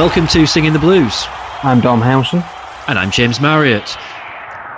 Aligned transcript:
Welcome 0.00 0.28
to 0.28 0.46
Singing 0.46 0.72
the 0.72 0.78
Blues. 0.78 1.26
I'm 1.62 1.82
Dom 1.82 2.00
Howson. 2.00 2.42
And 2.88 2.98
I'm 2.98 3.10
James 3.10 3.38
Marriott. 3.38 3.98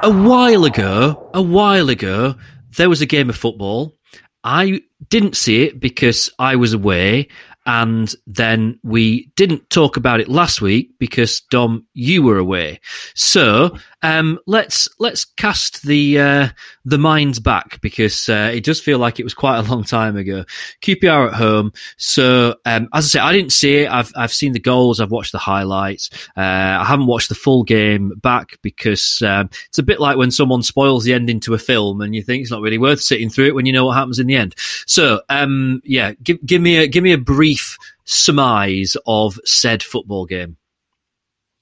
A 0.02 0.10
while 0.10 0.64
ago, 0.64 1.30
a 1.32 1.40
while 1.40 1.90
ago, 1.90 2.34
there 2.76 2.88
was 2.88 3.02
a 3.02 3.06
game 3.06 3.30
of 3.30 3.36
football. 3.36 3.94
I 4.42 4.82
didn't 5.10 5.36
see 5.36 5.62
it 5.62 5.78
because 5.78 6.28
I 6.40 6.56
was 6.56 6.72
away 6.72 7.28
and 7.66 8.12
then 8.26 8.80
we 8.82 9.30
didn't 9.36 9.70
talk 9.70 9.96
about 9.96 10.18
it 10.18 10.26
last 10.26 10.60
week 10.60 10.90
because 10.98 11.40
Dom, 11.52 11.86
you 11.94 12.24
were 12.24 12.38
away. 12.38 12.80
So 13.14 13.78
um, 14.02 14.38
let's 14.46 14.88
let's 14.98 15.24
cast 15.24 15.82
the 15.82 16.18
uh, 16.18 16.48
the 16.84 16.98
minds 16.98 17.38
back 17.38 17.80
because 17.80 18.28
uh, 18.28 18.50
it 18.52 18.64
does 18.64 18.80
feel 18.80 18.98
like 18.98 19.20
it 19.20 19.24
was 19.24 19.34
quite 19.34 19.58
a 19.58 19.70
long 19.70 19.84
time 19.84 20.16
ago. 20.16 20.44
QPR 20.82 21.28
at 21.28 21.34
home. 21.34 21.72
So 21.96 22.56
um, 22.64 22.88
as 22.92 23.06
I 23.06 23.08
say, 23.08 23.20
I 23.20 23.32
didn't 23.32 23.52
see 23.52 23.78
it. 23.78 23.90
I've 23.90 24.12
I've 24.16 24.32
seen 24.32 24.52
the 24.52 24.60
goals. 24.60 25.00
I've 25.00 25.10
watched 25.10 25.32
the 25.32 25.38
highlights. 25.38 26.10
Uh, 26.36 26.40
I 26.40 26.84
haven't 26.84 27.06
watched 27.06 27.28
the 27.28 27.34
full 27.34 27.62
game 27.62 28.12
back 28.16 28.58
because 28.62 29.22
um, 29.22 29.50
it's 29.68 29.78
a 29.78 29.84
bit 29.84 30.00
like 30.00 30.16
when 30.16 30.30
someone 30.30 30.62
spoils 30.62 31.04
the 31.04 31.14
ending 31.14 31.40
to 31.40 31.54
a 31.54 31.58
film 31.58 32.00
and 32.00 32.14
you 32.14 32.22
think 32.22 32.42
it's 32.42 32.50
not 32.50 32.62
really 32.62 32.78
worth 32.78 33.00
sitting 33.00 33.30
through 33.30 33.46
it 33.46 33.54
when 33.54 33.66
you 33.66 33.72
know 33.72 33.86
what 33.86 33.96
happens 33.96 34.18
in 34.18 34.26
the 34.26 34.36
end. 34.36 34.54
So 34.86 35.20
um, 35.28 35.80
yeah, 35.84 36.12
give 36.22 36.44
give 36.44 36.60
me 36.60 36.78
a 36.78 36.86
give 36.88 37.04
me 37.04 37.12
a 37.12 37.18
brief 37.18 37.78
surmise 38.04 38.96
of 39.06 39.38
said 39.44 39.82
football 39.82 40.26
game. 40.26 40.56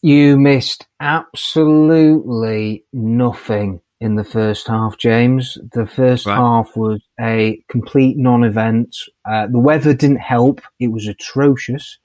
You 0.02 0.38
missed 0.38 0.86
absolutely 0.98 2.84
nothing 2.92 3.80
in 4.00 4.14
the 4.16 4.24
first 4.24 4.66
half, 4.66 4.96
James. 4.96 5.58
The 5.72 5.86
first 5.86 6.24
right. 6.24 6.36
half 6.36 6.74
was 6.74 7.02
a 7.20 7.62
complete 7.68 8.16
non-event. 8.16 8.96
Uh, 9.30 9.46
the 9.48 9.58
weather 9.58 9.92
didn't 9.92 10.20
help; 10.20 10.62
it 10.78 10.88
was 10.88 11.06
atrocious. 11.06 11.98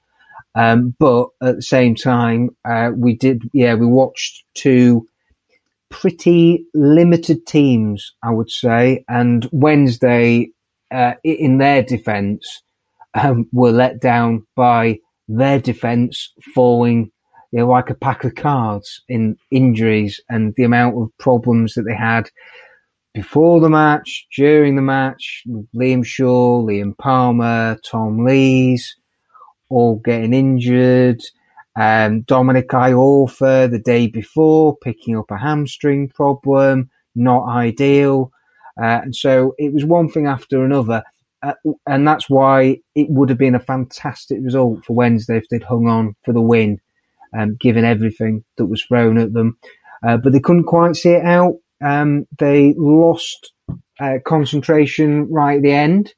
Um, 0.54 0.94
but 0.98 1.28
at 1.42 1.56
the 1.56 1.62
same 1.62 1.94
time, 1.94 2.50
uh, 2.64 2.90
we 2.94 3.14
did, 3.14 3.42
yeah, 3.52 3.74
we 3.74 3.86
watched 3.86 4.44
two 4.54 5.06
pretty 5.90 6.64
limited 6.74 7.46
teams, 7.46 8.12
I 8.22 8.30
would 8.30 8.50
say. 8.50 9.04
And 9.08 9.48
Wednesday, 9.52 10.50
uh, 10.90 11.14
in 11.24 11.58
their 11.58 11.82
defence, 11.82 12.62
um, 13.14 13.48
were 13.52 13.72
let 13.72 14.00
down 14.00 14.46
by 14.54 14.98
their 15.28 15.60
defence 15.60 16.32
falling 16.54 17.10
you 17.52 17.60
know, 17.60 17.68
like 17.68 17.90
a 17.90 17.94
pack 17.94 18.24
of 18.24 18.34
cards 18.34 19.02
in 19.08 19.36
injuries 19.50 20.20
and 20.28 20.54
the 20.56 20.64
amount 20.64 21.00
of 21.00 21.16
problems 21.18 21.74
that 21.74 21.82
they 21.82 21.94
had 21.94 22.30
before 23.16 23.60
the 23.60 23.70
match, 23.70 24.26
during 24.36 24.76
the 24.76 24.82
match, 24.82 25.42
Liam 25.74 26.04
Shaw, 26.04 26.62
Liam 26.62 26.96
Palmer, 26.98 27.78
Tom 27.82 28.26
Lees, 28.26 28.94
all 29.70 29.96
getting 30.04 30.34
injured. 30.34 31.22
Um, 31.76 32.22
Dominic 32.22 32.68
Iorfa 32.68 33.70
the 33.70 33.78
day 33.78 34.06
before 34.06 34.76
picking 34.78 35.16
up 35.16 35.30
a 35.30 35.38
hamstring 35.38 36.10
problem, 36.10 36.90
not 37.14 37.48
ideal. 37.48 38.30
Uh, 38.78 39.00
and 39.04 39.16
so 39.16 39.54
it 39.56 39.72
was 39.72 39.86
one 39.86 40.10
thing 40.10 40.26
after 40.26 40.62
another. 40.62 41.02
Uh, 41.42 41.54
and 41.86 42.06
that's 42.06 42.28
why 42.28 42.78
it 42.94 43.08
would 43.08 43.30
have 43.30 43.38
been 43.38 43.54
a 43.54 43.60
fantastic 43.60 44.40
result 44.42 44.84
for 44.84 44.94
Wednesday 44.94 45.38
if 45.38 45.48
they'd 45.48 45.62
hung 45.62 45.86
on 45.86 46.14
for 46.22 46.34
the 46.34 46.42
win 46.42 46.78
um, 47.36 47.56
given 47.60 47.84
everything 47.84 48.44
that 48.56 48.66
was 48.66 48.82
thrown 48.82 49.18
at 49.18 49.32
them. 49.32 49.58
Uh, 50.06 50.16
but 50.16 50.32
they 50.32 50.40
couldn't 50.40 50.64
quite 50.64 50.96
see 50.96 51.10
it 51.10 51.24
out. 51.24 51.54
Um, 51.82 52.26
they 52.38 52.74
lost 52.76 53.52
uh, 54.00 54.18
concentration 54.24 55.30
right 55.30 55.56
at 55.56 55.62
the 55.62 55.72
end. 55.72 56.14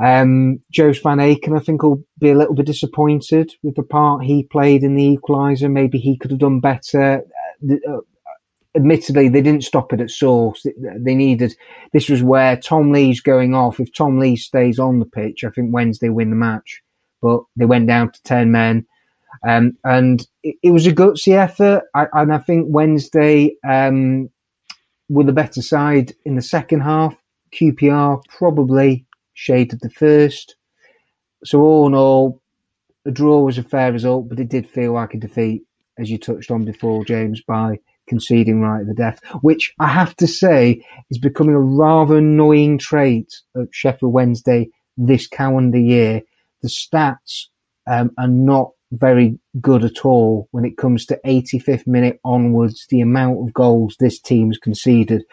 Um, 0.00 0.60
Joost 0.70 1.02
van 1.02 1.18
Aken, 1.18 1.56
I 1.56 1.60
think, 1.60 1.82
will 1.82 2.04
be 2.20 2.30
a 2.30 2.36
little 2.36 2.54
bit 2.54 2.66
disappointed 2.66 3.52
with 3.62 3.74
the 3.74 3.82
part 3.82 4.24
he 4.24 4.44
played 4.44 4.84
in 4.84 4.94
the 4.94 5.16
equaliser. 5.16 5.70
Maybe 5.70 5.98
he 5.98 6.16
could 6.16 6.30
have 6.30 6.40
done 6.40 6.60
better. 6.60 7.22
Uh, 7.68 7.74
uh, 7.88 8.00
admittedly, 8.76 9.28
they 9.28 9.42
didn't 9.42 9.64
stop 9.64 9.92
it 9.92 10.00
at 10.00 10.10
source. 10.10 10.64
They 10.98 11.14
needed. 11.14 11.54
This 11.92 12.08
was 12.08 12.22
where 12.22 12.56
Tom 12.56 12.92
Lees 12.92 13.20
going 13.20 13.54
off. 13.54 13.80
If 13.80 13.92
Tom 13.92 14.20
Lee 14.20 14.36
stays 14.36 14.78
on 14.78 15.00
the 15.00 15.06
pitch, 15.06 15.42
I 15.42 15.50
think 15.50 15.74
Wednesday 15.74 16.10
win 16.10 16.30
the 16.30 16.36
match. 16.36 16.80
But 17.20 17.40
they 17.56 17.64
went 17.64 17.88
down 17.88 18.12
to 18.12 18.22
ten 18.22 18.52
men. 18.52 18.86
Um, 19.46 19.76
and 19.84 20.26
it, 20.42 20.56
it, 20.62 20.70
was 20.70 20.86
a 20.86 20.92
gutsy 20.92 21.34
effort. 21.34 21.84
I, 21.94 22.06
and 22.12 22.32
I 22.32 22.38
think 22.38 22.66
Wednesday 22.68 23.56
um, 23.68 24.30
were 25.08 25.24
the 25.24 25.32
better 25.32 25.62
side 25.62 26.12
in 26.24 26.36
the 26.36 26.42
second 26.42 26.80
half. 26.80 27.14
QPR 27.54 28.22
probably 28.28 29.06
shaded 29.34 29.80
the 29.80 29.90
first. 29.90 30.56
So 31.44 31.60
all 31.60 31.86
in 31.86 31.94
all, 31.94 32.42
a 33.06 33.10
draw 33.10 33.40
was 33.40 33.58
a 33.58 33.62
fair 33.62 33.92
result, 33.92 34.28
but 34.28 34.40
it 34.40 34.48
did 34.48 34.68
feel 34.68 34.92
like 34.92 35.14
a 35.14 35.18
defeat, 35.18 35.62
as 35.98 36.10
you 36.10 36.18
touched 36.18 36.50
on 36.50 36.64
before, 36.64 37.04
James, 37.04 37.40
by 37.40 37.78
conceding 38.08 38.60
right 38.60 38.80
at 38.80 38.86
the 38.86 38.94
death, 38.94 39.20
which 39.42 39.74
I 39.78 39.88
have 39.88 40.16
to 40.16 40.26
say 40.26 40.84
is 41.10 41.18
becoming 41.18 41.54
a 41.54 41.60
rather 41.60 42.18
annoying 42.18 42.78
trait 42.78 43.32
of 43.54 43.68
Sheffield 43.70 44.12
Wednesday 44.12 44.70
this 44.96 45.26
calendar 45.26 45.78
year. 45.78 46.22
The 46.62 46.68
stats 46.68 47.46
um, 47.86 48.10
are 48.18 48.28
not 48.28 48.72
very 48.92 49.38
good 49.60 49.84
at 49.84 50.04
all 50.04 50.48
when 50.50 50.64
it 50.64 50.76
comes 50.76 51.04
to 51.06 51.20
85th 51.24 51.86
minute 51.86 52.20
onwards, 52.24 52.86
the 52.88 53.00
amount 53.00 53.38
of 53.40 53.52
goals 53.52 53.96
this 53.98 54.18
team's 54.18 54.58
conceded. 54.58 55.24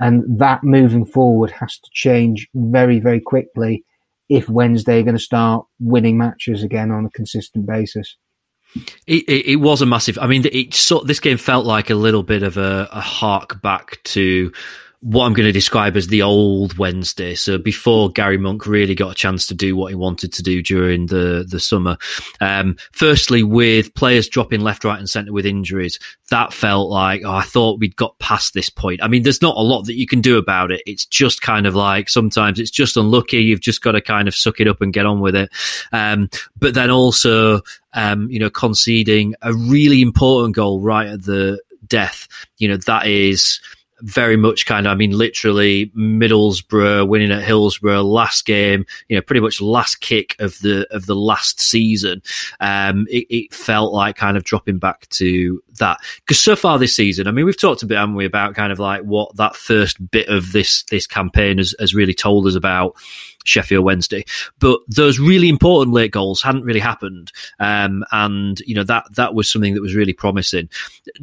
And 0.00 0.24
that 0.38 0.64
moving 0.64 1.04
forward 1.04 1.50
has 1.50 1.78
to 1.78 1.90
change 1.92 2.48
very, 2.54 2.98
very 3.00 3.20
quickly 3.20 3.84
if 4.28 4.48
Wednesday 4.48 5.00
are 5.00 5.04
going 5.04 5.16
to 5.16 5.22
start 5.22 5.66
winning 5.78 6.16
matches 6.16 6.62
again 6.62 6.90
on 6.90 7.04
a 7.04 7.10
consistent 7.10 7.66
basis. 7.66 8.16
It, 9.06 9.24
it, 9.28 9.46
it 9.46 9.56
was 9.56 9.82
a 9.82 9.86
massive. 9.86 10.18
I 10.18 10.26
mean, 10.26 10.44
it, 10.50 10.72
so, 10.72 11.00
this 11.00 11.20
game 11.20 11.36
felt 11.36 11.66
like 11.66 11.90
a 11.90 11.94
little 11.94 12.22
bit 12.22 12.42
of 12.42 12.56
a, 12.56 12.88
a 12.90 13.00
hark 13.00 13.60
back 13.60 14.02
to 14.04 14.50
what 15.02 15.26
I'm 15.26 15.32
going 15.32 15.46
to 15.46 15.52
describe 15.52 15.96
as 15.96 16.06
the 16.06 16.22
old 16.22 16.78
Wednesday. 16.78 17.34
So 17.34 17.58
before 17.58 18.08
Gary 18.10 18.38
Monk 18.38 18.66
really 18.66 18.94
got 18.94 19.10
a 19.10 19.16
chance 19.16 19.46
to 19.48 19.54
do 19.54 19.74
what 19.74 19.88
he 19.88 19.96
wanted 19.96 20.32
to 20.34 20.44
do 20.44 20.62
during 20.62 21.06
the, 21.06 21.44
the 21.48 21.58
summer. 21.58 21.98
Um, 22.40 22.76
firstly, 22.92 23.42
with 23.42 23.92
players 23.94 24.28
dropping 24.28 24.60
left, 24.60 24.84
right 24.84 25.00
and 25.00 25.10
centre 25.10 25.32
with 25.32 25.44
injuries, 25.44 25.98
that 26.30 26.52
felt 26.52 26.88
like, 26.88 27.22
oh, 27.24 27.34
I 27.34 27.42
thought 27.42 27.80
we'd 27.80 27.96
got 27.96 28.16
past 28.20 28.54
this 28.54 28.68
point. 28.70 29.02
I 29.02 29.08
mean, 29.08 29.24
there's 29.24 29.42
not 29.42 29.56
a 29.56 29.60
lot 29.60 29.82
that 29.86 29.96
you 29.96 30.06
can 30.06 30.20
do 30.20 30.38
about 30.38 30.70
it. 30.70 30.82
It's 30.86 31.04
just 31.04 31.42
kind 31.42 31.66
of 31.66 31.74
like 31.74 32.08
sometimes 32.08 32.60
it's 32.60 32.70
just 32.70 32.96
unlucky. 32.96 33.42
You've 33.42 33.60
just 33.60 33.82
got 33.82 33.92
to 33.92 34.00
kind 34.00 34.28
of 34.28 34.36
suck 34.36 34.60
it 34.60 34.68
up 34.68 34.80
and 34.80 34.92
get 34.92 35.04
on 35.04 35.18
with 35.18 35.34
it. 35.34 35.50
Um, 35.90 36.30
but 36.56 36.74
then 36.74 36.92
also, 36.92 37.62
um, 37.92 38.30
you 38.30 38.38
know, 38.38 38.50
conceding 38.50 39.34
a 39.42 39.52
really 39.52 40.00
important 40.00 40.54
goal 40.54 40.80
right 40.80 41.08
at 41.08 41.24
the 41.24 41.60
death, 41.88 42.28
you 42.58 42.68
know, 42.68 42.76
that 42.76 43.08
is, 43.08 43.60
very 44.02 44.36
much 44.36 44.66
kind 44.66 44.86
of, 44.86 44.92
I 44.92 44.94
mean, 44.94 45.12
literally 45.12 45.86
Middlesbrough 45.96 47.08
winning 47.08 47.30
at 47.30 47.42
Hillsborough 47.42 48.02
last 48.02 48.44
game, 48.44 48.84
you 49.08 49.16
know, 49.16 49.22
pretty 49.22 49.40
much 49.40 49.60
last 49.60 50.00
kick 50.00 50.36
of 50.38 50.58
the 50.58 50.86
of 50.94 51.06
the 51.06 51.14
last 51.14 51.60
season. 51.60 52.22
Um, 52.60 53.06
it, 53.08 53.26
it 53.30 53.54
felt 53.54 53.92
like 53.92 54.16
kind 54.16 54.36
of 54.36 54.44
dropping 54.44 54.78
back 54.78 55.08
to 55.10 55.62
that 55.78 55.98
because 56.20 56.40
so 56.40 56.56
far 56.56 56.78
this 56.78 56.94
season, 56.94 57.26
I 57.26 57.30
mean, 57.30 57.46
we've 57.46 57.58
talked 57.58 57.82
a 57.82 57.86
bit, 57.86 57.98
haven't 57.98 58.16
we, 58.16 58.24
about 58.24 58.54
kind 58.54 58.72
of 58.72 58.78
like 58.78 59.02
what 59.02 59.34
that 59.36 59.56
first 59.56 60.10
bit 60.10 60.28
of 60.28 60.52
this 60.52 60.82
this 60.84 61.06
campaign 61.06 61.58
has, 61.58 61.74
has 61.78 61.94
really 61.94 62.14
told 62.14 62.46
us 62.46 62.54
about 62.54 62.96
Sheffield 63.44 63.84
Wednesday. 63.84 64.24
But 64.58 64.80
those 64.88 65.18
really 65.18 65.48
important 65.48 65.94
late 65.94 66.12
goals 66.12 66.42
hadn't 66.42 66.64
really 66.64 66.80
happened, 66.80 67.32
um, 67.58 68.04
and 68.12 68.60
you 68.60 68.74
know 68.74 68.84
that 68.84 69.04
that 69.14 69.34
was 69.34 69.50
something 69.50 69.74
that 69.74 69.82
was 69.82 69.94
really 69.94 70.12
promising. 70.12 70.68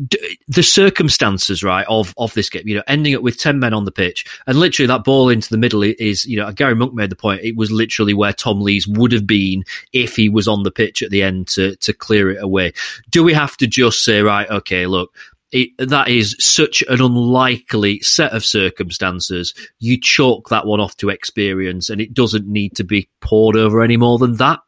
D- 0.07 0.37
the 0.47 0.63
circumstances, 0.63 1.63
right, 1.63 1.85
of 1.89 2.13
of 2.17 2.33
this 2.33 2.49
game, 2.49 2.67
you 2.67 2.75
know, 2.75 2.83
ending 2.87 3.15
up 3.15 3.21
with 3.21 3.39
ten 3.39 3.59
men 3.59 3.73
on 3.73 3.85
the 3.85 3.91
pitch, 3.91 4.25
and 4.47 4.59
literally 4.59 4.87
that 4.87 5.03
ball 5.03 5.29
into 5.29 5.49
the 5.49 5.57
middle 5.57 5.83
is, 5.83 6.25
you 6.25 6.37
know, 6.37 6.51
Gary 6.51 6.75
Monk 6.75 6.93
made 6.93 7.09
the 7.09 7.15
point. 7.15 7.41
It 7.41 7.55
was 7.55 7.71
literally 7.71 8.13
where 8.13 8.33
Tom 8.33 8.61
Lees 8.61 8.87
would 8.87 9.11
have 9.11 9.27
been 9.27 9.63
if 9.93 10.15
he 10.15 10.29
was 10.29 10.47
on 10.47 10.63
the 10.63 10.71
pitch 10.71 11.01
at 11.01 11.11
the 11.11 11.23
end 11.23 11.47
to 11.49 11.75
to 11.77 11.93
clear 11.93 12.31
it 12.31 12.41
away. 12.41 12.73
Do 13.09 13.23
we 13.23 13.33
have 13.33 13.57
to 13.57 13.67
just 13.67 14.03
say, 14.03 14.21
right, 14.21 14.49
okay, 14.49 14.87
look, 14.87 15.13
it, 15.51 15.69
that 15.79 16.09
is 16.09 16.35
such 16.39 16.83
an 16.87 17.01
unlikely 17.01 17.99
set 18.01 18.33
of 18.33 18.45
circumstances. 18.45 19.53
You 19.79 19.99
chalk 19.99 20.49
that 20.49 20.65
one 20.65 20.79
off 20.79 20.95
to 20.97 21.09
experience, 21.09 21.89
and 21.89 21.99
it 21.99 22.13
doesn't 22.13 22.47
need 22.47 22.75
to 22.75 22.83
be 22.83 23.09
poured 23.21 23.55
over 23.55 23.81
any 23.81 23.97
more 23.97 24.17
than 24.17 24.37
that. 24.37 24.59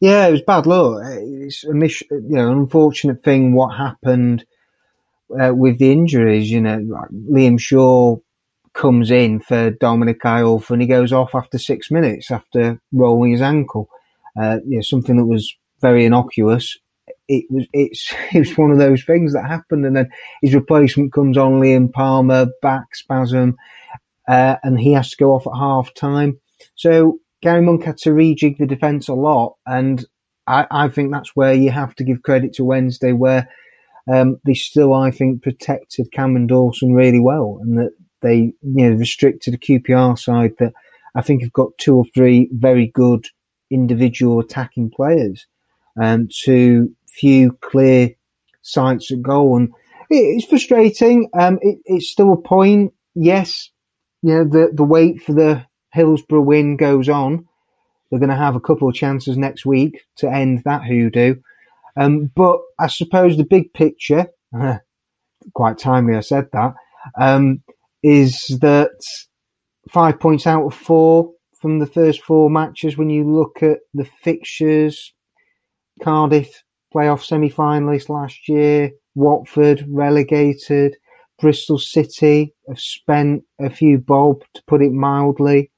Yeah, 0.00 0.26
it 0.26 0.32
was 0.32 0.42
bad 0.42 0.66
luck. 0.66 1.02
It's 1.04 1.64
a 1.64 1.74
mis- 1.74 2.02
you 2.10 2.22
know, 2.28 2.50
an 2.50 2.58
unfortunate 2.58 3.22
thing 3.22 3.54
what 3.54 3.76
happened 3.76 4.44
uh, 5.40 5.54
with 5.54 5.78
the 5.78 5.92
injuries. 5.92 6.50
You 6.50 6.60
know, 6.60 6.78
like 6.78 7.10
Liam 7.10 7.60
Shaw 7.60 8.16
comes 8.72 9.10
in 9.10 9.38
for 9.40 9.70
Dominic 9.70 10.22
Iorfa 10.22 10.70
and 10.70 10.82
he 10.82 10.88
goes 10.88 11.12
off 11.12 11.34
after 11.34 11.58
six 11.58 11.90
minutes 11.90 12.30
after 12.30 12.80
rolling 12.92 13.32
his 13.32 13.42
ankle. 13.42 13.88
Uh, 14.36 14.58
you 14.66 14.76
know, 14.78 14.82
something 14.82 15.18
that 15.18 15.26
was 15.26 15.54
very 15.80 16.06
innocuous 16.06 16.78
it 17.32 17.46
was 17.50 17.66
it's 17.72 18.12
it 18.34 18.40
was 18.40 18.56
one 18.56 18.70
of 18.70 18.78
those 18.78 19.04
things 19.04 19.32
that 19.32 19.48
happened, 19.48 19.86
and 19.86 19.96
then 19.96 20.10
his 20.42 20.54
replacement 20.54 21.12
comes 21.12 21.36
on, 21.36 21.60
Liam 21.60 21.92
Palmer, 21.92 22.46
back 22.60 22.94
spasm, 22.94 23.56
uh, 24.28 24.56
and 24.62 24.78
he 24.78 24.92
has 24.92 25.10
to 25.10 25.16
go 25.16 25.32
off 25.32 25.46
at 25.46 25.58
half 25.58 25.92
time. 25.94 26.38
So 26.74 27.18
Gary 27.40 27.62
Monk 27.62 27.84
had 27.84 27.98
to 27.98 28.10
rejig 28.10 28.58
the 28.58 28.66
defence 28.66 29.08
a 29.08 29.14
lot, 29.14 29.56
and 29.66 30.04
I, 30.46 30.66
I 30.70 30.88
think 30.88 31.10
that's 31.10 31.34
where 31.34 31.54
you 31.54 31.70
have 31.70 31.94
to 31.96 32.04
give 32.04 32.22
credit 32.22 32.52
to 32.54 32.64
Wednesday, 32.64 33.12
where 33.12 33.48
um, 34.12 34.38
they 34.44 34.54
still, 34.54 34.92
I 34.92 35.10
think, 35.10 35.42
protected 35.42 36.12
Cameron 36.12 36.46
Dawson 36.46 36.92
really 36.92 37.20
well, 37.20 37.58
and 37.62 37.78
that 37.78 37.92
they 38.20 38.52
you 38.62 38.90
know 38.90 38.96
restricted 38.96 39.54
a 39.54 39.58
QPR 39.58 40.18
side 40.18 40.52
that 40.58 40.74
I 41.14 41.22
think 41.22 41.42
have 41.42 41.52
got 41.52 41.76
two 41.78 41.96
or 41.96 42.04
three 42.14 42.48
very 42.52 42.88
good 42.88 43.26
individual 43.70 44.38
attacking 44.38 44.90
players, 44.90 45.46
um, 46.00 46.28
to 46.44 46.94
few 47.14 47.52
clear 47.60 48.10
sights 48.62 49.10
at 49.12 49.22
goal, 49.22 49.56
and 49.56 49.72
it's 50.10 50.46
frustrating. 50.46 51.30
Um, 51.38 51.58
it, 51.62 51.78
it's 51.84 52.10
still 52.10 52.32
a 52.32 52.40
point. 52.40 52.92
Yes, 53.14 53.70
you 54.22 54.34
know 54.34 54.44
the 54.44 54.70
the 54.72 54.84
wait 54.84 55.22
for 55.22 55.32
the 55.32 55.66
Hillsborough 55.92 56.42
win 56.42 56.76
goes 56.76 57.08
on. 57.08 57.46
They're 58.10 58.20
going 58.20 58.30
to 58.30 58.36
have 58.36 58.56
a 58.56 58.60
couple 58.60 58.88
of 58.88 58.94
chances 58.94 59.38
next 59.38 59.64
week 59.64 60.02
to 60.16 60.30
end 60.30 60.62
that 60.64 60.84
hoodoo. 60.84 61.36
Um, 61.96 62.30
but 62.34 62.60
I 62.78 62.86
suppose 62.86 63.36
the 63.36 63.44
big 63.44 63.72
picture, 63.72 64.26
quite 65.54 65.78
timely 65.78 66.16
I 66.16 66.20
said 66.20 66.48
that, 66.52 66.74
um, 67.18 67.62
is 68.02 68.46
that 68.60 68.90
five 69.88 70.20
points 70.20 70.46
out 70.46 70.66
of 70.66 70.74
four 70.74 71.32
from 71.60 71.78
the 71.78 71.86
first 71.86 72.22
four 72.22 72.50
matches 72.50 72.96
when 72.96 73.10
you 73.10 73.24
look 73.24 73.62
at 73.62 73.78
the 73.94 74.04
fixtures. 74.22 75.14
Cardiff 76.02 76.61
playoff 76.92 77.24
semi 77.24 77.50
finalists 77.50 78.08
last 78.08 78.48
year, 78.48 78.90
Watford 79.14 79.84
relegated, 79.88 80.96
Bristol 81.40 81.78
City 81.78 82.54
have 82.68 82.78
spent 82.78 83.42
a 83.60 83.70
few 83.70 83.98
bob, 83.98 84.42
to 84.54 84.62
put 84.66 84.82
it 84.82 84.92
mildly, 84.92 85.70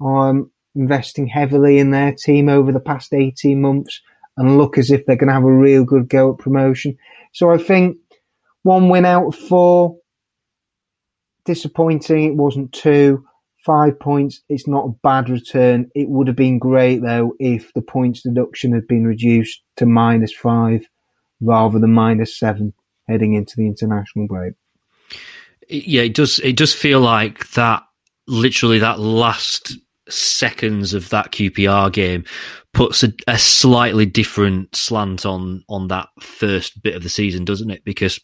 um, 0.00 0.50
investing 0.74 1.26
heavily 1.26 1.78
in 1.78 1.90
their 1.90 2.14
team 2.14 2.48
over 2.48 2.72
the 2.72 2.80
past 2.80 3.12
18 3.12 3.60
months 3.60 4.00
and 4.36 4.58
look 4.58 4.78
as 4.78 4.90
if 4.90 5.04
they're 5.04 5.16
going 5.16 5.28
to 5.28 5.34
have 5.34 5.44
a 5.44 5.52
real 5.52 5.84
good 5.84 6.08
go 6.08 6.32
at 6.32 6.38
promotion. 6.38 6.96
So 7.32 7.50
I 7.50 7.58
think 7.58 7.96
one 8.62 8.88
win 8.88 9.04
out 9.04 9.26
of 9.26 9.34
four, 9.34 9.96
disappointing. 11.44 12.24
It 12.24 12.36
wasn't 12.36 12.72
two. 12.72 13.24
Five 13.64 14.00
points, 14.00 14.40
it's 14.48 14.66
not 14.66 14.86
a 14.86 14.94
bad 15.02 15.28
return. 15.28 15.90
It 15.94 16.08
would 16.08 16.26
have 16.26 16.36
been 16.36 16.58
great 16.58 17.02
though 17.02 17.34
if 17.38 17.72
the 17.74 17.82
points 17.82 18.22
deduction 18.22 18.72
had 18.72 18.86
been 18.86 19.06
reduced 19.06 19.62
to 19.76 19.86
minus 19.86 20.32
five 20.32 20.86
rather 21.40 21.78
than 21.78 21.92
minus 21.92 22.38
seven 22.38 22.72
heading 23.08 23.34
into 23.34 23.56
the 23.56 23.66
international 23.66 24.26
break. 24.26 24.54
Yeah, 25.68 26.02
it 26.02 26.14
does. 26.14 26.38
It 26.40 26.56
does 26.56 26.74
feel 26.74 27.00
like 27.00 27.50
that. 27.50 27.82
Literally, 28.26 28.78
that 28.78 29.00
last 29.00 29.76
seconds 30.08 30.94
of 30.94 31.08
that 31.10 31.32
QPR 31.32 31.92
game 31.92 32.24
puts 32.72 33.02
a, 33.02 33.12
a, 33.28 33.38
slightly 33.38 34.06
different 34.06 34.74
slant 34.74 35.24
on 35.24 35.64
on 35.68 35.88
that 35.88 36.08
first 36.20 36.82
bit 36.82 36.94
of 36.94 37.02
the 37.02 37.08
season, 37.08 37.44
doesn't 37.44 37.70
it? 37.70 37.84
Because 37.84 38.20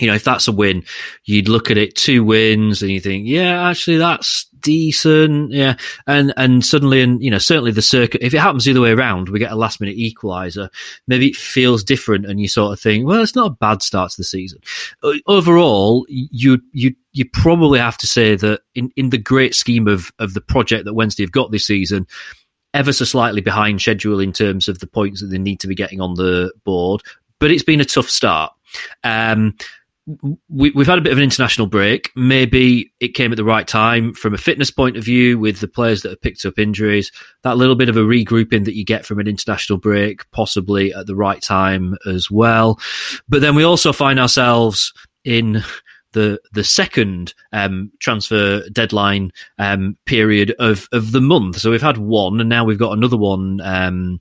you 0.00 0.06
know, 0.06 0.14
if 0.14 0.24
that's 0.24 0.48
a 0.48 0.52
win, 0.52 0.82
you'd 1.24 1.48
look 1.48 1.70
at 1.70 1.78
it 1.78 1.94
two 1.94 2.24
wins 2.24 2.82
and 2.82 2.90
you 2.90 3.00
think, 3.00 3.26
yeah, 3.26 3.68
actually 3.68 3.96
that's 3.96 4.46
decent. 4.60 5.52
Yeah. 5.52 5.76
And, 6.06 6.32
and 6.36 6.64
suddenly, 6.64 7.00
and, 7.02 7.22
you 7.22 7.30
know, 7.30 7.38
certainly 7.38 7.70
the 7.70 7.82
circuit, 7.82 8.22
if 8.22 8.34
it 8.34 8.38
happens 8.38 8.64
the 8.64 8.72
other 8.72 8.80
way 8.80 8.92
around, 8.92 9.28
we 9.28 9.38
get 9.38 9.52
a 9.52 9.56
last 9.56 9.80
minute 9.80 9.96
equalizer, 9.96 10.70
maybe 11.06 11.28
it 11.28 11.36
feels 11.36 11.84
different 11.84 12.26
and 12.26 12.40
you 12.40 12.48
sort 12.48 12.72
of 12.72 12.80
think, 12.80 13.06
well, 13.06 13.22
it's 13.22 13.36
not 13.36 13.50
a 13.50 13.54
bad 13.54 13.82
start 13.82 14.10
to 14.10 14.16
the 14.16 14.24
season. 14.24 14.58
Overall, 15.26 16.06
you, 16.08 16.60
you, 16.72 16.94
you 17.12 17.24
probably 17.32 17.78
have 17.78 17.98
to 17.98 18.06
say 18.06 18.34
that 18.36 18.62
in, 18.74 18.90
in 18.96 19.10
the 19.10 19.18
great 19.18 19.54
scheme 19.54 19.86
of, 19.86 20.12
of 20.18 20.34
the 20.34 20.40
project 20.40 20.86
that 20.86 20.94
Wednesday 20.94 21.22
have 21.22 21.32
got 21.32 21.52
this 21.52 21.66
season, 21.66 22.06
ever 22.72 22.92
so 22.92 23.04
slightly 23.04 23.40
behind 23.40 23.80
schedule 23.80 24.18
in 24.18 24.32
terms 24.32 24.68
of 24.68 24.80
the 24.80 24.86
points 24.86 25.20
that 25.20 25.28
they 25.28 25.38
need 25.38 25.60
to 25.60 25.68
be 25.68 25.76
getting 25.76 26.00
on 26.00 26.14
the 26.14 26.52
board, 26.64 27.02
but 27.38 27.50
it's 27.50 27.62
been 27.62 27.80
a 27.80 27.84
tough 27.84 28.10
start. 28.10 28.52
Um, 29.04 29.56
we, 30.48 30.70
have 30.76 30.86
had 30.86 30.98
a 30.98 31.02
bit 31.02 31.12
of 31.12 31.18
an 31.18 31.24
international 31.24 31.66
break. 31.66 32.10
Maybe 32.14 32.92
it 33.00 33.14
came 33.14 33.32
at 33.32 33.36
the 33.36 33.44
right 33.44 33.66
time 33.66 34.12
from 34.12 34.34
a 34.34 34.38
fitness 34.38 34.70
point 34.70 34.96
of 34.96 35.04
view 35.04 35.38
with 35.38 35.60
the 35.60 35.68
players 35.68 36.02
that 36.02 36.10
have 36.10 36.20
picked 36.20 36.44
up 36.44 36.58
injuries. 36.58 37.10
That 37.42 37.56
little 37.56 37.74
bit 37.74 37.88
of 37.88 37.96
a 37.96 38.00
regrouping 38.00 38.64
that 38.66 38.76
you 38.76 38.84
get 38.84 39.06
from 39.06 39.18
an 39.18 39.26
international 39.26 39.78
break, 39.78 40.30
possibly 40.30 40.92
at 40.92 41.06
the 41.06 41.16
right 41.16 41.40
time 41.40 41.96
as 42.06 42.30
well. 42.30 42.78
But 43.28 43.40
then 43.40 43.54
we 43.54 43.64
also 43.64 43.92
find 43.92 44.18
ourselves 44.18 44.92
in 45.24 45.64
the 46.14 46.40
the 46.52 46.64
second 46.64 47.34
um, 47.52 47.92
transfer 48.00 48.66
deadline 48.70 49.30
um, 49.58 49.96
period 50.06 50.54
of 50.58 50.88
of 50.92 51.12
the 51.12 51.20
month. 51.20 51.58
So 51.58 51.70
we've 51.70 51.82
had 51.82 51.98
one, 51.98 52.40
and 52.40 52.48
now 52.48 52.64
we've 52.64 52.78
got 52.78 52.96
another 52.96 53.18
one 53.18 53.60
um, 53.60 54.20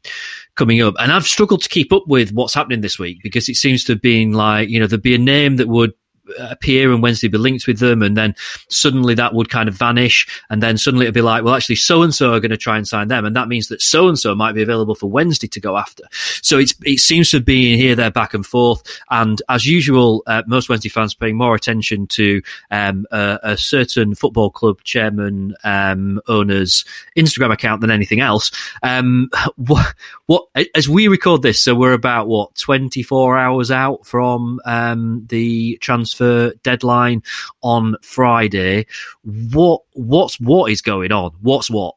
coming 0.56 0.82
up. 0.82 0.96
And 1.00 1.12
I've 1.12 1.26
struggled 1.26 1.62
to 1.64 1.70
keep 1.70 1.94
up 1.94 2.04
with 2.08 2.34
what's 2.34 2.54
happening 2.54 2.82
this 2.82 3.00
week 3.00 3.20
because 3.24 3.48
it 3.48 3.56
seems 3.56 3.86
to 3.86 3.94
have 3.94 4.02
been 4.02 4.34
like 4.34 4.70
you 4.70 4.80
know 4.80 4.88
there'd 4.88 5.02
be 5.02 5.16
a 5.16 5.20
name 5.20 5.56
that 5.56 5.70
would 5.70 5.94
appear 6.40 6.92
and 6.92 7.04
Wednesday 7.04 7.28
be 7.28 7.38
linked 7.38 7.68
with 7.68 7.80
them, 7.80 8.02
and 8.02 8.16
then 8.16 8.36
suddenly 8.70 9.14
that 9.16 9.34
would 9.34 9.50
kind 9.50 9.70
of 9.70 9.76
vanish, 9.76 10.28
and 10.50 10.62
then 10.62 10.78
suddenly 10.78 11.06
it'd 11.06 11.14
be 11.14 11.22
like, 11.22 11.44
well, 11.44 11.56
actually, 11.56 11.76
so 11.76 12.02
and 12.02 12.14
so 12.14 12.34
are 12.34 12.40
going 12.40 12.52
to 12.52 12.58
try 12.58 12.78
and 12.78 12.88
sign 12.88 13.08
them, 13.08 13.26
and 13.26 13.36
that 13.36 13.48
means 13.48 13.68
that 13.68 13.82
so 13.82 14.08
and 14.08 14.18
so 14.18 14.34
might 14.36 14.54
be 14.54 14.62
available 14.62 14.96
for 14.96 15.10
Wednesday 15.10 15.48
to 15.48 15.60
go 15.60 15.78
after. 15.78 16.04
So 16.42 16.58
it's 16.58 16.74
it 16.84 17.00
seems 17.00 17.30
to 17.32 17.40
be 17.40 17.78
here, 17.78 17.96
there, 17.96 18.12
back 18.12 18.34
and 18.34 18.46
forth, 18.46 18.84
and 19.10 19.42
as 19.50 19.66
usual, 19.66 20.24
uh, 20.28 20.44
most 20.48 20.70
Wednesday 20.70 20.90
fans 20.90 21.14
paying 21.14 21.38
more 21.38 21.56
attention 21.56 22.08
to 22.08 22.42
um, 22.72 23.06
a, 23.12 23.40
a, 23.44 23.58
certain 23.58 24.16
football 24.16 24.50
club 24.50 24.82
chairman 24.84 25.56
um, 25.64 26.22
owner's 26.28 26.86
Instagram 27.18 27.52
account 27.52 27.82
than 27.82 27.92
anything 27.92 28.20
else. 28.20 28.52
Um, 28.82 29.30
what, 29.56 29.94
what 30.26 30.46
as 30.76 30.88
we 30.88 31.08
record 31.08 31.42
this, 31.42 31.62
so 31.62 31.76
we're 31.76 31.94
about 31.94 32.28
what 32.28 32.56
twenty 32.56 33.04
four 33.04 33.38
hours 33.38 33.72
out 33.72 34.06
from 34.06 34.60
um, 34.66 35.26
the 35.28 35.78
transfer 35.82 36.13
transfer 36.14 36.54
deadline 36.64 37.24
on 37.62 37.96
Friday. 38.02 38.86
What 39.24 39.82
what's 39.94 40.40
what 40.40 40.72
is 40.72 40.82
going 40.82 41.12
on? 41.12 41.32
What's 41.42 41.70
what? 41.70 41.96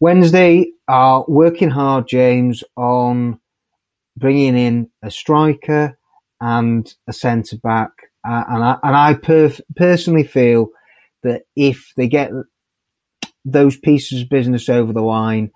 Wednesday 0.00 0.72
are 0.88 1.24
working 1.28 1.70
hard, 1.70 2.08
James, 2.08 2.64
on 2.76 3.38
bringing 4.16 4.56
in 4.56 4.90
a 5.02 5.10
striker 5.10 5.98
and 6.40 6.92
a 7.06 7.12
centre 7.12 7.58
back, 7.58 7.90
uh, 8.26 8.44
and 8.48 8.64
I 8.64 8.78
and 8.82 8.96
I 8.96 9.14
perf- 9.14 9.60
personally 9.76 10.24
feel 10.24 10.68
that 11.22 11.42
if 11.54 11.92
they 11.96 12.08
get 12.08 12.30
those 13.44 13.76
pieces 13.76 14.22
of 14.22 14.28
business 14.30 14.68
over 14.68 14.92
the 14.92 15.02
line, 15.02 15.50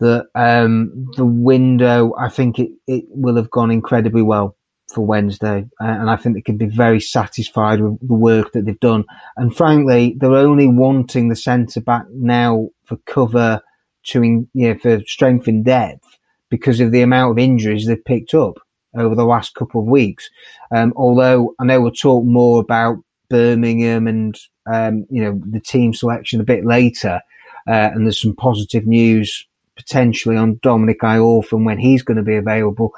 that 0.00 0.26
um, 0.34 1.06
the 1.16 1.24
window, 1.24 2.14
I 2.18 2.28
think 2.28 2.58
it, 2.58 2.70
it 2.86 3.04
will 3.08 3.36
have 3.36 3.50
gone 3.50 3.70
incredibly 3.70 4.22
well 4.22 4.57
for 4.92 5.04
Wednesday, 5.04 5.66
uh, 5.80 5.84
and 5.84 6.10
I 6.10 6.16
think 6.16 6.34
they 6.34 6.40
can 6.40 6.56
be 6.56 6.66
very 6.66 7.00
satisfied 7.00 7.80
with 7.80 7.98
the 8.06 8.14
work 8.14 8.52
that 8.52 8.64
they've 8.64 8.80
done. 8.80 9.04
And 9.36 9.54
frankly, 9.54 10.16
they're 10.18 10.34
only 10.34 10.66
wanting 10.66 11.28
the 11.28 11.36
centre 11.36 11.80
back 11.80 12.06
now 12.10 12.68
for 12.84 12.96
cover 13.06 13.60
to, 14.04 14.24
you 14.24 14.48
know, 14.54 14.78
for 14.78 15.00
strength 15.06 15.46
and 15.46 15.64
depth 15.64 16.18
because 16.48 16.80
of 16.80 16.92
the 16.92 17.02
amount 17.02 17.32
of 17.32 17.38
injuries 17.38 17.86
they've 17.86 18.04
picked 18.04 18.32
up 18.32 18.58
over 18.96 19.14
the 19.14 19.24
last 19.24 19.54
couple 19.54 19.80
of 19.80 19.86
weeks. 19.86 20.30
Um, 20.70 20.92
although 20.96 21.54
I 21.60 21.64
know 21.64 21.80
we'll 21.80 21.92
talk 21.92 22.24
more 22.24 22.60
about 22.60 22.96
Birmingham 23.28 24.06
and 24.06 24.38
um, 24.70 25.06
you 25.10 25.22
know 25.22 25.40
the 25.44 25.60
team 25.60 25.92
selection 25.92 26.40
a 26.40 26.44
bit 26.44 26.64
later, 26.64 27.20
uh, 27.66 27.90
and 27.92 28.06
there's 28.06 28.20
some 28.20 28.34
positive 28.34 28.86
news 28.86 29.46
potentially 29.76 30.36
on 30.36 30.58
Dominic 30.62 31.00
Iorfa 31.00 31.62
when 31.62 31.78
he's 31.78 32.02
going 32.02 32.16
to 32.16 32.22
be 32.22 32.36
available. 32.36 32.92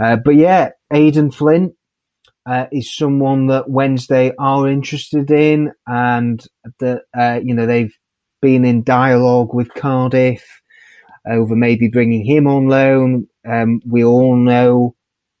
Uh, 0.00 0.16
but 0.16 0.36
yeah, 0.36 0.70
Aden 0.92 1.30
Flint 1.30 1.74
uh, 2.46 2.66
is 2.72 2.94
someone 2.94 3.46
that 3.48 3.70
Wednesday 3.70 4.32
are 4.38 4.68
interested 4.68 5.30
in, 5.30 5.72
and 5.86 6.44
that 6.80 7.02
uh, 7.16 7.40
you 7.42 7.54
know 7.54 7.66
they've 7.66 7.96
been 8.40 8.64
in 8.64 8.82
dialogue 8.82 9.54
with 9.54 9.72
Cardiff 9.74 10.44
over 11.28 11.54
maybe 11.54 11.88
bringing 11.88 12.24
him 12.24 12.46
on 12.46 12.68
loan. 12.68 13.28
Um, 13.48 13.80
we 13.86 14.04
all 14.04 14.36
know 14.36 14.96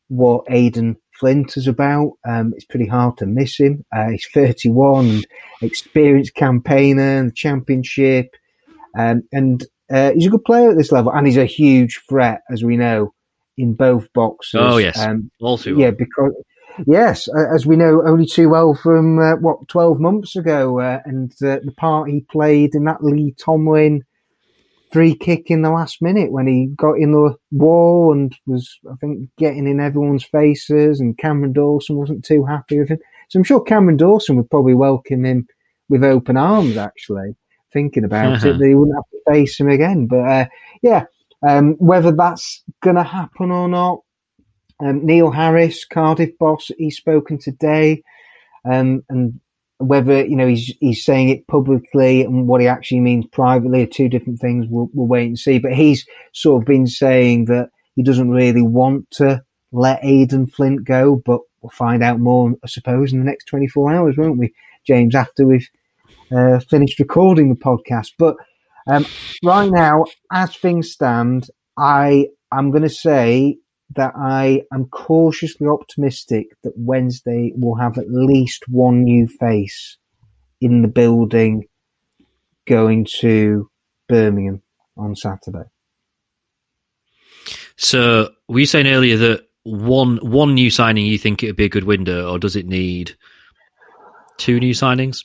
what 0.08 0.44
Aden 0.48 0.96
Flint 1.18 1.56
is 1.56 1.66
about. 1.66 2.12
Um, 2.28 2.52
it's 2.54 2.64
pretty 2.64 2.86
hard 2.86 3.16
to 3.18 3.26
miss 3.26 3.58
him. 3.58 3.84
Uh, 3.94 4.10
he's 4.10 4.28
31, 4.32 5.22
experienced 5.60 6.34
campaigner 6.34 7.18
in 7.18 7.26
the 7.26 7.32
championship, 7.32 8.34
um, 8.96 9.22
and 9.32 9.66
uh, 9.92 10.12
he's 10.12 10.26
a 10.26 10.30
good 10.30 10.44
player 10.44 10.70
at 10.70 10.78
this 10.78 10.92
level, 10.92 11.12
and 11.12 11.26
he's 11.26 11.36
a 11.36 11.44
huge 11.46 12.00
threat, 12.08 12.42
as 12.50 12.62
we 12.62 12.76
know 12.76 13.12
in 13.56 13.74
both 13.74 14.12
boxes. 14.12 14.60
Oh 14.60 14.76
yes, 14.78 14.98
um, 14.98 15.30
all 15.40 15.58
too 15.58 15.78
yeah, 15.78 15.90
because 15.90 16.32
yes, 16.86 17.28
as 17.54 17.66
we 17.66 17.76
know, 17.76 18.02
only 18.06 18.26
too 18.26 18.48
well 18.48 18.74
from 18.74 19.18
uh, 19.18 19.36
what 19.36 19.68
twelve 19.68 20.00
months 20.00 20.36
ago, 20.36 20.80
uh, 20.80 21.00
and 21.04 21.32
uh, 21.42 21.58
the 21.64 21.74
part 21.76 22.10
he 22.10 22.20
played 22.30 22.74
in 22.74 22.84
that 22.84 23.04
Lee 23.04 23.34
Tomlin 23.38 24.04
free 24.92 25.14
kick 25.14 25.50
in 25.50 25.62
the 25.62 25.70
last 25.70 26.02
minute 26.02 26.30
when 26.30 26.46
he 26.46 26.66
got 26.76 26.98
in 26.98 27.12
the 27.12 27.34
wall 27.50 28.12
and 28.12 28.36
was, 28.46 28.78
I 28.90 28.94
think, 28.96 29.30
getting 29.38 29.66
in 29.66 29.80
everyone's 29.80 30.24
faces, 30.24 31.00
and 31.00 31.18
Cameron 31.18 31.54
Dawson 31.54 31.96
wasn't 31.96 32.24
too 32.24 32.44
happy 32.44 32.78
with 32.78 32.90
him. 32.90 32.98
So 33.28 33.38
I'm 33.38 33.44
sure 33.44 33.62
Cameron 33.62 33.96
Dawson 33.96 34.36
would 34.36 34.50
probably 34.50 34.74
welcome 34.74 35.24
him 35.24 35.46
with 35.88 36.04
open 36.04 36.36
arms. 36.36 36.76
Actually, 36.76 37.34
thinking 37.72 38.04
about 38.04 38.34
uh-huh. 38.34 38.48
it, 38.50 38.58
they 38.58 38.74
wouldn't 38.74 38.96
have 38.96 39.04
to 39.10 39.32
face 39.32 39.58
him 39.58 39.68
again. 39.68 40.06
But 40.06 40.28
uh, 40.28 40.46
yeah, 40.82 41.04
Um, 41.46 41.74
whether 41.78 42.12
that's 42.12 42.62
going 42.82 42.96
to 42.96 43.02
happen 43.02 43.50
or 43.50 43.68
not, 43.68 44.00
um, 44.80 45.04
Neil 45.04 45.30
Harris, 45.30 45.84
Cardiff 45.84 46.36
boss, 46.38 46.70
he's 46.78 46.96
spoken 46.96 47.38
today, 47.38 48.02
um, 48.64 49.02
and 49.08 49.40
whether 49.78 50.24
you 50.24 50.36
know 50.36 50.46
he's 50.46 50.72
he's 50.80 51.04
saying 51.04 51.28
it 51.28 51.46
publicly 51.46 52.22
and 52.22 52.46
what 52.46 52.60
he 52.60 52.68
actually 52.68 53.00
means 53.00 53.26
privately 53.26 53.82
are 53.82 53.86
two 53.86 54.08
different 54.08 54.40
things. 54.40 54.66
We'll, 54.68 54.88
we'll 54.92 55.06
wait 55.06 55.26
and 55.26 55.38
see. 55.38 55.58
But 55.58 55.74
he's 55.74 56.06
sort 56.32 56.62
of 56.62 56.66
been 56.66 56.86
saying 56.86 57.46
that 57.46 57.70
he 57.96 58.02
doesn't 58.02 58.30
really 58.30 58.62
want 58.62 59.10
to 59.12 59.42
let 59.72 60.04
Aden 60.04 60.46
Flint 60.48 60.84
go, 60.84 61.16
but 61.24 61.40
we'll 61.60 61.70
find 61.70 62.02
out 62.02 62.20
more, 62.20 62.52
I 62.62 62.66
suppose, 62.66 63.12
in 63.12 63.18
the 63.18 63.24
next 63.24 63.46
24 63.46 63.92
hours, 63.92 64.16
won't 64.16 64.38
we, 64.38 64.52
James, 64.86 65.14
after 65.14 65.46
we've 65.46 65.68
uh, 66.30 66.60
finished 66.60 66.98
recording 66.98 67.48
the 67.48 67.60
podcast. 67.60 68.12
But 68.18 68.36
um, 68.86 69.06
right 69.44 69.70
now, 69.70 70.04
as 70.32 70.54
things 70.56 70.90
stand, 70.90 71.48
I 71.76 72.28
am 72.52 72.70
going 72.70 72.82
to 72.82 72.90
say 72.90 73.58
that 73.94 74.12
I 74.16 74.62
am 74.72 74.86
cautiously 74.86 75.66
optimistic 75.66 76.46
that 76.64 76.72
Wednesday 76.76 77.52
will 77.54 77.76
have 77.76 77.98
at 77.98 78.10
least 78.10 78.64
one 78.68 79.04
new 79.04 79.26
face 79.26 79.98
in 80.60 80.82
the 80.82 80.88
building 80.88 81.64
going 82.66 83.06
to 83.20 83.68
Birmingham 84.08 84.62
on 84.96 85.14
Saturday. 85.14 85.68
So, 87.76 88.30
were 88.48 88.60
you 88.60 88.66
saying 88.66 88.86
earlier 88.86 89.16
that 89.16 89.48
one 89.64 90.18
one 90.18 90.54
new 90.54 90.70
signing 90.70 91.06
you 91.06 91.18
think 91.18 91.42
it 91.42 91.48
would 91.48 91.56
be 91.56 91.64
a 91.64 91.70
good 91.70 91.84
window, 91.84 92.30
or 92.30 92.38
does 92.38 92.56
it 92.56 92.66
need 92.66 93.16
two 94.38 94.60
new 94.60 94.74
signings? 94.74 95.24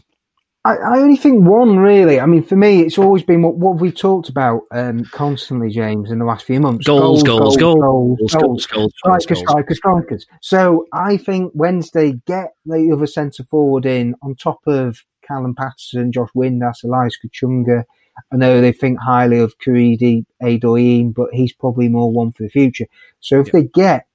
I, 0.68 0.76
I, 0.76 1.00
only 1.00 1.16
think 1.16 1.48
one 1.48 1.78
really. 1.78 2.20
I 2.20 2.26
mean, 2.26 2.44
for 2.44 2.58
me, 2.58 2.82
it's 2.82 2.98
always 2.98 3.24
been 3.24 3.42
what, 3.42 3.56
what 3.56 3.80
we've 3.80 3.96
talked 3.96 4.28
about 4.28 4.64
um, 4.72 5.06
constantly, 5.06 5.70
James, 5.70 6.12
in 6.12 6.20
the 6.20 6.26
last 6.26 6.46
few 6.46 6.60
months: 6.60 6.86
goals, 6.86 7.24
goals, 7.24 7.56
goals, 7.56 7.78
goals, 7.78 8.34
goals, 8.34 8.66
goals, 8.66 8.94
strikers, 8.98 9.40
strikers, 9.40 9.78
strikers. 9.78 10.26
So 10.42 10.86
I 10.92 11.16
think 11.16 11.54
Wednesday 11.56 12.20
get 12.28 12.52
the 12.66 12.92
other 12.92 13.08
centre 13.08 13.46
forward 13.46 13.86
in 13.86 14.14
on 14.22 14.36
top 14.36 14.60
of 14.68 15.06
Callum 15.26 15.56
Paterson, 15.56 16.12
Josh 16.12 16.32
Windass, 16.36 16.84
Elias 16.84 17.18
Kachunga. 17.26 17.86
I 18.34 18.36
know 18.36 18.60
they 18.60 18.74
think 18.74 19.00
highly 19.00 19.40
of 19.40 19.58
Korede 19.60 20.26
Adedoyin, 20.44 21.14
but 21.14 21.30
he's 21.32 21.54
probably 21.54 21.88
more 21.88 22.12
one 22.12 22.34
for 22.34 22.44
the 22.44 22.50
future. 22.50 22.88
So 23.22 23.40
if 23.40 23.48
yeah. 23.48 23.52
they 23.54 23.64
get 23.74 24.08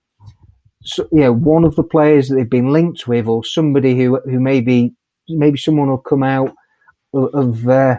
so, 0.84 1.08
you 1.12 1.20
know, 1.20 1.32
one 1.32 1.64
of 1.64 1.76
the 1.76 1.84
players 1.84 2.28
that 2.28 2.34
they've 2.34 2.50
been 2.50 2.72
linked 2.72 3.08
with, 3.08 3.26
or 3.26 3.42
somebody 3.42 3.96
who 3.96 4.20
who 4.26 4.38
maybe 4.38 4.92
maybe 5.28 5.58
someone 5.58 5.88
will 5.88 5.98
come 5.98 6.22
out 6.22 6.54
of 7.14 7.34
of, 7.34 7.68
uh, 7.68 7.98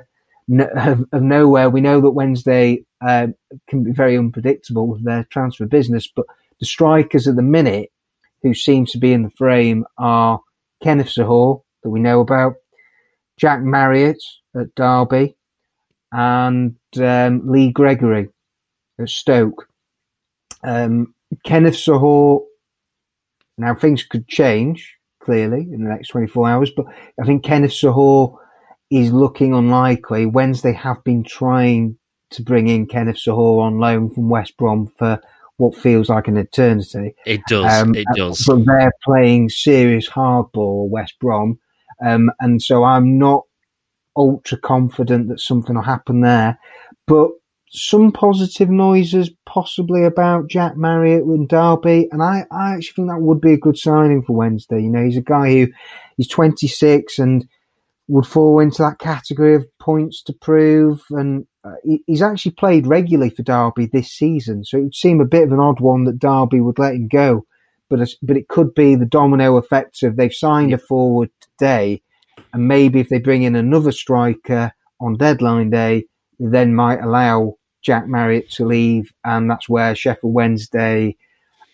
of, 1.12 1.22
nowhere. 1.22 1.70
We 1.70 1.82
know 1.82 2.01
that 2.01 2.12
Wednesday 2.12 2.86
uh, 3.06 3.27
can 3.68 3.84
be 3.84 3.92
very 3.92 4.18
unpredictable 4.18 4.88
with 4.88 5.03
their 5.03 5.25
transfer 5.25 5.65
business, 5.65 6.08
but 6.08 6.25
the 6.60 6.65
strikers 6.65 7.27
at 7.27 7.36
the 7.36 7.42
minute 7.42 7.92
who 8.42 8.53
seem 8.53 8.86
to 8.88 8.98
be 8.98 9.13
in 9.13 9.24
the 9.24 9.30
frame 9.32 9.86
are 9.98 10.39
Kenneth 10.82 11.08
Zohore, 11.08 11.62
that 11.84 11.89
we 11.89 12.00
know 12.00 12.20
about, 12.20 12.56
Jack 13.38 13.62
Marriott 13.62 14.22
at 14.56 14.74
Derby, 14.75 15.36
and 16.12 16.75
um, 17.01 17.50
Lee 17.50 17.72
Gregory 17.72 18.30
at 19.00 19.10
Stoke. 19.10 19.68
Um, 20.63 21.13
Kenneth 21.46 21.75
Zohore, 21.75 22.44
now 23.58 23.75
things 23.75 24.03
could 24.03 24.27
change 24.27 24.98
clearly 25.24 25.62
in 25.62 25.84
the 25.84 25.89
next 25.89 26.10
24 26.10 26.50
hours. 26.50 26.72
But 26.75 26.86
I 27.20 27.25
think 27.25 27.44
Kenneth 27.44 27.72
Zohore 27.72 28.38
is 28.92 29.12
looking 29.12 29.53
unlikely. 29.53 30.25
Wednesday 30.25 30.74
have 30.74 31.03
been 31.03 31.24
trying 31.24 31.98
to 32.32 32.44
bring 32.44 32.68
in 32.68 32.88
Kenneth 32.88 33.18
Zohore 33.18 33.62
on 33.62 33.80
loan 33.80 34.10
from 34.10 34.30
West 34.30 34.58
Brom 34.58 34.92
for 34.98 35.20
what 35.58 35.75
feels 35.75 36.10
like 36.10 36.27
an 36.27 36.38
eternity. 36.38 37.15
It 37.25 37.42
does. 37.48 37.72
Um, 37.72 37.96
it 37.96 38.08
does. 38.15 38.44
But 38.46 38.65
they're 38.65 38.94
playing 39.03 39.50
serious 39.50 40.10
hardball, 40.10 40.89
West 40.89 41.15
Brom. 41.20 41.60
Um, 42.06 42.32
and 42.39 42.62
so 42.62 42.84
I'm 42.84 43.18
not 43.18 43.44
ultra 44.15 44.58
confident 44.58 45.30
that 45.30 45.39
something 45.39 45.75
will 45.75 45.84
happen 45.84 46.22
there. 46.22 46.60
But 47.08 47.32
some 47.74 48.12
positive 48.12 48.70
noises 48.70 49.32
possibly 49.48 50.03
about 50.03 50.48
Jack 50.48 50.77
Marriott 50.77 51.24
and 51.24 51.50
Derby, 51.50 52.08
and 52.12 52.22
I, 52.22 52.46
I 52.51 52.75
actually 52.75 52.94
think 52.96 53.08
that 53.10 53.22
would 53.22 53.42
be 53.42 53.53
a 53.53 53.58
good 53.58 53.77
signing 53.77 54.22
for 54.22 54.34
Wednesday. 54.34 54.82
You 54.82 54.89
know, 54.89 55.03
he's 55.03 55.18
a 55.18 55.22
guy 55.22 55.51
who 55.51 55.68
he's 56.15 56.27
26 56.27 57.18
and 57.18 57.48
would 58.08 58.27
fall 58.27 58.60
into 58.60 58.84
that 58.84 59.00
category 59.00 59.56
of 59.56 59.65
points 59.80 60.22
to 60.24 60.34
prove, 60.34 61.01
and 61.10 61.48
uh, 61.63 61.74
he, 61.84 62.03
he's 62.06 62.22
actually 62.22 62.51
played 62.51 62.86
regularly 62.86 63.32
for 63.32 63.42
Derby 63.42 63.88
this 63.88 64.12
season, 64.12 64.63
so 64.63 64.77
it 64.77 64.84
would 64.84 64.96
seem 64.96 65.20
a 65.20 65.25
bit 65.25 65.44
of 65.44 65.51
an 65.51 65.60
odd 65.60 65.80
one 65.80 66.03
that 66.03 66.20
Derby 66.20 66.62
would 66.62 66.77
let 66.77 66.94
him 66.94 67.08
go. 67.08 67.46
But 67.89 68.08
but 68.22 68.38
it 68.38 68.50
could 68.50 68.75
be 68.75 68.96
the 68.96 69.06
domino 69.06 69.58
effect 69.58 70.03
of 70.03 70.15
they've 70.15 70.34
signed 70.34 70.74
a 70.74 70.77
forward 70.77 71.32
today, 71.42 72.03
and 72.53 72.68
maybe 72.68 73.00
if 73.00 73.10
they 73.10 73.20
bring 73.20 73.42
in 73.42 73.56
another 73.56 73.92
striker 73.92 74.74
on 75.01 75.18
deadline 75.18 75.72
day, 75.72 76.06
then 76.39 76.75
might 76.75 77.01
allow 77.01 77.56
Jack 77.84 78.08
Marriott 78.08 78.50
to 78.52 78.66
leave, 78.66 79.12
and 79.24 79.50
that's 79.50 79.70
where 79.70 79.96
Sheffield 79.96 80.34
Wednesday 80.34 81.16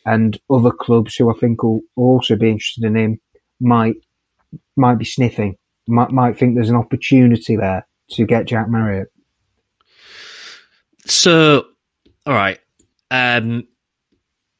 and 0.06 0.40
other 0.50 0.72
clubs 0.72 1.16
who 1.16 1.30
I 1.30 1.38
think 1.40 1.64
will 1.64 1.82
also 1.96 2.36
be 2.36 2.50
interested 2.50 2.84
in 2.84 2.96
him 2.96 3.20
might 3.60 3.96
might 4.76 4.98
be 4.98 5.06
sniffing, 5.06 5.56
might 5.88 6.12
might 6.12 6.38
think 6.38 6.56
there's 6.56 6.70
an 6.70 6.76
opportunity 6.76 7.56
there 7.56 7.88
to 8.12 8.26
get 8.26 8.46
Jack 8.46 8.70
Marriott. 8.70 9.10
So, 11.06 11.66
all 12.26 12.34
right. 12.34 12.60
Um, 13.12 13.68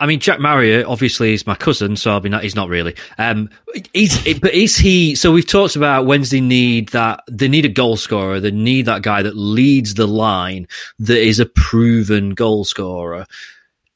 I 0.02 0.06
mean, 0.06 0.22
Jack 0.22 0.40
Marriott 0.40 0.86
obviously 0.86 1.34
is 1.34 1.46
my 1.46 1.56
cousin, 1.56 1.98
so 1.98 2.18
be 2.22 2.30
not. 2.30 2.44
He's 2.44 2.56
not 2.56 2.70
really. 2.70 2.96
Um, 3.18 3.50
but 3.74 4.54
is 4.54 4.78
he? 4.78 5.16
So 5.16 5.32
we've 5.32 5.46
talked 5.46 5.76
about 5.76 6.06
Wednesday 6.06 6.40
need 6.40 6.90
that 6.90 7.22
they 7.30 7.50
need 7.50 7.66
a 7.66 7.70
goal 7.70 7.98
scorer. 7.98 8.40
They 8.40 8.52
need 8.52 8.86
that 8.86 9.02
guy 9.02 9.22
that 9.22 9.36
leads 9.36 9.96
the 9.96 10.08
line 10.08 10.68
that 11.00 11.18
is 11.18 11.40
a 11.40 11.46
proven 11.46 12.30
goal 12.30 12.64
scorer. 12.64 13.26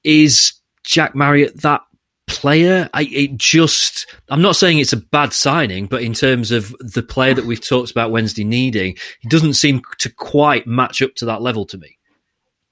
Is 0.03 0.53
Jack 0.83 1.15
Marriott 1.15 1.61
that 1.61 1.83
player? 2.27 2.89
I 2.93 3.03
it 3.03 3.37
just. 3.37 4.05
I'm 4.27 4.41
not 4.41 4.57
saying 4.57 4.79
it's 4.79 4.91
a 4.91 4.97
bad 4.97 5.31
signing, 5.31 5.85
but 5.85 6.01
in 6.01 6.13
terms 6.13 6.51
of 6.51 6.75
the 6.79 7.03
player 7.03 7.33
that 7.33 7.45
we've 7.45 7.65
talked 7.65 7.91
about 7.91 8.11
Wednesday 8.11 8.43
needing, 8.43 8.97
he 9.21 9.29
doesn't 9.29 9.53
seem 9.53 9.81
to 9.99 10.09
quite 10.09 10.67
match 10.67 11.01
up 11.01 11.15
to 11.15 11.25
that 11.27 11.41
level 11.41 11.65
to 11.67 11.77
me. 11.77 11.97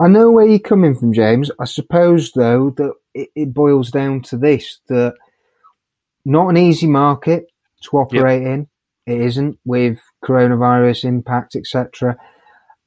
I 0.01 0.07
know 0.07 0.31
where 0.31 0.47
you're 0.47 0.59
coming 0.59 0.95
from, 0.95 1.13
James. 1.13 1.51
I 1.59 1.65
suppose, 1.65 2.31
though, 2.31 2.71
that 2.71 2.91
it, 3.13 3.29
it 3.35 3.53
boils 3.53 3.91
down 3.91 4.21
to 4.23 4.37
this 4.37 4.79
that 4.87 5.15
not 6.25 6.49
an 6.49 6.57
easy 6.57 6.87
market 6.87 7.47
to 7.83 7.97
operate 7.97 8.43
yep. 8.43 8.51
in. 8.51 8.67
It 9.07 9.21
isn't 9.21 9.57
with 9.65 9.99
coronavirus 10.23 11.05
impact, 11.05 11.55
etc. 11.55 12.15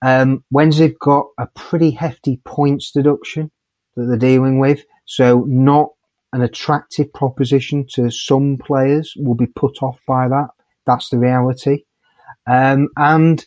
Um, 0.02 0.44
they've 0.52 0.98
got 0.98 1.26
a 1.38 1.46
pretty 1.54 1.90
hefty 1.90 2.40
points 2.44 2.92
deduction 2.92 3.50
that 3.96 4.04
they're 4.04 4.16
dealing 4.16 4.58
with, 4.58 4.84
so 5.06 5.44
not 5.48 5.90
an 6.32 6.42
attractive 6.42 7.12
proposition 7.12 7.86
to 7.94 8.10
some 8.10 8.58
players 8.58 9.14
will 9.16 9.34
be 9.34 9.46
put 9.46 9.82
off 9.82 10.00
by 10.06 10.28
that. 10.28 10.48
That's 10.86 11.08
the 11.08 11.18
reality. 11.18 11.84
Um, 12.46 12.88
and 12.96 13.44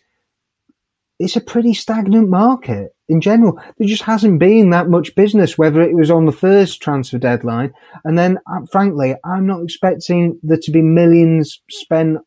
it's 1.19 1.35
a 1.35 1.41
pretty 1.41 1.73
stagnant 1.73 2.29
market 2.29 2.95
in 3.09 3.21
general. 3.21 3.59
There 3.77 3.87
just 3.87 4.03
hasn't 4.03 4.39
been 4.39 4.69
that 4.71 4.89
much 4.89 5.15
business, 5.15 5.57
whether 5.57 5.81
it 5.81 5.95
was 5.95 6.11
on 6.11 6.25
the 6.25 6.31
first 6.31 6.81
transfer 6.81 7.17
deadline. 7.17 7.73
And 8.03 8.17
then, 8.17 8.37
uh, 8.51 8.65
frankly, 8.71 9.15
I'm 9.23 9.45
not 9.45 9.63
expecting 9.63 10.39
there 10.43 10.59
to 10.61 10.71
be 10.71 10.81
millions 10.81 11.61
spent 11.69 12.19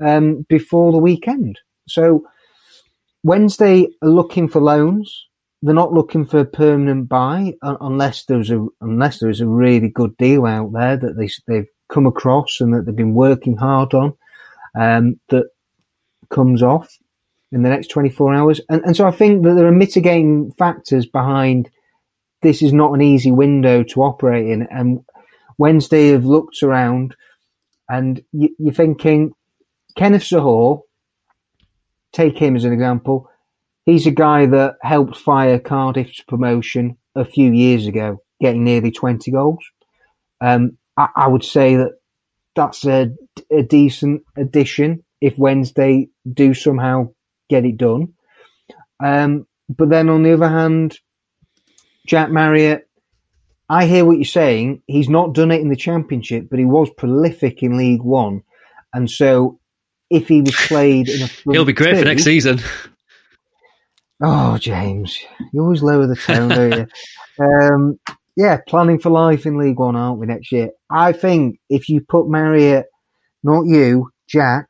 um, 0.00 0.46
before 0.48 0.92
the 0.92 0.98
weekend. 0.98 1.58
So 1.88 2.26
Wednesday 3.22 3.88
are 4.02 4.08
looking 4.08 4.48
for 4.48 4.60
loans. 4.60 5.26
They're 5.62 5.74
not 5.74 5.92
looking 5.92 6.24
for 6.24 6.40
a 6.40 6.44
permanent 6.44 7.08
buy 7.08 7.54
uh, 7.62 7.76
unless 7.80 8.24
there's 8.24 8.50
a 8.50 8.66
unless 8.80 9.20
there's 9.20 9.40
a 9.40 9.46
really 9.46 9.88
good 9.88 10.16
deal 10.16 10.44
out 10.44 10.72
there 10.72 10.96
that 10.96 11.16
they 11.16 11.28
they've 11.46 11.68
come 11.88 12.06
across 12.06 12.60
and 12.60 12.74
that 12.74 12.84
they've 12.84 12.96
been 12.96 13.14
working 13.14 13.56
hard 13.56 13.94
on 13.94 14.12
um, 14.76 15.20
that 15.28 15.44
comes 16.30 16.64
off 16.64 16.98
in 17.52 17.62
the 17.62 17.68
next 17.68 17.88
24 17.88 18.34
hours. 18.34 18.60
And, 18.68 18.82
and 18.84 18.96
so 18.96 19.06
I 19.06 19.10
think 19.10 19.44
that 19.44 19.54
there 19.54 19.66
are 19.66 19.72
mitigating 19.72 20.50
factors 20.52 21.06
behind 21.06 21.70
this 22.40 22.62
is 22.62 22.72
not 22.72 22.92
an 22.92 23.02
easy 23.02 23.30
window 23.30 23.82
to 23.84 24.02
operate 24.02 24.48
in. 24.48 24.66
And 24.70 25.04
Wednesday 25.58 26.08
have 26.08 26.24
looked 26.24 26.62
around 26.62 27.14
and 27.88 28.22
you, 28.32 28.48
are 28.66 28.72
thinking, 28.72 29.32
Kenneth 29.96 30.22
Zohore, 30.22 30.80
take 32.12 32.38
him 32.38 32.56
as 32.56 32.64
an 32.64 32.72
example. 32.72 33.28
He's 33.84 34.06
a 34.06 34.12
guy 34.12 34.46
that 34.46 34.76
helped 34.82 35.16
fire 35.16 35.58
Cardiff's 35.58 36.22
promotion 36.22 36.96
a 37.14 37.24
few 37.24 37.52
years 37.52 37.86
ago, 37.86 38.22
getting 38.40 38.64
nearly 38.64 38.90
20 38.90 39.30
goals. 39.30 39.64
Um, 40.40 40.78
I, 40.96 41.08
I, 41.14 41.28
would 41.28 41.44
say 41.44 41.76
that 41.76 41.92
that's 42.56 42.84
a, 42.84 43.10
a 43.50 43.62
decent 43.62 44.22
addition 44.36 45.04
if 45.20 45.38
Wednesday 45.38 46.08
do 46.32 46.54
somehow 46.54 47.10
get 47.48 47.64
it 47.64 47.76
done. 47.76 48.14
Um, 49.02 49.46
but 49.68 49.88
then 49.88 50.08
on 50.08 50.22
the 50.22 50.32
other 50.32 50.48
hand, 50.48 50.98
Jack 52.06 52.30
Marriott, 52.30 52.88
I 53.68 53.86
hear 53.86 54.04
what 54.04 54.18
you're 54.18 54.24
saying. 54.24 54.82
He's 54.86 55.08
not 55.08 55.34
done 55.34 55.50
it 55.50 55.60
in 55.60 55.68
the 55.68 55.76
Championship, 55.76 56.48
but 56.50 56.58
he 56.58 56.64
was 56.64 56.90
prolific 56.96 57.62
in 57.62 57.76
League 57.76 58.02
One. 58.02 58.42
And 58.92 59.10
so 59.10 59.60
if 60.10 60.28
he 60.28 60.42
was 60.42 60.54
played 60.54 61.08
in 61.08 61.22
a 61.22 61.28
He'll 61.52 61.64
be 61.64 61.72
great 61.72 61.92
two, 61.92 62.00
for 62.00 62.04
next 62.04 62.24
season. 62.24 62.60
Oh, 64.22 64.58
James, 64.58 65.18
you 65.52 65.62
always 65.62 65.82
lower 65.82 66.06
the 66.06 66.16
tone, 66.16 66.48
don't 66.48 66.76
you? 66.76 66.86
Um, 67.40 67.98
yeah, 68.36 68.58
planning 68.68 68.98
for 68.98 69.08
life 69.08 69.46
in 69.46 69.58
League 69.58 69.78
One, 69.78 69.96
aren't 69.96 70.18
we, 70.18 70.26
next 70.26 70.52
year? 70.52 70.68
I 70.90 71.12
think 71.12 71.58
if 71.70 71.88
you 71.88 72.02
put 72.06 72.28
Marriott, 72.28 72.84
not 73.42 73.64
you, 73.64 74.10
Jack, 74.28 74.68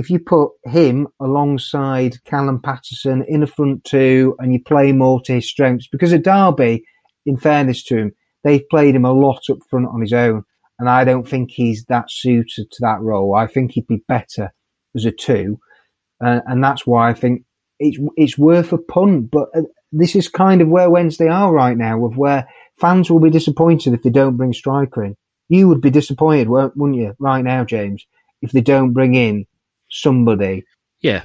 if 0.00 0.08
you 0.08 0.18
put 0.18 0.52
him 0.64 1.08
alongside 1.20 2.24
Callum 2.24 2.62
Paterson 2.62 3.22
in 3.28 3.42
a 3.42 3.46
front 3.46 3.84
two 3.84 4.34
and 4.38 4.50
you 4.50 4.58
play 4.62 4.92
more 4.92 5.20
to 5.24 5.34
his 5.34 5.46
strengths, 5.46 5.88
because 5.88 6.14
at 6.14 6.24
Derby, 6.24 6.84
in 7.26 7.36
fairness 7.36 7.84
to 7.84 7.98
him, 7.98 8.12
they've 8.42 8.66
played 8.70 8.94
him 8.94 9.04
a 9.04 9.12
lot 9.12 9.42
up 9.50 9.58
front 9.68 9.88
on 9.88 10.00
his 10.00 10.14
own. 10.14 10.44
And 10.78 10.88
I 10.88 11.04
don't 11.04 11.28
think 11.28 11.50
he's 11.50 11.84
that 11.90 12.10
suited 12.10 12.70
to 12.70 12.78
that 12.80 13.02
role. 13.02 13.34
I 13.34 13.46
think 13.46 13.72
he'd 13.72 13.86
be 13.86 14.02
better 14.08 14.54
as 14.96 15.04
a 15.04 15.12
two. 15.12 15.60
Uh, 16.24 16.40
and 16.46 16.64
that's 16.64 16.86
why 16.86 17.10
I 17.10 17.12
think 17.12 17.42
it's, 17.78 17.98
it's 18.16 18.38
worth 18.38 18.72
a 18.72 18.78
punt. 18.78 19.30
But 19.30 19.48
uh, 19.54 19.62
this 19.92 20.16
is 20.16 20.28
kind 20.28 20.62
of 20.62 20.68
where 20.68 20.88
Wednesday 20.88 21.28
are 21.28 21.52
right 21.52 21.76
now, 21.76 22.06
of 22.06 22.16
where 22.16 22.48
fans 22.80 23.10
will 23.10 23.20
be 23.20 23.28
disappointed 23.28 23.92
if 23.92 24.02
they 24.02 24.08
don't 24.08 24.38
bring 24.38 24.54
striker 24.54 25.04
in. 25.04 25.14
You 25.50 25.68
would 25.68 25.82
be 25.82 25.90
disappointed, 25.90 26.48
wouldn't 26.48 26.94
you, 26.94 27.12
right 27.18 27.44
now, 27.44 27.64
James, 27.64 28.06
if 28.40 28.52
they 28.52 28.62
don't 28.62 28.94
bring 28.94 29.14
in 29.14 29.44
somebody. 29.90 30.64
Yeah, 31.00 31.24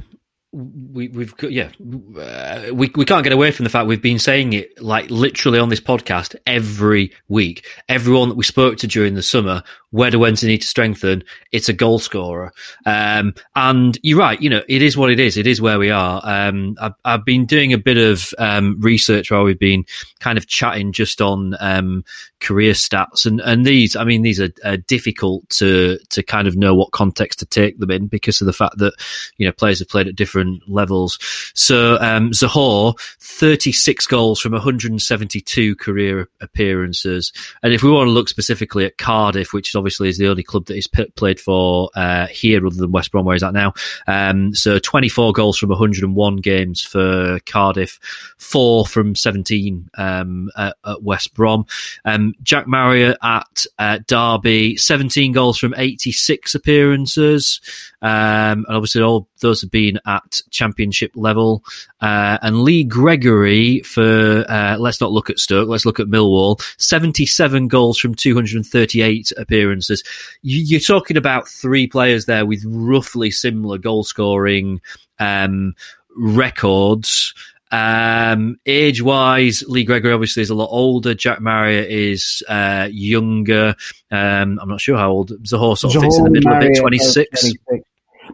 we, 0.55 1.09
we've 1.09 1.35
got, 1.35 1.51
yeah, 1.51 1.69
uh, 2.17 2.73
we, 2.73 2.89
we 2.95 3.03
can't 3.03 3.23
get 3.23 3.33
away 3.33 3.51
from 3.51 3.65
the 3.65 3.69
fact 3.69 3.87
we've 3.87 4.01
been 4.01 4.19
saying 4.19 4.53
it 4.53 4.81
like 4.81 5.09
literally 5.09 5.59
on 5.59 5.67
this 5.67 5.81
podcast 5.81 6.33
every 6.47 7.11
week. 7.27 7.67
Everyone 7.89 8.29
that 8.29 8.35
we 8.35 8.45
spoke 8.45 8.77
to 8.77 8.87
during 8.87 9.15
the 9.15 9.23
summer, 9.23 9.63
where 9.89 10.11
do 10.11 10.19
Wednesday 10.19 10.47
need 10.47 10.61
to 10.61 10.67
strengthen? 10.67 11.23
It's 11.51 11.67
a 11.67 11.73
goal 11.73 11.99
scorer. 11.99 12.53
Um, 12.85 13.33
and 13.55 13.97
you're 14.01 14.19
right, 14.19 14.41
you 14.41 14.49
know, 14.49 14.61
it 14.69 14.81
is 14.81 14.95
what 14.95 15.11
it 15.11 15.19
is. 15.19 15.35
It 15.35 15.45
is 15.45 15.59
where 15.59 15.77
we 15.77 15.91
are. 15.91 16.21
Um, 16.23 16.77
I've, 16.79 16.93
I've 17.03 17.25
been 17.25 17.45
doing 17.45 17.73
a 17.73 17.77
bit 17.77 17.97
of 17.97 18.33
um, 18.37 18.79
research 18.79 19.31
while 19.31 19.43
we've 19.43 19.59
been 19.59 19.83
kind 20.19 20.37
of 20.37 20.47
chatting 20.47 20.93
just 20.93 21.21
on 21.21 21.55
um, 21.59 22.05
career 22.39 22.73
stats. 22.73 23.25
And, 23.25 23.41
and 23.41 23.65
these, 23.65 23.97
I 23.97 24.05
mean, 24.05 24.21
these 24.21 24.39
are, 24.39 24.51
are 24.63 24.77
difficult 24.77 25.49
to, 25.49 25.97
to 26.11 26.23
kind 26.23 26.47
of 26.47 26.55
know 26.55 26.73
what 26.75 26.91
context 26.91 27.39
to 27.39 27.45
take 27.45 27.77
them 27.79 27.91
in 27.91 28.07
because 28.07 28.39
of 28.39 28.47
the 28.47 28.53
fact 28.53 28.77
that, 28.77 28.93
you 29.35 29.45
know, 29.45 29.51
players 29.51 29.79
have 29.79 29.89
played 29.89 30.07
at 30.07 30.15
different 30.15 30.44
different 30.45 30.69
levels. 30.69 31.19
So 31.53 31.97
um, 31.99 32.31
Zohore, 32.31 32.99
36 33.19 34.07
goals 34.07 34.39
from 34.39 34.53
172 34.53 35.75
career 35.75 36.27
appearances. 36.41 37.31
And 37.63 37.73
if 37.73 37.83
we 37.83 37.91
want 37.91 38.07
to 38.07 38.11
look 38.11 38.29
specifically 38.29 38.85
at 38.85 38.97
Cardiff, 38.97 39.53
which 39.53 39.75
obviously 39.75 40.09
is 40.09 40.17
the 40.17 40.27
only 40.27 40.43
club 40.43 40.65
that 40.65 40.75
he's 40.75 40.87
p- 40.87 41.09
played 41.15 41.39
for 41.39 41.89
uh, 41.95 42.27
here 42.27 42.65
other 42.65 42.75
than 42.75 42.91
West 42.91 43.11
Brom, 43.11 43.25
where 43.25 43.35
he's 43.35 43.43
at 43.43 43.53
now. 43.53 43.73
Um, 44.07 44.53
so 44.53 44.79
24 44.79 45.33
goals 45.33 45.57
from 45.57 45.69
101 45.69 46.37
games 46.37 46.81
for 46.81 47.39
Cardiff, 47.45 47.99
four 48.37 48.85
from 48.85 49.15
17 49.15 49.89
um, 49.97 50.49
at, 50.57 50.75
at, 50.85 51.03
West 51.03 51.33
Brom. 51.33 51.65
Um, 52.05 52.33
Jack 52.43 52.67
Marriott 52.67 53.17
at 53.21 53.65
uh, 53.79 53.99
Derby, 54.07 54.77
17 54.77 55.31
goals 55.31 55.57
from 55.57 55.73
86 55.77 56.55
appearances. 56.55 57.61
Um, 58.01 58.65
and 58.67 58.75
obviously 58.75 59.01
all 59.01 59.27
those 59.39 59.61
have 59.61 59.71
been 59.71 59.99
at 60.05 60.41
championship 60.49 61.11
level. 61.15 61.63
Uh, 62.01 62.37
and 62.41 62.63
Lee 62.63 62.83
Gregory 62.83 63.81
for, 63.81 64.45
uh, 64.49 64.77
let's 64.77 65.01
not 65.01 65.11
look 65.11 65.29
at 65.29 65.39
Stoke, 65.39 65.69
let's 65.69 65.85
look 65.85 65.99
at 65.99 66.07
Millwall. 66.07 66.61
77 66.77 67.67
goals 67.67 67.97
from 67.97 68.15
238 68.15 69.31
appearances. 69.37 70.03
You, 70.41 70.77
are 70.77 70.79
talking 70.79 71.17
about 71.17 71.47
three 71.47 71.87
players 71.87 72.25
there 72.25 72.45
with 72.45 72.63
roughly 72.65 73.31
similar 73.31 73.77
goal 73.77 74.03
scoring, 74.03 74.81
um, 75.19 75.75
records. 76.15 77.33
Um, 77.71 78.57
age 78.65 79.01
wise, 79.01 79.63
Lee 79.67 79.83
Gregory 79.83 80.13
obviously 80.13 80.43
is 80.43 80.49
a 80.49 80.55
lot 80.55 80.69
older. 80.71 81.13
Jack 81.13 81.41
Marriott 81.41 81.89
is 81.89 82.41
uh, 82.47 82.87
younger. 82.91 83.75
Um, 84.11 84.59
I'm 84.61 84.69
not 84.69 84.79
sure 84.79 84.97
how 84.97 85.11
old 85.11 85.31
Zohore 85.43 85.77
sort 85.77 85.95
of 85.95 86.03
fits 86.03 86.17
in 86.17 86.23
the 86.23 86.29
middle 86.29 86.51
Marriott, 86.51 86.77
a 86.77 86.81
bit, 86.81 86.81
26. 86.81 87.53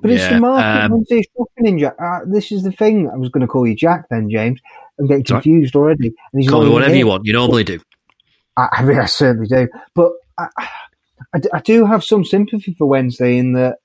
But 0.02 0.12
it's 0.12 0.22
yeah, 0.22 0.34
the 0.34 0.40
market 0.40 0.86
um, 0.86 0.92
Wednesday 0.92 1.22
shopping 1.22 1.68
in 1.68 1.80
Jack. 1.80 1.96
Uh, 2.02 2.20
this 2.26 2.52
is 2.52 2.64
the 2.64 2.72
thing. 2.72 3.10
I 3.10 3.18
was 3.18 3.30
going 3.30 3.42
to 3.42 3.48
call 3.48 3.68
you 3.68 3.76
Jack 3.76 4.08
then, 4.10 4.30
James. 4.30 4.60
I'm 5.00 5.08
getting 5.08 5.24
confused 5.24 5.74
sorry. 5.74 5.84
already. 5.84 6.08
And 6.34 6.42
he's 6.42 6.50
call 6.50 6.64
me 6.64 6.70
whatever 6.70 6.92
here. 6.92 7.00
you 7.00 7.08
want. 7.08 7.26
You 7.26 7.34
normally 7.34 7.64
do. 7.64 7.80
I, 8.58 8.68
I, 8.72 8.84
mean, 8.84 9.00
I 9.00 9.06
certainly 9.06 9.48
do. 9.48 9.68
But 9.94 10.12
I, 10.38 10.48
I, 10.58 11.42
I, 11.54 11.60
do 11.62 11.86
have 11.86 12.04
some 12.04 12.26
sympathy 12.26 12.74
for 12.74 12.88
Wednesday 12.88 13.38
in 13.38 13.54
that 13.54 13.78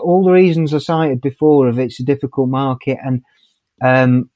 all 0.00 0.24
the 0.24 0.32
reasons 0.32 0.74
I 0.74 0.78
cited 0.78 1.20
before 1.20 1.68
of 1.68 1.78
it's 1.78 2.00
a 2.00 2.04
difficult 2.04 2.48
market 2.48 2.98
and 3.04 3.22
um, 3.82 4.30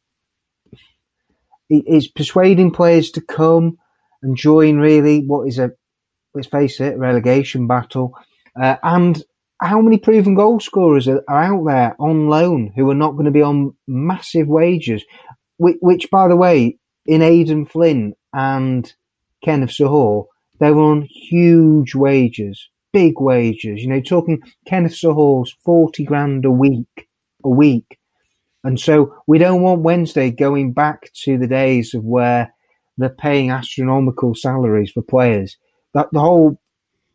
it, 1.69 1.85
it's 1.87 2.09
persuading 2.09 2.71
players 2.71 3.11
to 3.13 3.21
come 3.21 3.79
and 4.23 4.37
join 4.37 4.77
really 4.77 5.25
what 5.27 5.49
is 5.49 5.59
a 5.59 5.73
let's 6.35 6.49
face 6.49 6.81
it 6.81 6.99
relegation 6.99 7.67
battle 7.67 8.17
uh, 8.61 8.77
and 8.83 9.23
how 9.61 9.81
many 9.81 9.99
proven 9.99 10.35
goal 10.35 10.61
scorers 10.61 11.09
are, 11.09 11.23
out 11.29 11.65
there 11.67 11.97
on 11.99 12.29
loan 12.29 12.73
who 12.77 12.89
are 12.91 12.95
not 12.95 13.13
going 13.13 13.25
to 13.25 13.31
be 13.31 13.43
on 13.43 13.75
massive 13.87 14.47
wages? 14.47 15.05
Which, 15.57 15.77
which 15.81 16.11
by 16.11 16.29
the 16.29 16.37
way, 16.37 16.79
in 17.07 17.23
Aden 17.23 17.67
Flint 17.67 18.17
and 18.33 18.93
Kenneth 19.45 19.71
Zohore, 19.71 20.27
they 20.61 20.71
were 20.71 20.83
on 20.83 21.03
huge 21.03 21.95
wages, 21.95 22.69
big 22.93 23.21
wages. 23.21 23.83
You 23.83 23.89
know, 23.89 24.01
talking 24.01 24.43
Kenneth 24.67 24.93
Zohore's 24.93 25.55
40 25.65 26.05
grand 26.05 26.45
a 26.45 26.51
week, 26.51 27.09
a 27.45 27.49
week. 27.49 27.99
And 28.65 28.79
so 28.79 29.15
we 29.27 29.39
don't 29.39 29.63
want 29.63 29.83
Wednesday 29.83 30.31
going 30.31 30.73
back 30.73 31.13
to 31.25 31.39
the 31.39 31.47
days 31.47 31.95
of 31.95 32.05
where 32.05 32.53
they're 32.97 33.09
paying 33.09 33.51
astronomical 33.51 34.35
salaries 34.35 34.91
for 34.91 35.03
players. 35.03 35.57
That 35.95 36.09
the 36.13 36.21
whole 36.21 36.61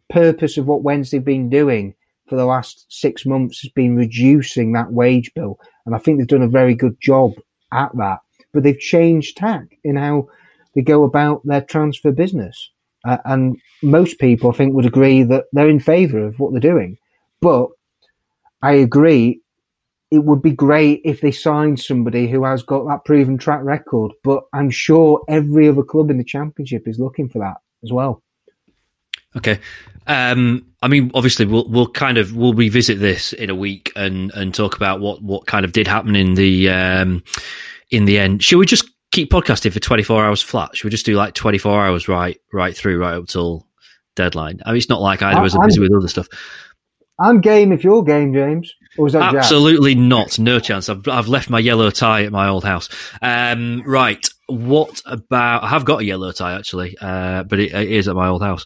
purpose 0.09 0.57
of 0.57 0.65
what 0.65 0.83
Wednesday 0.83 1.17
have 1.17 1.25
been 1.25 1.49
doing 1.49 1.95
for 2.27 2.35
the 2.35 2.45
last 2.45 2.85
six 2.89 3.25
months 3.25 3.61
has 3.61 3.71
been 3.71 3.95
reducing 3.95 4.73
that 4.73 4.91
wage 4.91 5.31
bill. 5.33 5.59
And 5.85 5.95
I 5.95 5.97
think 5.97 6.17
they've 6.17 6.27
done 6.27 6.41
a 6.41 6.47
very 6.47 6.75
good 6.75 6.97
job 7.01 7.31
at 7.73 7.91
that. 7.97 8.19
But 8.53 8.63
they've 8.63 8.79
changed 8.79 9.37
tack 9.37 9.65
in 9.83 9.95
how 9.95 10.27
they 10.75 10.81
go 10.81 11.03
about 11.03 11.41
their 11.45 11.61
transfer 11.61 12.11
business. 12.11 12.71
Uh, 13.05 13.17
and 13.25 13.57
most 13.81 14.19
people, 14.19 14.49
I 14.49 14.53
think, 14.53 14.73
would 14.73 14.85
agree 14.85 15.23
that 15.23 15.45
they're 15.51 15.69
in 15.69 15.79
favour 15.79 16.25
of 16.25 16.39
what 16.39 16.51
they're 16.51 16.61
doing. 16.61 16.97
But 17.41 17.69
I 18.61 18.73
agree, 18.73 19.41
it 20.09 20.23
would 20.23 20.41
be 20.41 20.51
great 20.51 21.01
if 21.03 21.19
they 21.19 21.31
signed 21.31 21.81
somebody 21.81 22.27
who 22.27 22.45
has 22.45 22.63
got 22.63 22.87
that 22.87 23.03
proven 23.03 23.37
track 23.37 23.61
record. 23.63 24.13
But 24.23 24.43
I'm 24.53 24.69
sure 24.69 25.21
every 25.27 25.67
other 25.67 25.83
club 25.83 26.09
in 26.09 26.17
the 26.17 26.23
Championship 26.23 26.87
is 26.87 26.99
looking 26.99 27.27
for 27.27 27.39
that 27.39 27.57
as 27.83 27.91
well. 27.91 28.23
Okay. 29.37 29.59
Um, 30.05 30.65
I 30.81 30.87
mean, 30.87 31.11
obviously, 31.13 31.45
we'll 31.45 31.67
we'll 31.69 31.87
kind 31.87 32.17
of 32.17 32.35
we'll 32.35 32.53
revisit 32.53 32.99
this 32.99 33.33
in 33.33 33.49
a 33.49 33.55
week 33.55 33.91
and 33.95 34.31
and 34.33 34.53
talk 34.53 34.75
about 34.75 34.99
what 34.99 35.21
what 35.21 35.45
kind 35.47 35.65
of 35.65 35.71
did 35.71 35.87
happen 35.87 36.15
in 36.15 36.35
the 36.35 36.69
um, 36.69 37.23
in 37.89 38.05
the 38.05 38.19
end. 38.19 38.43
Should 38.43 38.57
we 38.57 38.65
just 38.65 38.89
keep 39.11 39.31
podcasting 39.31 39.71
for 39.71 39.79
twenty 39.79 40.03
four 40.03 40.23
hours 40.25 40.41
flat? 40.41 40.75
Should 40.75 40.85
we 40.85 40.91
just 40.91 41.05
do 41.05 41.15
like 41.15 41.33
twenty 41.35 41.57
four 41.57 41.85
hours 41.85 42.07
right 42.07 42.37
right 42.51 42.75
through 42.75 42.99
right 42.99 43.15
up 43.15 43.27
till 43.27 43.65
deadline? 44.15 44.59
I 44.65 44.71
mean, 44.71 44.77
it's 44.77 44.89
not 44.89 45.01
like 45.01 45.21
either 45.21 45.39
of 45.39 45.45
us 45.45 45.55
are 45.55 45.65
busy 45.65 45.79
with 45.79 45.93
other 45.93 46.09
stuff. 46.09 46.27
I'm 47.19 47.39
game 47.39 47.71
if 47.71 47.83
you're 47.83 48.03
game, 48.03 48.33
James. 48.33 48.73
Or 48.97 49.07
is 49.07 49.13
that 49.13 49.35
Absolutely 49.35 49.95
Jack? 49.95 50.03
not. 50.03 50.39
No 50.39 50.59
chance. 50.59 50.89
I've, 50.89 51.07
I've 51.07 51.27
left 51.27 51.49
my 51.49 51.59
yellow 51.59 51.89
tie 51.89 52.23
at 52.23 52.31
my 52.31 52.47
old 52.47 52.63
house. 52.63 52.89
Um, 53.21 53.83
right. 53.85 54.27
What 54.47 55.01
about? 55.05 55.63
I 55.63 55.69
have 55.69 55.85
got 55.85 56.01
a 56.01 56.05
yellow 56.05 56.31
tie 56.31 56.53
actually, 56.55 56.97
uh, 56.99 57.43
but 57.43 57.59
it, 57.59 57.73
it 57.73 57.91
is 57.91 58.07
at 58.07 58.15
my 58.15 58.27
old 58.27 58.41
house. 58.41 58.65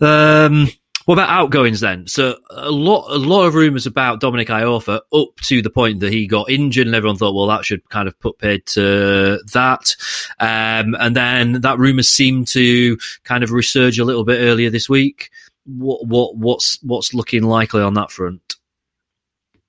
Um, 0.00 0.68
what 1.04 1.14
about 1.14 1.30
outgoings 1.30 1.80
then? 1.80 2.06
So 2.06 2.36
a 2.50 2.70
lot, 2.70 3.10
a 3.10 3.16
lot 3.16 3.46
of 3.46 3.54
rumours 3.54 3.86
about 3.86 4.20
Dominic 4.20 4.48
Iorfa 4.48 5.00
up 5.10 5.36
to 5.44 5.62
the 5.62 5.70
point 5.70 6.00
that 6.00 6.12
he 6.12 6.26
got 6.26 6.50
injured, 6.50 6.86
and 6.86 6.94
everyone 6.94 7.16
thought, 7.16 7.34
well, 7.34 7.46
that 7.46 7.64
should 7.64 7.88
kind 7.88 8.08
of 8.08 8.18
put 8.20 8.38
paid 8.38 8.66
to 8.66 9.38
that. 9.54 9.96
Um, 10.38 10.94
and 11.00 11.16
then 11.16 11.62
that 11.62 11.78
rumour 11.78 12.02
seemed 12.02 12.48
to 12.48 12.98
kind 13.24 13.42
of 13.42 13.48
resurge 13.48 13.98
a 13.98 14.04
little 14.04 14.24
bit 14.24 14.40
earlier 14.40 14.68
this 14.68 14.86
week. 14.86 15.30
What, 15.64 16.06
what, 16.06 16.36
what's, 16.36 16.78
what's 16.82 17.14
looking 17.14 17.42
likely 17.42 17.80
on 17.80 17.94
that 17.94 18.10
front? 18.10 18.56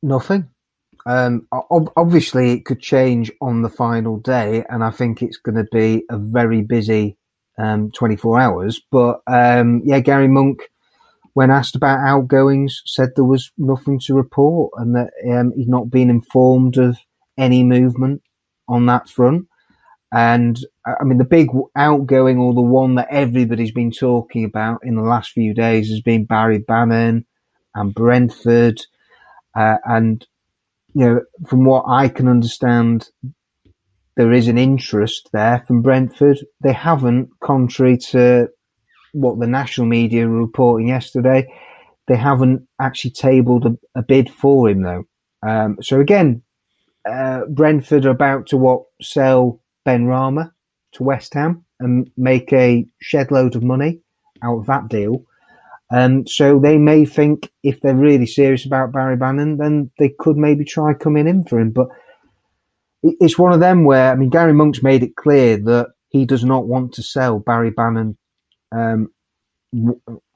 Nothing. 0.01 0.49
Um, 1.05 1.47
obviously, 1.51 2.51
it 2.51 2.65
could 2.65 2.79
change 2.79 3.31
on 3.41 3.61
the 3.61 3.69
final 3.69 4.17
day, 4.17 4.63
and 4.69 4.83
I 4.83 4.91
think 4.91 5.21
it's 5.21 5.37
going 5.37 5.55
to 5.55 5.67
be 5.71 6.03
a 6.09 6.17
very 6.17 6.61
busy 6.61 7.17
um, 7.57 7.91
24 7.91 8.39
hours. 8.39 8.81
But 8.91 9.21
um, 9.27 9.81
yeah, 9.85 9.99
Gary 9.99 10.27
Monk, 10.27 10.69
when 11.33 11.51
asked 11.51 11.75
about 11.75 12.05
outgoings, 12.05 12.81
said 12.85 13.09
there 13.15 13.25
was 13.25 13.51
nothing 13.57 13.99
to 14.01 14.13
report 14.13 14.73
and 14.77 14.95
that 14.95 15.11
um, 15.29 15.51
he'd 15.55 15.69
not 15.69 15.89
been 15.89 16.09
informed 16.09 16.77
of 16.77 16.97
any 17.37 17.63
movement 17.63 18.21
on 18.67 18.85
that 18.87 19.09
front. 19.09 19.47
And 20.11 20.59
I 20.85 21.03
mean, 21.03 21.19
the 21.19 21.23
big 21.23 21.49
outgoing 21.75 22.39
or 22.39 22.53
the 22.53 22.61
one 22.61 22.95
that 22.95 23.09
everybody's 23.11 23.71
been 23.71 23.91
talking 23.91 24.43
about 24.43 24.79
in 24.83 24.95
the 24.95 25.03
last 25.03 25.31
few 25.31 25.53
days 25.53 25.89
has 25.89 26.01
been 26.01 26.25
Barry 26.25 26.57
Bannon 26.59 27.25
and 27.75 27.93
Brentford. 27.93 28.81
Uh, 29.59 29.77
and, 29.85 30.25
you 30.93 31.05
know, 31.05 31.21
from 31.47 31.65
what 31.65 31.83
I 31.87 32.07
can 32.07 32.27
understand, 32.29 33.09
there 34.15 34.31
is 34.31 34.47
an 34.47 34.57
interest 34.57 35.29
there 35.33 35.63
from 35.67 35.81
Brentford. 35.81 36.39
They 36.61 36.73
haven't, 36.73 37.29
contrary 37.43 37.97
to 38.11 38.47
what 39.11 39.39
the 39.39 39.47
national 39.47 39.87
media 39.87 40.27
were 40.27 40.39
reporting 40.39 40.87
yesterday, 40.87 41.45
they 42.07 42.15
haven't 42.15 42.67
actually 42.79 43.11
tabled 43.11 43.65
a, 43.65 43.77
a 43.99 44.03
bid 44.03 44.29
for 44.29 44.69
him 44.69 44.81
though. 44.83 45.03
Um, 45.45 45.77
so 45.81 45.99
again, 45.99 46.41
uh, 47.09 47.41
Brentford 47.49 48.05
are 48.05 48.11
about 48.11 48.47
to 48.47 48.57
what 48.57 48.83
sell 49.01 49.61
Benrahma 49.85 50.51
to 50.93 51.03
West 51.03 51.33
Ham 51.33 51.65
and 51.79 52.09
make 52.17 52.51
a 52.53 52.85
shed 53.01 53.31
load 53.31 53.55
of 53.55 53.63
money 53.63 54.01
out 54.43 54.59
of 54.59 54.65
that 54.67 54.89
deal. 54.89 55.23
Um, 55.91 56.27
so 56.27 56.59
they 56.59 56.77
may 56.77 57.05
think 57.05 57.51
if 57.63 57.81
they're 57.81 57.95
really 57.95 58.27
serious 58.27 58.65
about 58.65 58.91
Barry 58.91 59.17
Bannon, 59.17 59.57
then 59.57 59.91
they 59.97 60.09
could 60.19 60.37
maybe 60.37 60.63
try 60.63 60.93
coming 60.93 61.27
in 61.27 61.43
for 61.43 61.59
him. 61.59 61.71
But 61.71 61.87
it's 63.01 63.39
one 63.39 63.53
of 63.53 63.59
them 63.59 63.85
where 63.85 64.11
I 64.11 64.15
mean 64.15 64.29
Gary 64.29 64.53
Monk's 64.53 64.83
made 64.83 65.03
it 65.03 65.15
clear 65.15 65.57
that 65.57 65.87
he 66.09 66.25
does 66.25 66.43
not 66.43 66.67
want 66.67 66.93
to 66.93 67.03
sell 67.03 67.39
Barry 67.39 67.71
Bannon 67.71 68.17
um, 68.71 69.11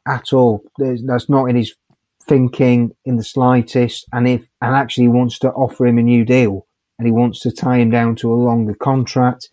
at 0.07 0.33
all. 0.33 0.63
There's, 0.77 1.03
that's 1.03 1.29
not 1.29 1.45
in 1.45 1.55
his 1.55 1.75
thinking 2.27 2.95
in 3.05 3.17
the 3.17 3.23
slightest. 3.23 4.05
And 4.11 4.27
if 4.27 4.47
and 4.61 4.75
actually 4.75 5.07
wants 5.09 5.39
to 5.39 5.51
offer 5.51 5.85
him 5.85 5.97
a 5.97 6.03
new 6.03 6.25
deal, 6.25 6.65
and 6.97 7.07
he 7.07 7.11
wants 7.11 7.39
to 7.41 7.51
tie 7.51 7.77
him 7.77 7.89
down 7.89 8.15
to 8.17 8.31
a 8.31 8.35
longer 8.35 8.75
contract. 8.75 9.49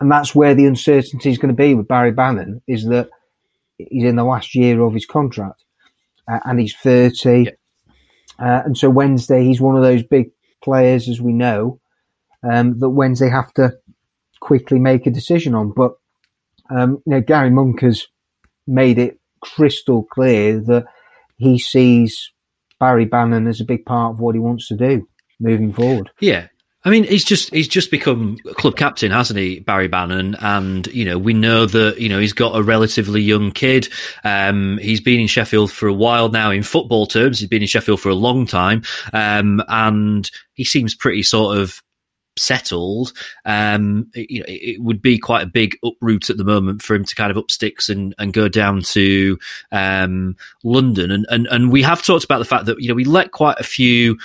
And 0.00 0.10
that's 0.10 0.34
where 0.34 0.54
the 0.54 0.66
uncertainty 0.66 1.30
is 1.30 1.38
going 1.38 1.54
to 1.54 1.62
be 1.62 1.74
with 1.74 1.88
Barry 1.88 2.12
Bannon 2.12 2.62
is 2.66 2.86
that 2.86 3.08
he's 3.90 4.04
in 4.04 4.16
the 4.16 4.24
last 4.24 4.54
year 4.54 4.80
of 4.82 4.94
his 4.94 5.06
contract 5.06 5.64
uh, 6.30 6.40
and 6.44 6.60
he's 6.60 6.74
30. 6.74 7.44
Yeah. 7.44 7.50
Uh, 8.38 8.62
and 8.64 8.78
so 8.78 8.88
Wednesday, 8.88 9.44
he's 9.44 9.60
one 9.60 9.76
of 9.76 9.82
those 9.82 10.02
big 10.02 10.30
players, 10.62 11.08
as 11.08 11.20
we 11.20 11.32
know, 11.32 11.80
um, 12.42 12.78
that 12.78 12.88
Wednesday 12.88 13.28
have 13.28 13.52
to 13.54 13.74
quickly 14.40 14.78
make 14.78 15.06
a 15.06 15.10
decision 15.10 15.54
on. 15.54 15.72
But, 15.72 15.92
um, 16.70 17.02
you 17.06 17.12
know, 17.12 17.20
Gary 17.20 17.50
Monk 17.50 17.82
has 17.82 18.06
made 18.66 18.98
it 18.98 19.18
crystal 19.40 20.04
clear 20.04 20.60
that 20.60 20.84
he 21.36 21.58
sees 21.58 22.30
Barry 22.78 23.04
Bannon 23.04 23.46
as 23.46 23.60
a 23.60 23.64
big 23.64 23.84
part 23.84 24.14
of 24.14 24.20
what 24.20 24.34
he 24.34 24.40
wants 24.40 24.68
to 24.68 24.76
do 24.76 25.06
moving 25.38 25.72
forward. 25.72 26.10
Yeah. 26.20 26.48
I 26.82 26.90
mean, 26.90 27.04
he's 27.04 27.24
just 27.24 27.52
he's 27.52 27.68
just 27.68 27.90
become 27.90 28.38
club 28.54 28.76
captain, 28.76 29.10
hasn't 29.10 29.38
he, 29.38 29.60
Barry 29.60 29.88
Bannon? 29.88 30.34
And 30.40 30.86
you 30.88 31.04
know, 31.04 31.18
we 31.18 31.34
know 31.34 31.66
that 31.66 32.00
you 32.00 32.08
know 32.08 32.18
he's 32.18 32.32
got 32.32 32.56
a 32.56 32.62
relatively 32.62 33.20
young 33.20 33.50
kid. 33.50 33.88
Um, 34.24 34.78
he's 34.78 35.00
been 35.00 35.20
in 35.20 35.26
Sheffield 35.26 35.70
for 35.70 35.88
a 35.88 35.92
while 35.92 36.30
now. 36.30 36.50
In 36.50 36.62
football 36.62 37.06
terms, 37.06 37.38
he's 37.38 37.48
been 37.48 37.62
in 37.62 37.68
Sheffield 37.68 38.00
for 38.00 38.08
a 38.08 38.14
long 38.14 38.46
time, 38.46 38.82
um, 39.12 39.62
and 39.68 40.30
he 40.54 40.64
seems 40.64 40.94
pretty 40.94 41.22
sort 41.22 41.58
of 41.58 41.82
settled. 42.38 43.12
Um, 43.44 44.10
it, 44.14 44.30
you 44.30 44.40
know, 44.40 44.46
it 44.48 44.80
would 44.80 45.02
be 45.02 45.18
quite 45.18 45.42
a 45.42 45.50
big 45.50 45.76
uproot 45.84 46.30
at 46.30 46.38
the 46.38 46.44
moment 46.44 46.80
for 46.80 46.94
him 46.94 47.04
to 47.04 47.14
kind 47.14 47.30
of 47.30 47.36
up 47.36 47.50
sticks 47.50 47.90
and, 47.90 48.14
and 48.18 48.32
go 48.32 48.48
down 48.48 48.80
to 48.82 49.38
um, 49.70 50.36
London. 50.64 51.10
And, 51.10 51.26
and 51.28 51.46
and 51.48 51.70
we 51.70 51.82
have 51.82 52.02
talked 52.02 52.24
about 52.24 52.38
the 52.38 52.46
fact 52.46 52.64
that 52.66 52.80
you 52.80 52.88
know 52.88 52.94
we 52.94 53.04
let 53.04 53.32
quite 53.32 53.60
a 53.60 53.64
few 53.64 54.18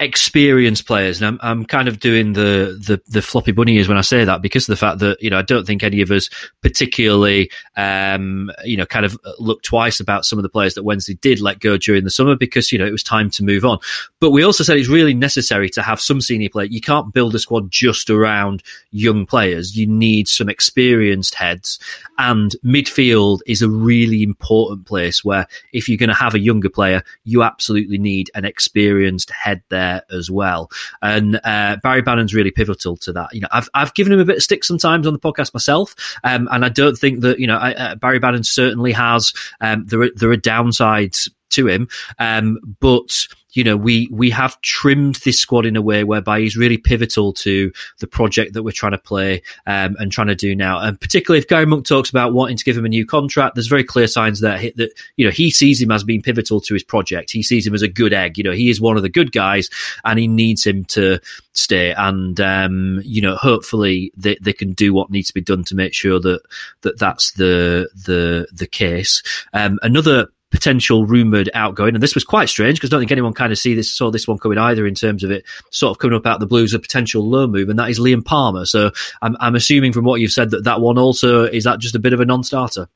experienced 0.00 0.86
players, 0.86 1.20
and 1.20 1.28
I'm, 1.28 1.38
I'm 1.42 1.66
kind 1.66 1.86
of 1.86 2.00
doing 2.00 2.32
the, 2.32 2.80
the, 2.86 3.02
the 3.06 3.20
floppy 3.20 3.52
bunny 3.52 3.76
ears 3.76 3.86
when 3.86 3.98
I 3.98 4.00
say 4.00 4.24
that 4.24 4.40
because 4.40 4.66
of 4.66 4.72
the 4.72 4.76
fact 4.76 4.98
that 5.00 5.22
you 5.22 5.28
know 5.28 5.38
I 5.38 5.42
don't 5.42 5.66
think 5.66 5.82
any 5.82 6.00
of 6.00 6.10
us 6.10 6.30
particularly 6.62 7.50
um, 7.76 8.50
you 8.64 8.78
know 8.78 8.86
kind 8.86 9.04
of 9.04 9.18
look 9.38 9.62
twice 9.62 10.00
about 10.00 10.24
some 10.24 10.38
of 10.38 10.42
the 10.42 10.48
players 10.48 10.74
that 10.74 10.84
Wednesday 10.84 11.14
did 11.14 11.40
let 11.40 11.60
go 11.60 11.76
during 11.76 12.04
the 12.04 12.10
summer 12.10 12.34
because 12.34 12.72
you 12.72 12.78
know 12.78 12.86
it 12.86 12.92
was 12.92 13.02
time 13.02 13.30
to 13.30 13.44
move 13.44 13.64
on. 13.64 13.78
But 14.20 14.30
we 14.30 14.42
also 14.42 14.64
said 14.64 14.78
it's 14.78 14.88
really 14.88 15.14
necessary 15.14 15.68
to 15.70 15.82
have 15.82 16.00
some 16.00 16.22
senior 16.22 16.48
player. 16.48 16.66
You 16.66 16.80
can't 16.80 17.12
build 17.12 17.34
a 17.34 17.38
squad 17.38 17.70
just 17.70 18.08
around 18.08 18.62
young 18.90 19.26
players. 19.26 19.76
You 19.76 19.86
need 19.86 20.28
some 20.28 20.48
experienced 20.48 21.34
heads, 21.34 21.78
and 22.16 22.56
midfield 22.64 23.40
is 23.46 23.60
a 23.60 23.68
really 23.68 24.22
important 24.22 24.86
place 24.86 25.22
where 25.22 25.46
if 25.74 25.88
you're 25.90 25.98
going 25.98 26.08
to 26.08 26.14
have 26.14 26.34
a 26.34 26.40
younger 26.40 26.70
player, 26.70 27.02
you 27.24 27.42
absolutely 27.42 27.98
need 27.98 28.30
an 28.34 28.46
experienced 28.46 29.30
head 29.30 29.62
there 29.68 29.89
there 29.90 30.18
as 30.18 30.30
well. 30.30 30.70
And 31.02 31.40
uh, 31.44 31.76
Barry 31.82 32.02
Bannon's 32.02 32.34
really 32.34 32.50
pivotal 32.50 32.96
to 32.98 33.12
that. 33.12 33.34
You 33.34 33.40
know, 33.40 33.48
I've 33.50 33.68
I've 33.74 33.94
given 33.94 34.12
him 34.12 34.20
a 34.20 34.24
bit 34.24 34.36
of 34.36 34.42
stick 34.42 34.64
sometimes 34.64 35.06
on 35.06 35.12
the 35.12 35.18
podcast 35.18 35.54
myself, 35.54 35.94
um, 36.24 36.48
and 36.50 36.64
I 36.64 36.68
don't 36.68 36.96
think 36.96 37.20
that 37.20 37.38
you 37.38 37.46
know 37.46 37.56
I, 37.56 37.74
uh, 37.74 37.94
Barry 37.96 38.18
Bannon 38.18 38.44
certainly 38.44 38.92
has. 38.92 39.32
Um, 39.60 39.86
there 39.86 40.02
are, 40.02 40.10
there 40.14 40.30
are 40.30 40.36
downsides 40.36 41.28
to 41.50 41.68
him, 41.68 41.88
um, 42.18 42.58
but 42.80 43.26
you 43.52 43.64
know, 43.64 43.76
we 43.76 44.08
we 44.10 44.30
have 44.30 44.60
trimmed 44.62 45.16
this 45.16 45.38
squad 45.38 45.66
in 45.66 45.76
a 45.76 45.82
way 45.82 46.04
whereby 46.04 46.40
he's 46.40 46.56
really 46.56 46.78
pivotal 46.78 47.32
to 47.32 47.72
the 47.98 48.06
project 48.06 48.54
that 48.54 48.62
we're 48.62 48.70
trying 48.70 48.92
to 48.92 48.98
play 48.98 49.42
um, 49.66 49.96
and 49.98 50.12
trying 50.12 50.28
to 50.28 50.34
do 50.34 50.54
now. 50.54 50.78
And 50.78 51.00
particularly 51.00 51.38
if 51.38 51.48
Gary 51.48 51.66
Monk 51.66 51.86
talks 51.86 52.10
about 52.10 52.32
wanting 52.32 52.56
to 52.56 52.64
give 52.64 52.76
him 52.76 52.84
a 52.84 52.88
new 52.88 53.04
contract, 53.04 53.54
there's 53.54 53.66
very 53.66 53.84
clear 53.84 54.06
signs 54.06 54.40
that 54.40 54.60
that 54.76 54.92
you 55.16 55.24
know 55.24 55.32
he 55.32 55.50
sees 55.50 55.80
him 55.80 55.90
as 55.90 56.04
being 56.04 56.22
pivotal 56.22 56.60
to 56.60 56.74
his 56.74 56.84
project. 56.84 57.30
He 57.30 57.42
sees 57.42 57.66
him 57.66 57.74
as 57.74 57.82
a 57.82 57.88
good 57.88 58.12
egg. 58.12 58.38
You 58.38 58.44
know, 58.44 58.52
he 58.52 58.70
is 58.70 58.80
one 58.80 58.96
of 58.96 59.02
the 59.02 59.08
good 59.08 59.32
guys, 59.32 59.68
and 60.04 60.18
he 60.18 60.28
needs 60.28 60.66
him 60.66 60.84
to 60.86 61.18
stay. 61.52 61.92
And 61.92 62.40
um, 62.40 63.00
you 63.04 63.20
know, 63.20 63.36
hopefully 63.36 64.12
they, 64.16 64.36
they 64.40 64.52
can 64.52 64.72
do 64.72 64.94
what 64.94 65.10
needs 65.10 65.28
to 65.28 65.34
be 65.34 65.40
done 65.40 65.64
to 65.64 65.74
make 65.74 65.94
sure 65.94 66.20
that 66.20 66.42
that 66.82 66.98
that's 66.98 67.32
the 67.32 67.88
the 68.06 68.46
the 68.52 68.66
case. 68.66 69.22
Um, 69.52 69.78
another 69.82 70.28
potential 70.50 71.06
rumored 71.06 71.48
outgoing. 71.54 71.94
And 71.94 72.02
this 72.02 72.14
was 72.14 72.24
quite 72.24 72.48
strange 72.48 72.78
because 72.78 72.90
I 72.90 72.94
don't 72.94 73.02
think 73.02 73.12
anyone 73.12 73.32
kind 73.32 73.52
of 73.52 73.58
see 73.58 73.74
this 73.74 73.92
saw 73.92 74.10
this 74.10 74.26
one 74.26 74.38
coming 74.38 74.58
either 74.58 74.86
in 74.86 74.94
terms 74.94 75.22
of 75.22 75.30
it 75.30 75.44
sort 75.70 75.92
of 75.92 75.98
coming 75.98 76.16
up 76.16 76.26
out 76.26 76.34
of 76.34 76.40
the 76.40 76.46
blues 76.46 76.74
a 76.74 76.78
potential 76.78 77.28
loan 77.28 77.52
move, 77.52 77.68
and 77.68 77.78
that 77.78 77.90
is 77.90 78.00
Liam 78.00 78.24
Palmer. 78.24 78.66
So 78.66 78.90
I'm, 79.22 79.36
I'm 79.40 79.54
assuming 79.54 79.92
from 79.92 80.04
what 80.04 80.20
you've 80.20 80.32
said 80.32 80.50
that 80.50 80.64
that 80.64 80.80
one 80.80 80.98
also 80.98 81.44
is 81.44 81.64
that 81.64 81.78
just 81.78 81.94
a 81.94 82.00
bit 82.00 82.12
of 82.12 82.20
a 82.20 82.24
non-starter. 82.24 82.88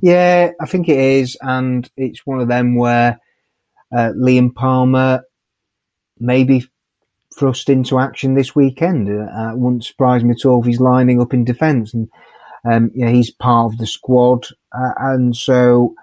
Yeah, 0.00 0.50
I 0.60 0.66
think 0.66 0.88
it 0.88 0.98
is, 0.98 1.36
and 1.40 1.88
it's 1.96 2.26
one 2.26 2.40
of 2.40 2.48
them 2.48 2.74
where 2.74 3.20
uh, 3.94 4.12
Liam 4.16 4.54
Palmer 4.54 5.22
maybe 6.18 6.66
thrust 7.38 7.68
into 7.68 7.98
action 7.98 8.34
this 8.34 8.54
weekend. 8.54 9.08
Uh, 9.08 9.52
wouldn't 9.54 9.84
surprise 9.84 10.24
me 10.24 10.32
at 10.32 10.44
all 10.44 10.60
if 10.60 10.66
he's 10.66 10.80
lining 10.80 11.20
up 11.20 11.34
in 11.34 11.44
defence, 11.44 11.94
and 11.94 12.08
um, 12.64 12.90
yeah, 12.94 13.10
he's 13.10 13.30
part 13.30 13.72
of 13.72 13.78
the 13.78 13.86
squad, 13.86 14.46
uh, 14.72 14.92
and 14.96 15.36
so 15.36 15.94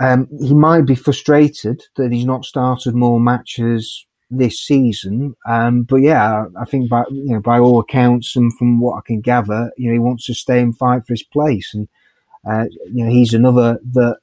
um, 0.00 0.28
he 0.40 0.54
might 0.54 0.82
be 0.82 0.94
frustrated 0.94 1.82
that 1.96 2.12
he's 2.12 2.24
not 2.24 2.44
started 2.44 2.94
more 2.94 3.20
matches 3.20 4.06
this 4.30 4.58
season. 4.58 5.36
Um, 5.46 5.82
but 5.84 5.96
yeah, 5.96 6.46
I 6.58 6.64
think 6.64 6.88
by 6.88 7.04
you 7.10 7.34
know 7.34 7.40
by 7.40 7.58
all 7.58 7.80
accounts 7.80 8.36
and 8.36 8.56
from 8.56 8.80
what 8.80 8.96
I 8.98 9.00
can 9.06 9.20
gather, 9.20 9.70
you 9.76 9.88
know 9.88 9.92
he 9.92 9.98
wants 9.98 10.26
to 10.26 10.34
stay 10.34 10.60
and 10.60 10.76
fight 10.76 11.06
for 11.06 11.12
his 11.12 11.22
place, 11.22 11.72
and 11.74 11.88
uh, 12.48 12.64
you 12.92 13.04
know 13.04 13.10
he's 13.10 13.34
another 13.34 13.78
that 13.92 14.18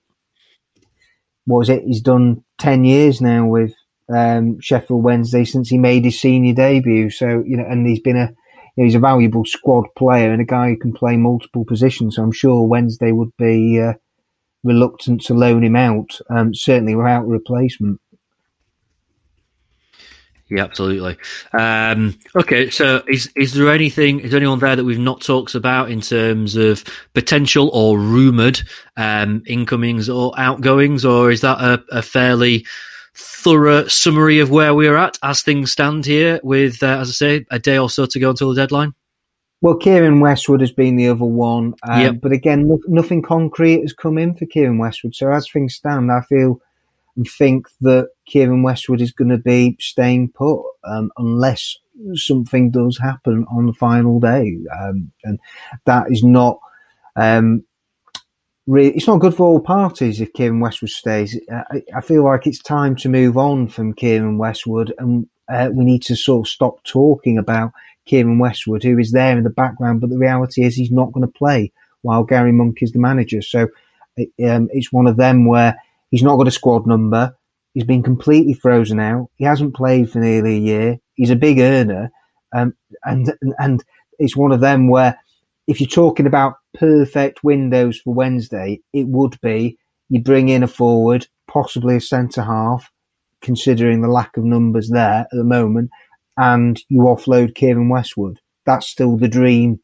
what 1.46 1.60
was 1.60 1.70
it? 1.70 1.84
He's 1.84 2.02
done 2.02 2.44
ten 2.58 2.84
years 2.84 3.22
now 3.22 3.46
with 3.46 3.74
um, 4.14 4.60
Sheffield 4.60 5.04
Wednesday 5.04 5.46
since 5.46 5.70
he 5.70 5.78
made 5.78 6.04
his 6.04 6.20
senior 6.20 6.54
debut. 6.54 7.10
So 7.10 7.44
you 7.46 7.56
know, 7.56 7.66
and 7.66 7.88
he's 7.88 8.02
been 8.02 8.18
a 8.18 8.34
you 8.76 8.84
know, 8.84 8.86
he's 8.86 8.96
a 8.96 9.00
valuable 9.00 9.46
squad 9.46 9.86
player 9.98 10.32
and 10.34 10.42
a 10.42 10.46
guy 10.46 10.70
who 10.70 10.78
can 10.78 10.92
play 10.92 11.16
multiple 11.16 11.64
positions. 11.64 12.18
So 12.18 12.24
I'm 12.24 12.34
sure 12.34 12.68
Wednesday 12.68 13.14
would 13.14 13.36
be. 13.38 13.80
Uh, 13.80 13.94
reluctant 14.64 15.22
to 15.22 15.34
loan 15.34 15.64
him 15.64 15.76
out, 15.76 16.20
um, 16.30 16.54
certainly 16.54 16.96
without 16.96 17.28
replacement. 17.28 18.00
Yeah, 20.52 20.66
absolutely. 20.66 21.16
Um, 21.54 22.20
okay, 22.36 22.70
so 22.70 23.02
is 23.08 23.32
is 23.38 23.54
there 23.54 23.72
anything? 23.72 24.20
Is 24.20 24.34
anyone 24.34 24.60
there 24.60 24.76
that 24.76 24.84
we've 24.84 25.00
not 25.00 25.22
talked 25.22 25.56
about 25.56 25.90
in 25.90 26.02
terms 26.02 26.58
of 26.58 26.84
potential 27.14 27.70
or 27.74 27.98
rumored 27.98 28.62
um, 28.98 29.44
incomings 29.48 30.10
or 30.10 30.34
outgoings, 30.38 31.06
or 31.06 31.32
is 31.32 31.40
that 31.40 31.62
a, 31.62 31.82
a, 31.98 32.02
fairly 32.02 32.66
thorough 33.16 33.88
summary 33.88 34.40
of 34.40 34.50
where 34.50 34.76
we're 34.76 34.98
at 34.98 35.18
as 35.24 35.42
things 35.42 35.72
stand 35.72 36.06
here? 36.06 36.42
With, 36.44 36.84
uh, 36.84 36.98
as 37.00 37.08
I 37.08 37.14
say, 37.14 37.46
a 37.50 37.58
day 37.58 37.78
or 37.78 37.90
so 37.90 38.06
to 38.06 38.20
go 38.20 38.32
until 38.32 38.50
the 38.50 38.62
deadline. 38.62 38.94
Well, 39.62 39.78
Keiren 39.78 40.22
Westwood 40.22 40.62
has 40.62 40.72
been 40.72 40.96
the 40.96 41.10
other 41.10 41.24
one, 41.24 41.76
um, 41.88 42.02
yep. 42.02 42.16
but 42.20 42.32
again, 42.32 42.68
no, 42.68 42.80
nothing 42.88 43.22
concrete 43.22 43.82
has 43.82 43.94
come 43.94 44.18
in 44.18 44.34
for 44.34 44.46
Keiren 44.46 44.80
Westwood. 44.80 45.14
So 45.14 45.32
as 45.32 45.48
things 45.48 45.76
stand, 45.76 46.12
I 46.12 46.22
feel 46.22 46.60
and 47.16 47.28
think 47.28 47.68
that 47.82 48.10
Keiren 48.30 48.64
Westwood 48.64 49.02
is 49.02 49.12
going 49.12 49.30
to 49.30 49.38
be 49.38 49.78
staying 49.80 50.30
put 50.30 50.64
um, 50.84 51.12
unless 51.18 51.78
something 52.14 52.72
does 52.72 52.98
happen 52.98 53.46
on 53.52 53.68
the 53.68 53.74
final 53.74 54.20
day, 54.20 54.58
um, 54.80 55.12
and 55.24 55.40
that 55.86 56.12
is 56.12 56.24
not. 56.24 56.60
Um, 57.16 57.64
really, 58.66 58.96
it's 58.96 59.08
not 59.08 59.20
good 59.20 59.36
for 59.36 59.46
all 59.46 59.60
parties 59.60 60.22
if 60.22 60.34
Keiren 60.34 60.62
Westwood 60.62 60.90
stays. 60.90 61.38
I, 61.52 61.84
I, 61.96 62.02
feel 62.02 62.24
like 62.24 62.48
it's 62.48 62.62
time 62.62 62.96
to 62.98 63.10
move 63.10 63.38
on 63.38 63.68
from 63.68 63.94
Keiren 63.94 64.38
Westwood, 64.38 64.94
and 64.98 65.28
uh, 65.52 65.70
we 65.74 65.84
need 65.84 66.04
to 66.04 66.16
sort 66.16 66.48
of 66.48 66.50
stop 66.50 66.84
talking 66.84 67.38
about 67.38 67.74
Keiren 68.10 68.40
Westwood, 68.40 68.84
who 68.84 68.98
is 68.98 69.12
there 69.12 69.38
in 69.38 69.44
the 69.44 69.50
background, 69.50 70.02
but 70.02 70.10
the 70.10 70.18
reality 70.18 70.64
is 70.64 70.76
he's 70.76 70.92
not 70.92 71.12
going 71.12 71.26
to 71.26 71.32
play 71.32 71.72
while 72.02 72.24
Gary 72.24 72.52
Monk 72.52 72.82
is 72.82 72.92
the 72.92 73.00
manager. 73.00 73.42
So 73.42 73.70
um, 74.44 74.70
it's 74.72 74.92
one 74.92 75.08
of 75.08 75.18
them 75.18 75.46
where 75.46 75.78
he's 76.10 76.24
not 76.24 76.38
got 76.38 76.48
a 76.48 76.52
squad 76.52 76.88
number. 76.88 77.36
He's 77.74 77.84
been 77.84 78.04
completely 78.04 78.54
frozen 78.54 79.00
out. 79.00 79.30
He 79.38 79.46
hasn't 79.46 79.76
played 79.76 80.12
for 80.12 80.20
nearly 80.20 80.56
a 80.56 80.60
year. 80.60 81.00
He's 81.16 81.30
a 81.30 81.36
big 81.36 81.60
earner, 81.60 82.12
um, 82.54 82.74
and 83.06 83.34
and 83.60 83.84
it's 84.20 84.36
one 84.36 84.52
of 84.52 84.60
them 84.60 84.90
where 84.90 85.18
if 85.68 85.80
you're 85.80 85.88
talking 85.88 86.26
about 86.26 86.56
perfect 86.74 87.44
windows 87.44 87.98
for 87.98 88.14
Wednesday, 88.14 88.82
it 88.94 89.08
would 89.08 89.40
be 89.42 89.78
you 90.10 90.22
bring 90.22 90.50
in 90.50 90.64
a 90.64 90.68
forward, 90.68 91.28
possibly 91.48 91.96
a 91.96 92.02
centre 92.02 92.44
half, 92.44 92.92
considering 93.42 94.02
the 94.02 94.10
lack 94.10 94.36
of 94.36 94.44
numbers 94.44 94.90
there 94.90 95.22
at 95.22 95.28
the 95.32 95.44
moment, 95.44 95.92
and 96.42 96.82
you 96.90 97.02
offload 97.02 97.54
Keiren 97.54 97.92
Westwood. 97.92 98.40
That's 98.66 98.88
still 98.88 99.16
the 99.16 99.28
dream 99.28 99.80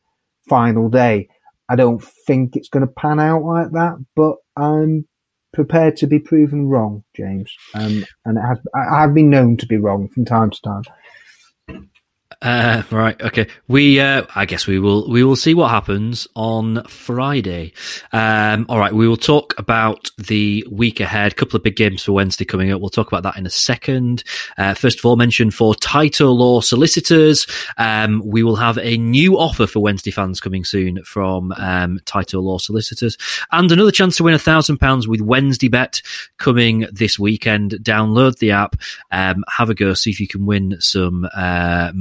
final 0.50 0.90
day. 0.90 1.30
I 1.70 1.76
don't 1.76 2.04
think 2.26 2.56
it's 2.56 2.70
going 2.70 2.86
to 2.86 2.92
pan 2.92 3.20
out 3.20 3.44
like 3.44 3.72
that, 3.74 4.04
but 4.16 4.38
I'm 4.56 5.06
prepared 5.54 5.98
to 5.98 6.08
be 6.08 6.18
proven 6.18 6.66
wrong, 6.66 7.04
James. 7.16 7.54
Um, 7.76 8.04
and 8.26 8.40
it 8.40 8.42
has, 8.42 8.58
I, 8.74 9.02
have 9.02 9.14
been 9.14 9.30
known 9.30 9.58
to 9.58 9.68
be 9.68 9.78
wrong 9.78 10.10
from 10.10 10.26
time 10.26 10.50
to 10.50 10.62
time. 10.64 10.82
Uh, 12.42 12.84
right. 12.92 13.20
Okay. 13.22 13.48
We, 13.68 14.00
uh, 14.00 14.24
I 14.36 14.46
guess 14.46 14.68
we 14.68 14.80
will, 14.80 15.10
we 15.10 15.24
will 15.24 15.36
see 15.36 15.54
what 15.54 15.70
happens 15.70 16.28
on 16.36 16.84
Friday. 16.84 17.74
Um, 18.12 18.66
all 18.70 18.78
right. 18.78 18.94
We 18.94 19.08
will 19.08 19.18
talk 19.18 19.58
about 19.58 20.12
the 20.18 20.66
week 20.70 21.00
ahead. 21.00 21.32
A 21.32 21.36
couple 21.36 21.58
of 21.58 21.64
big 21.64 21.76
games 21.76 22.04
for 22.04 22.12
Wednesday 22.12 22.46
coming 22.46 22.72
up. 22.72 22.80
We'll 22.80 22.90
talk 22.90 23.08
about 23.08 23.24
that 23.24 23.38
in 23.38 23.46
a 23.46 23.50
second. 23.50 24.24
Uh, 24.58 24.74
first 24.76 25.00
of 25.00 25.06
all, 25.06 25.16
mention 25.16 25.50
for 25.50 25.74
title 25.74 26.38
Law 26.38 26.62
Solicitors. 26.62 27.48
Um, 27.78 28.22
we 28.24 28.44
will 28.44 28.58
have 28.58 28.78
a 28.78 28.98
new 28.98 29.40
offer 29.40 29.66
for 29.66 29.80
Wednesday 29.80 30.12
fans 30.12 30.40
coming 30.40 30.64
soon 30.64 31.04
from, 31.04 31.54
um, 31.58 32.00
Tyto 32.06 32.40
Law 32.40 32.60
Solicitors 32.60 33.18
and 33.52 33.72
another 33.72 33.92
chance 33.92 34.18
to 34.18 34.24
win 34.24 34.34
a 34.34 34.40
thousand 34.40 34.78
pounds 34.78 35.08
with 35.08 35.22
Wednesday 35.22 35.70
bet 35.70 36.02
coming 36.38 36.86
this 36.92 37.18
weekend. 37.18 37.72
Download 37.82 38.38
the 38.38 38.52
app, 38.52 38.76
um, 39.12 39.44
have 39.48 39.70
a 39.70 39.74
go, 39.74 39.94
see 39.94 40.12
if 40.12 40.20
you 40.20 40.28
can 40.28 40.46
win 40.46 40.76
some, 40.80 41.28
uh, 41.34 41.92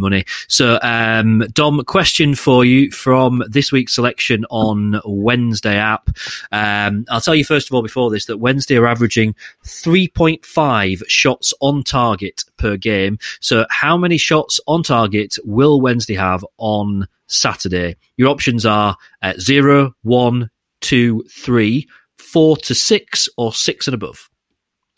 So, 0.48 0.78
um, 0.82 1.44
Dom, 1.52 1.82
question 1.84 2.34
for 2.34 2.64
you 2.64 2.90
from 2.90 3.42
this 3.48 3.72
week's 3.72 3.94
selection 3.94 4.44
on 4.50 5.00
Wednesday 5.04 5.76
app. 5.76 6.10
Um, 6.52 7.04
I'll 7.08 7.20
tell 7.20 7.34
you 7.34 7.44
first 7.44 7.68
of 7.68 7.74
all 7.74 7.82
before 7.82 8.10
this 8.10 8.26
that 8.26 8.38
Wednesday 8.38 8.76
are 8.76 8.86
averaging 8.86 9.34
3.5 9.64 11.02
shots 11.08 11.52
on 11.60 11.82
target 11.82 12.44
per 12.56 12.76
game. 12.76 13.18
So, 13.40 13.66
how 13.70 13.96
many 13.96 14.18
shots 14.18 14.60
on 14.66 14.82
target 14.82 15.36
will 15.44 15.80
Wednesday 15.80 16.14
have 16.14 16.44
on 16.58 17.06
Saturday? 17.26 17.96
Your 18.16 18.28
options 18.28 18.64
are 18.64 18.96
uh, 19.22 19.34
zero, 19.38 19.94
one, 20.02 20.50
two, 20.80 21.24
three, 21.30 21.88
four 22.18 22.56
to 22.58 22.74
six, 22.74 23.28
or 23.36 23.52
six 23.52 23.86
and 23.88 23.94
above, 23.94 24.28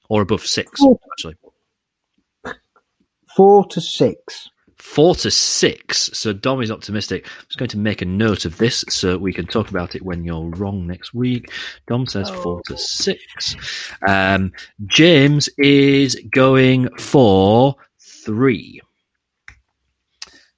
or 0.08 0.22
above 0.22 0.46
six, 0.46 0.80
actually. 1.12 1.36
Four 3.36 3.66
to 3.68 3.80
six 3.80 4.50
four 4.78 5.14
to 5.16 5.30
six. 5.30 6.10
So 6.12 6.32
Dom 6.32 6.62
is 6.62 6.70
optimistic. 6.70 7.26
I'm 7.26 7.46
just 7.46 7.58
going 7.58 7.68
to 7.70 7.78
make 7.78 8.02
a 8.02 8.06
note 8.06 8.44
of 8.44 8.56
this 8.58 8.84
so 8.88 9.18
we 9.18 9.32
can 9.32 9.46
talk 9.46 9.70
about 9.70 9.94
it 9.94 10.02
when 10.02 10.24
you're 10.24 10.48
wrong 10.50 10.86
next 10.86 11.14
week. 11.14 11.50
Dom 11.86 12.06
says 12.06 12.30
oh. 12.30 12.42
four 12.42 12.62
to 12.66 12.78
six. 12.78 13.56
Um, 14.06 14.52
James 14.86 15.48
is 15.58 16.16
going 16.30 16.88
for 16.96 17.74
three. 17.98 18.80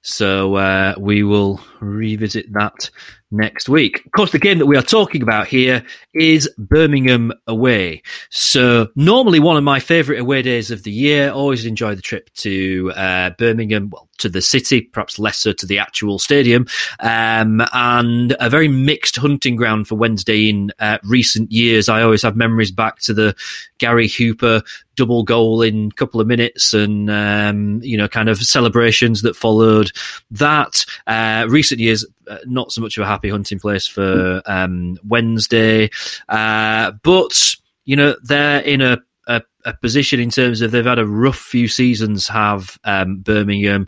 So 0.03 0.55
uh, 0.55 0.95
we 0.97 1.23
will 1.23 1.61
revisit 1.79 2.51
that 2.53 2.89
next 3.31 3.69
week. 3.69 4.05
Of 4.05 4.11
course, 4.11 4.31
the 4.31 4.39
game 4.39 4.59
that 4.59 4.65
we 4.65 4.77
are 4.77 4.83
talking 4.83 5.21
about 5.21 5.47
here 5.47 5.83
is 6.13 6.49
Birmingham 6.57 7.31
away. 7.47 8.03
So 8.29 8.89
normally 8.95 9.39
one 9.39 9.57
of 9.57 9.63
my 9.63 9.79
favourite 9.79 10.19
away 10.19 10.41
days 10.41 10.71
of 10.71 10.83
the 10.83 10.91
year. 10.91 11.31
Always 11.31 11.65
enjoy 11.65 11.95
the 11.95 12.01
trip 12.01 12.29
to 12.35 12.91
uh, 12.95 13.31
Birmingham, 13.37 13.89
well, 13.89 14.09
to 14.19 14.29
the 14.29 14.41
city, 14.41 14.81
perhaps 14.81 15.17
lesser 15.17 15.53
to 15.53 15.65
the 15.65 15.79
actual 15.79 16.19
stadium, 16.19 16.67
um, 16.99 17.61
and 17.73 18.35
a 18.39 18.49
very 18.49 18.67
mixed 18.67 19.15
hunting 19.15 19.55
ground 19.55 19.87
for 19.87 19.95
Wednesday 19.95 20.49
in 20.49 20.71
uh, 20.79 20.99
recent 21.03 21.51
years. 21.51 21.89
I 21.89 22.03
always 22.03 22.21
have 22.21 22.35
memories 22.35 22.71
back 22.71 22.99
to 22.99 23.13
the 23.13 23.35
Gary 23.79 24.07
Hooper 24.07 24.61
double 24.95 25.23
goal 25.23 25.61
in 25.61 25.87
a 25.87 25.95
couple 25.95 26.21
of 26.21 26.27
minutes 26.27 26.73
and, 26.73 27.09
um, 27.09 27.81
you 27.81 27.97
know, 27.97 28.07
kind 28.07 28.29
of 28.29 28.37
celebrations 28.37 29.23
that 29.23 29.35
followed 29.35 29.91
that. 30.29 30.85
Uh, 31.07 31.47
recent 31.49 31.79
years, 31.79 32.05
uh, 32.27 32.37
not 32.45 32.71
so 32.71 32.81
much 32.81 32.97
of 32.97 33.03
a 33.03 33.07
happy 33.07 33.20
hunting 33.29 33.59
place 33.59 33.87
for 33.87 34.41
um, 34.45 34.97
Wednesday, 35.07 35.89
uh, 36.29 36.91
but 37.03 37.55
you 37.85 37.95
know 37.95 38.15
they're 38.23 38.61
in 38.61 38.81
a, 38.81 38.97
a, 39.27 39.41
a 39.65 39.73
position 39.73 40.19
in 40.19 40.29
terms 40.29 40.61
of 40.61 40.71
they've 40.71 40.85
had 40.85 40.99
a 40.99 41.07
rough 41.07 41.37
few 41.37 41.67
seasons. 41.67 42.27
Have 42.27 42.79
um, 42.83 43.19
Birmingham 43.19 43.87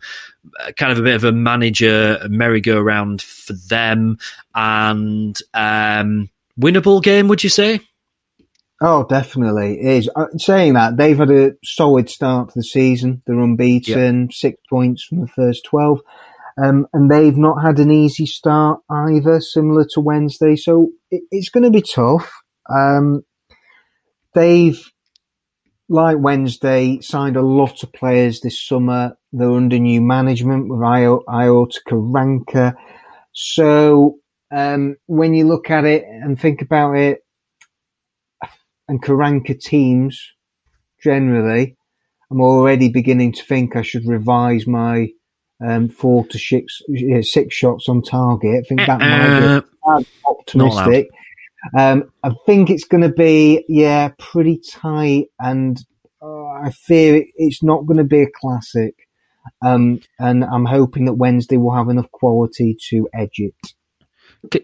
uh, 0.60 0.72
kind 0.78 0.92
of 0.92 1.00
a 1.00 1.04
bit 1.04 1.16
of 1.16 1.24
a 1.24 1.32
manager 1.32 2.20
merry-go-round 2.30 3.22
for 3.22 3.54
them 3.54 4.18
and 4.54 5.40
um, 5.54 6.30
winnable 6.60 7.02
game? 7.02 7.28
Would 7.28 7.44
you 7.44 7.50
say? 7.50 7.82
Oh, 8.82 9.06
definitely 9.08 9.80
it 9.80 9.86
is. 9.86 10.10
Uh, 10.14 10.26
saying 10.36 10.74
that 10.74 10.98
they've 10.98 11.18
had 11.18 11.32
a 11.32 11.54
solid 11.64 12.10
start 12.10 12.50
to 12.50 12.60
the 12.60 12.64
season. 12.64 13.22
They're 13.26 13.40
unbeaten, 13.40 14.30
six 14.30 14.60
points 14.70 15.06
from 15.06 15.22
the 15.22 15.28
first 15.28 15.64
twelve. 15.64 16.02
Um, 16.62 16.88
and 16.94 17.10
they've 17.10 17.38
not 17.38 17.64
had 17.64 17.80
an 17.80 17.92
easy 17.92 18.26
start 18.26 18.80
either, 18.90 19.42
similar 19.42 19.86
to 19.94 20.02
Wednesday. 20.02 20.56
So 20.56 20.90
it, 21.10 21.24
it's 21.32 21.50
going 21.50 21.64
to 21.64 21.72
be 21.72 21.82
tough. 21.82 22.32
Um, 22.70 23.24
they've, 24.34 24.80
like 25.90 26.18
Wednesday, 26.20 27.00
signed 27.02 27.38
a 27.38 27.42
lot 27.42 27.84
of 27.84 27.92
players 27.92 28.42
this 28.42 28.62
summer. 28.62 29.18
They're 29.32 29.52
under 29.52 29.80
new 29.80 30.02
management 30.02 30.70
with 30.70 30.80
Aitor 30.80 31.72
Karanka. 31.88 32.76
So 33.32 34.18
um, 34.52 34.96
when 35.08 35.34
you 35.34 35.48
look 35.48 35.72
at 35.72 35.86
it 35.86 36.04
and 36.04 36.40
think 36.40 36.62
about 36.62 36.94
it, 36.94 37.20
and 38.88 39.02
Karanka 39.02 39.60
teams 39.60 40.34
generally, 41.02 41.78
I'm 42.30 42.42
already 42.42 42.90
beginning 42.90 43.34
to 43.34 43.44
think 43.44 43.76
I 43.76 43.82
should 43.82 44.06
revise 44.06 44.68
my 44.68 45.10
um, 45.66 45.90
four 45.90 46.26
to 46.28 46.38
six, 46.38 46.82
six 47.22 47.56
shots 47.56 47.88
on 47.90 48.02
target. 48.02 48.66
I 48.66 48.68
think 48.68 48.82
that 48.86 49.00
might 49.00 49.62
be 49.62 49.68
uh, 49.88 50.30
optimistic. 50.30 51.10
Um, 51.78 52.12
I 52.24 52.32
think 52.46 52.70
it's 52.70 52.84
going 52.84 53.04
to 53.04 53.14
be, 53.14 53.64
yeah, 53.70 54.10
pretty 54.20 54.60
tight, 54.70 55.28
and 55.40 55.80
uh, 56.22 56.46
I 56.46 56.72
fear 56.72 57.16
it, 57.16 57.28
it's 57.36 57.64
not 57.64 57.86
going 57.86 57.98
to 57.98 58.04
be 58.04 58.22
a 58.22 58.28
classic. 58.42 58.96
Um, 59.62 60.00
and 60.20 60.44
I'm 60.44 60.66
hoping 60.66 61.06
that 61.06 61.14
Wednesday 61.14 61.58
will 61.58 61.76
have 61.76 61.90
enough 61.90 62.12
quality 62.12 62.78
to 62.90 63.10
edge 63.14 63.40
it. 63.40 63.56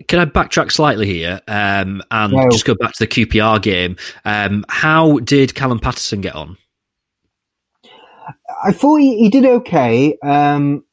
Can 0.07 0.19
I 0.19 0.25
backtrack 0.25 0.71
slightly 0.71 1.05
here 1.05 1.39
um, 1.47 2.01
and 2.11 2.33
no. 2.33 2.49
just 2.49 2.65
go 2.65 2.75
back 2.75 2.93
to 2.93 3.05
the 3.05 3.07
QPR 3.07 3.61
game? 3.61 3.95
Um, 4.25 4.65
how 4.67 5.19
did 5.19 5.55
Callum 5.55 5.79
Paterson 5.79 6.19
get 6.19 6.35
on? 6.35 6.57
I 8.63 8.73
thought 8.73 8.97
he, 8.97 9.17
he 9.19 9.29
did 9.29 9.45
okay. 9.45 10.17
Um, 10.21 10.83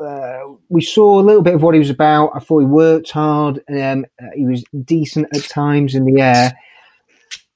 uh, 0.00 0.40
we 0.68 0.80
saw 0.80 1.20
a 1.20 1.22
little 1.22 1.42
bit 1.42 1.54
of 1.54 1.62
what 1.62 1.74
he 1.74 1.78
was 1.78 1.90
about. 1.90 2.32
I 2.34 2.40
thought 2.40 2.60
he 2.60 2.66
worked 2.66 3.10
hard. 3.10 3.60
Um, 3.68 4.06
he 4.34 4.46
was 4.46 4.64
decent 4.84 5.28
at 5.34 5.44
times 5.44 5.94
in 5.94 6.04
the 6.04 6.20
air. 6.20 6.52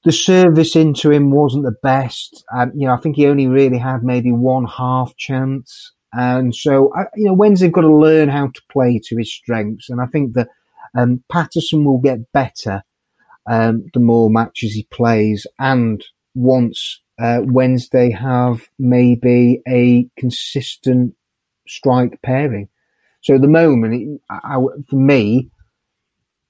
The 0.03 0.11
service 0.11 0.75
into 0.75 1.11
him 1.11 1.31
wasn't 1.31 1.65
the 1.65 1.75
best. 1.81 2.43
Um, 2.55 2.71
you 2.75 2.87
know, 2.87 2.93
I 2.93 2.97
think 2.97 3.15
he 3.15 3.27
only 3.27 3.47
really 3.47 3.79
had 3.79 4.03
maybe 4.03 4.31
one 4.31 4.65
half 4.65 5.15
chance. 5.17 5.93
And 6.13 6.55
so, 6.55 6.93
I, 6.95 7.05
you 7.15 7.25
know, 7.25 7.33
Wednesday've 7.33 7.71
got 7.71 7.81
to 7.81 7.95
learn 7.95 8.29
how 8.29 8.47
to 8.47 8.61
play 8.71 9.01
to 9.05 9.17
his 9.17 9.33
strengths. 9.33 9.89
And 9.89 9.99
I 9.99 10.05
think 10.05 10.33
that 10.33 10.47
um, 10.95 11.23
Paterson 11.31 11.83
will 11.83 11.97
get 11.97 12.31
better 12.31 12.83
um, 13.49 13.85
the 13.93 13.99
more 13.99 14.29
matches 14.29 14.73
he 14.73 14.87
plays. 14.91 15.45
And 15.59 16.03
once 16.35 17.01
uh, 17.19 17.39
Wednesday 17.43 18.11
have 18.11 18.61
maybe 18.77 19.61
a 19.67 20.07
consistent 20.17 21.15
strike 21.67 22.19
pairing. 22.23 22.69
So 23.21 23.35
at 23.35 23.41
the 23.41 23.47
moment, 23.47 23.93
it, 23.93 24.21
I, 24.29 24.57
for 24.87 24.95
me, 24.95 25.49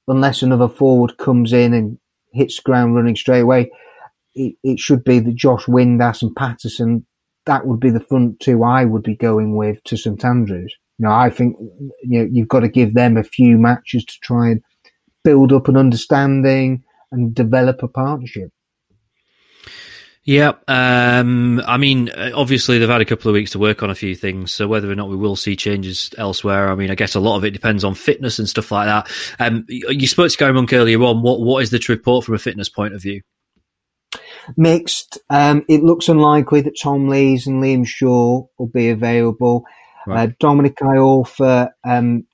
unless 0.08 0.41
another 0.41 0.69
forward 0.69 1.17
comes 1.17 1.54
in 1.54 1.73
and 1.73 1.97
hits 2.34 2.60
ground 2.60 2.95
running 2.95 3.15
straight 3.15 3.41
away, 3.41 3.71
it, 4.34 4.56
it 4.63 4.80
should 4.80 5.04
be 5.04 5.19
that 5.19 5.36
Josh 5.36 5.65
Windass 5.65 6.21
and 6.21 6.36
Paterson. 6.36 7.06
That 7.45 7.65
would 7.65 7.80
be 7.80 7.91
the 7.91 7.99
front 7.99 8.39
two 8.39 8.63
I 8.63 8.86
would 8.86 9.04
be 9.04 9.15
going 9.15 9.56
with 9.56 9.84
to 9.86 9.97
St 9.97 10.23
Andrews. 10.25 10.73
You 10.97 11.06
know, 11.06 11.12
I 11.12 11.30
think 11.30 11.58
you 12.04 12.19
know 12.19 12.28
you've 12.32 12.47
got 12.47 12.62
to 12.62 12.69
give 12.69 12.93
them 12.93 13.17
a 13.17 13.23
few 13.23 13.58
matches 13.58 14.06
to 14.06 14.13
try 14.21 14.49
and 14.49 14.62
build 15.23 15.51
up 15.51 15.67
an 15.67 15.78
understanding 15.78 16.84
and 17.12 17.34
develop 17.36 17.84
a 17.84 17.88
partnership. 17.88 18.49
Yeah, 20.28 20.54
um, 20.68 21.62
I 21.68 21.78
mean, 21.78 22.10
obviously 22.12 22.80
they've 22.80 22.90
had 22.90 23.02
a 23.02 23.06
couple 23.06 23.30
of 23.30 23.34
weeks 23.34 23.52
to 23.52 23.60
work 23.60 23.84
on 23.84 23.92
a 23.92 23.96
few 23.96 24.16
things, 24.16 24.52
so 24.52 24.68
whether 24.68 24.90
or 24.90 24.96
not 24.96 25.08
we 25.08 25.16
will 25.16 25.36
see 25.36 25.56
changes 25.56 26.10
elsewhere, 26.18 26.72
I 26.72 26.76
mean, 26.76 26.90
I 26.90 26.96
guess 26.96 27.14
a 27.14 27.20
lot 27.20 27.38
of 27.38 27.46
it 27.46 27.52
depends 27.52 27.84
on 27.84 27.94
fitness 27.94 28.40
and 28.40 28.50
stuff 28.50 28.72
like 28.72 28.88
that. 28.88 29.12
Um, 29.38 29.68
you 29.70 30.08
spoke 30.08 30.32
to 30.32 30.38
Gary 30.38 30.54
Monk 30.54 30.74
earlier 30.74 31.00
on. 31.04 31.22
What 31.22 31.42
what 31.42 31.62
is 31.62 31.70
the 31.70 31.84
report 31.90 32.26
from 32.26 32.34
a 32.34 32.40
fitness 32.40 32.70
point 32.70 32.96
of 32.96 33.04
view? 33.04 33.22
Mixed. 34.58 35.20
Um, 35.30 35.64
it 35.70 35.84
looks 35.84 36.10
unlikely 36.10 36.62
that 36.62 36.80
Tom 36.82 37.08
Lees 37.08 37.46
and 37.46 37.62
Liam 37.62 37.86
Shaw 37.86 38.48
will 38.58 38.68
be 38.68 38.90
available. 38.90 39.64
Right. 40.08 40.30
Uh, 40.30 40.32
Dominic 40.40 40.78
Iorfa, 40.78 41.70
um, 41.84 42.26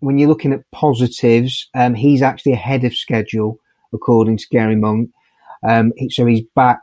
when 0.00 0.16
you're 0.16 0.30
looking 0.30 0.54
at 0.54 0.70
positives, 0.72 1.68
um, 1.74 1.94
he's 1.94 2.22
actually 2.22 2.52
ahead 2.52 2.84
of 2.84 2.94
schedule 2.94 3.58
according 3.92 4.38
to 4.38 4.46
Gary 4.50 4.76
Monk. 4.76 5.10
Um, 5.62 5.92
so 6.08 6.24
he's 6.24 6.44
back 6.54 6.80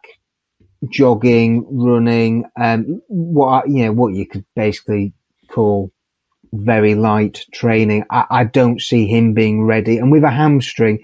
jogging, 0.88 1.66
running, 1.70 2.46
um, 2.60 3.02
what 3.08 3.68
you 3.70 3.86
know, 3.86 3.92
what 3.92 4.14
you 4.14 4.26
could 4.26 4.46
basically 4.56 5.14
call 5.50 5.92
very 6.54 6.96
light 6.96 7.46
training. 7.54 8.06
I, 8.10 8.26
I, 8.30 8.44
don't 8.44 8.82
see 8.82 9.06
him 9.06 9.34
being 9.34 9.64
ready, 9.66 9.98
and 9.98 10.12
with 10.12 10.24
a 10.24 10.32
hamstring, 10.32 11.00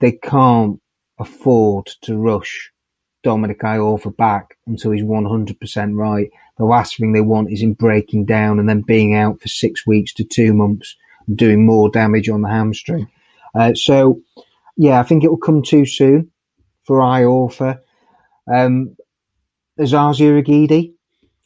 they 0.00 0.12
can't 0.12 0.80
afford 1.18 1.86
to 2.02 2.16
rush 2.16 2.72
Dominic 3.22 3.60
Iorfa 3.60 4.16
back 4.16 4.56
until 4.66 4.90
he's 4.90 5.04
one 5.04 5.24
hundred 5.24 5.60
percent 5.60 5.94
right. 5.94 6.30
The 6.58 6.64
last 6.64 6.96
thing 6.96 7.12
they 7.12 7.20
want 7.20 7.52
is 7.52 7.62
him 7.62 7.72
breaking 7.72 8.26
down 8.26 8.58
and 8.58 8.68
then 8.68 8.82
being 8.82 9.14
out 9.14 9.40
for 9.40 9.48
six 9.48 9.86
weeks 9.86 10.12
to 10.14 10.24
two 10.24 10.52
months, 10.52 10.96
and 11.26 11.36
doing 11.36 11.64
more 11.64 11.88
damage 11.88 12.28
on 12.28 12.42
the 12.42 12.48
hamstring. 12.48 13.08
Uh, 13.54 13.74
so, 13.74 14.20
yeah, 14.76 14.98
I 14.98 15.04
think 15.04 15.22
it 15.22 15.30
will 15.30 15.36
come 15.36 15.62
too 15.62 15.86
soon 15.86 16.30
for 16.84 16.98
Iorfa. 16.98 17.78
Um, 18.52 18.96
Osaze 19.78 20.20
Urhoghide 20.20 20.92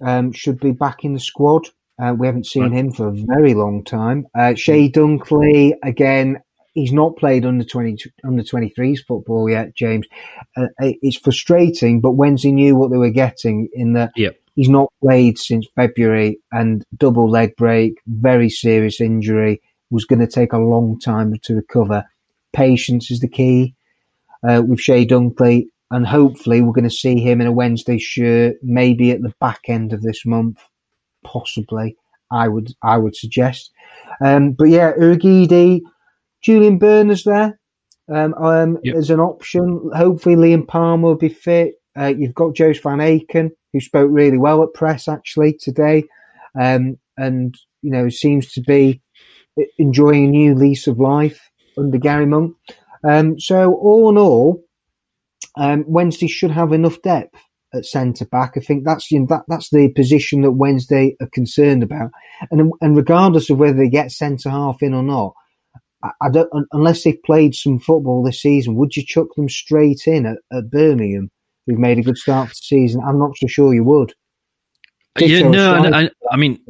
um, 0.01 0.33
should 0.33 0.61
be 0.61 0.73
back 0.73 1.05
in 1.05 1.15
the 1.15 1.21
squad. 1.21 1.69
Uh, 2.01 2.15
we 2.17 2.27
haven't 2.27 2.47
seen 2.47 2.73
him 2.73 2.93
for 2.93 3.09
a 3.09 3.13
very 3.13 3.55
long 3.55 3.83
time. 3.83 4.27
Uh, 4.39 4.55
Chey 4.55 4.89
Dunkley, 4.89 5.73
again, 5.83 6.39
he's 6.75 6.93
not 6.93 7.17
played 7.17 7.45
under 7.45 7.65
20, 7.65 7.97
under 8.25 8.43
23s 8.43 9.01
football 9.05 9.51
yet, 9.51 9.75
James. 9.75 10.07
Uh, 10.57 10.67
it's 10.79 11.17
frustrating, 11.17 12.01
but 12.01 12.13
Wednesday 12.13 12.53
knew 12.53 12.77
what 12.77 12.93
they 12.93 12.99
were 12.99 13.11
getting 13.11 13.69
in 13.73 13.95
that 13.95 14.13
yep. 14.15 14.37
he's 14.55 14.69
not 14.69 14.93
played 15.03 15.39
since 15.39 15.67
February 15.75 16.39
and 16.53 16.85
double 16.97 17.29
leg 17.29 17.57
break, 17.57 18.01
very 18.07 18.49
serious 18.49 19.01
injury, 19.01 19.61
was 19.91 20.05
going 20.05 20.21
to 20.21 20.29
take 20.29 20.53
a 20.53 20.59
long 20.59 21.01
time 21.01 21.35
to 21.43 21.55
recover. 21.55 22.05
Patience 22.53 23.11
is 23.11 23.21
the 23.21 23.29
key 23.29 23.75
uh, 24.49 24.63
with 24.65 24.79
Chey 24.79 25.05
Dunkley, 25.05 25.67
and 25.91 26.07
hopefully 26.07 26.61
we're 26.61 26.73
going 26.73 26.89
to 26.89 26.91
see 26.91 27.21
him 27.21 27.41
in 27.41 27.47
a 27.47 27.53
Wednesday 27.53 27.99
shirt, 27.99 28.57
maybe 28.63 29.11
at 29.11 29.23
the 29.23 29.35
back 29.41 29.61
end 29.69 29.93
of 29.93 30.03
this 30.03 30.25
month, 30.27 30.59
possibly. 31.25 31.97
I 32.31 32.49
would 32.49 32.73
I 32.83 32.99
would 32.99 33.17
suggest. 33.17 33.71
Um, 34.23 34.53
but 34.53 34.65
yeah, 34.65 34.93
Urhoghide, 34.93 35.81
Julian 36.43 36.79
Börner 36.79 37.23
there 37.25 37.59
um, 38.13 38.35
um, 38.35 38.79
yep. 38.83 38.97
as 38.97 39.11
an 39.11 39.21
option. 39.21 39.91
Hopefully 39.95 40.37
Liam 40.37 40.67
Palmer 40.67 41.09
will 41.09 41.15
be 41.17 41.29
fit. 41.29 41.75
Uh, 41.99 42.13
you've 42.17 42.35
got 42.35 42.55
Joost 42.55 42.83
van 42.83 42.99
Aken, 42.99 43.51
who 43.73 43.81
spoke 43.81 44.11
really 44.13 44.39
well 44.39 44.63
at 44.63 44.75
press 44.75 45.09
actually 45.09 45.55
today, 45.55 46.05
um, 46.61 46.99
and 47.17 47.57
you 47.83 47.91
know 47.91 48.09
seems 48.09 48.53
to 48.53 48.61
be 48.61 49.01
enjoying 49.79 50.27
a 50.27 50.31
new 50.31 50.55
lease 50.55 50.87
of 50.87 51.01
life 51.01 51.51
under 51.77 51.99
Gary 51.99 52.27
Monk. 52.27 52.55
Um, 53.05 53.39
so 53.39 53.75
all 53.75 54.11
in 54.11 54.19
all, 54.19 54.63
um, 55.59 55.85
Wednesday 55.87 56.29
should 56.29 56.53
have 56.53 56.73
enough 56.73 57.03
depth 57.03 57.35
at 57.75 57.85
centre 57.85 58.25
back. 58.25 58.53
I 58.57 58.61
think 58.61 58.85
that's 58.85 59.11
you 59.11 59.21
know, 59.21 59.27
that 59.29 59.43
that's 59.49 59.71
the 59.71 59.89
position 59.89 60.43
that 60.43 60.53
Wednesday 60.53 61.17
are 61.21 61.29
concerned 61.33 61.83
about, 61.83 62.11
and 62.51 62.73
and 62.81 62.97
regardless 62.97 63.51
of 63.51 63.59
whether 63.59 63.77
they 63.77 63.89
get 63.89 64.13
centre 64.13 64.51
half 64.51 64.83
in 64.83 64.95
or 64.95 65.03
not, 65.03 65.35
I, 66.03 66.11
I, 66.23 66.31
don't 66.31 66.49
unless 66.73 67.03
they've 67.03 67.23
played 67.25 67.55
some 67.55 67.79
football 67.79 68.23
this 68.23 68.41
season. 68.41 68.77
Would 68.77 68.97
you 68.97 69.05
chuck 69.05 69.29
them 69.37 69.49
straight 69.49 70.07
in 70.07 70.27
at, 70.27 70.39
at 70.53 70.71
Birmingham? 70.71 71.31
Who've 71.67 71.79
made 71.79 71.99
a 71.99 72.03
good 72.03 72.17
start 72.17 72.49
to 72.49 72.55
the 72.55 72.63
season. 72.63 73.03
I'm 73.07 73.19
not 73.19 73.37
so 73.37 73.47
sure 73.47 73.75
you 73.75 73.85
would. 73.85 74.15
Yeah, 75.21 75.49
no, 75.49 75.83
I, 75.93 76.11
I, 76.31 76.37
mean, 76.37 76.61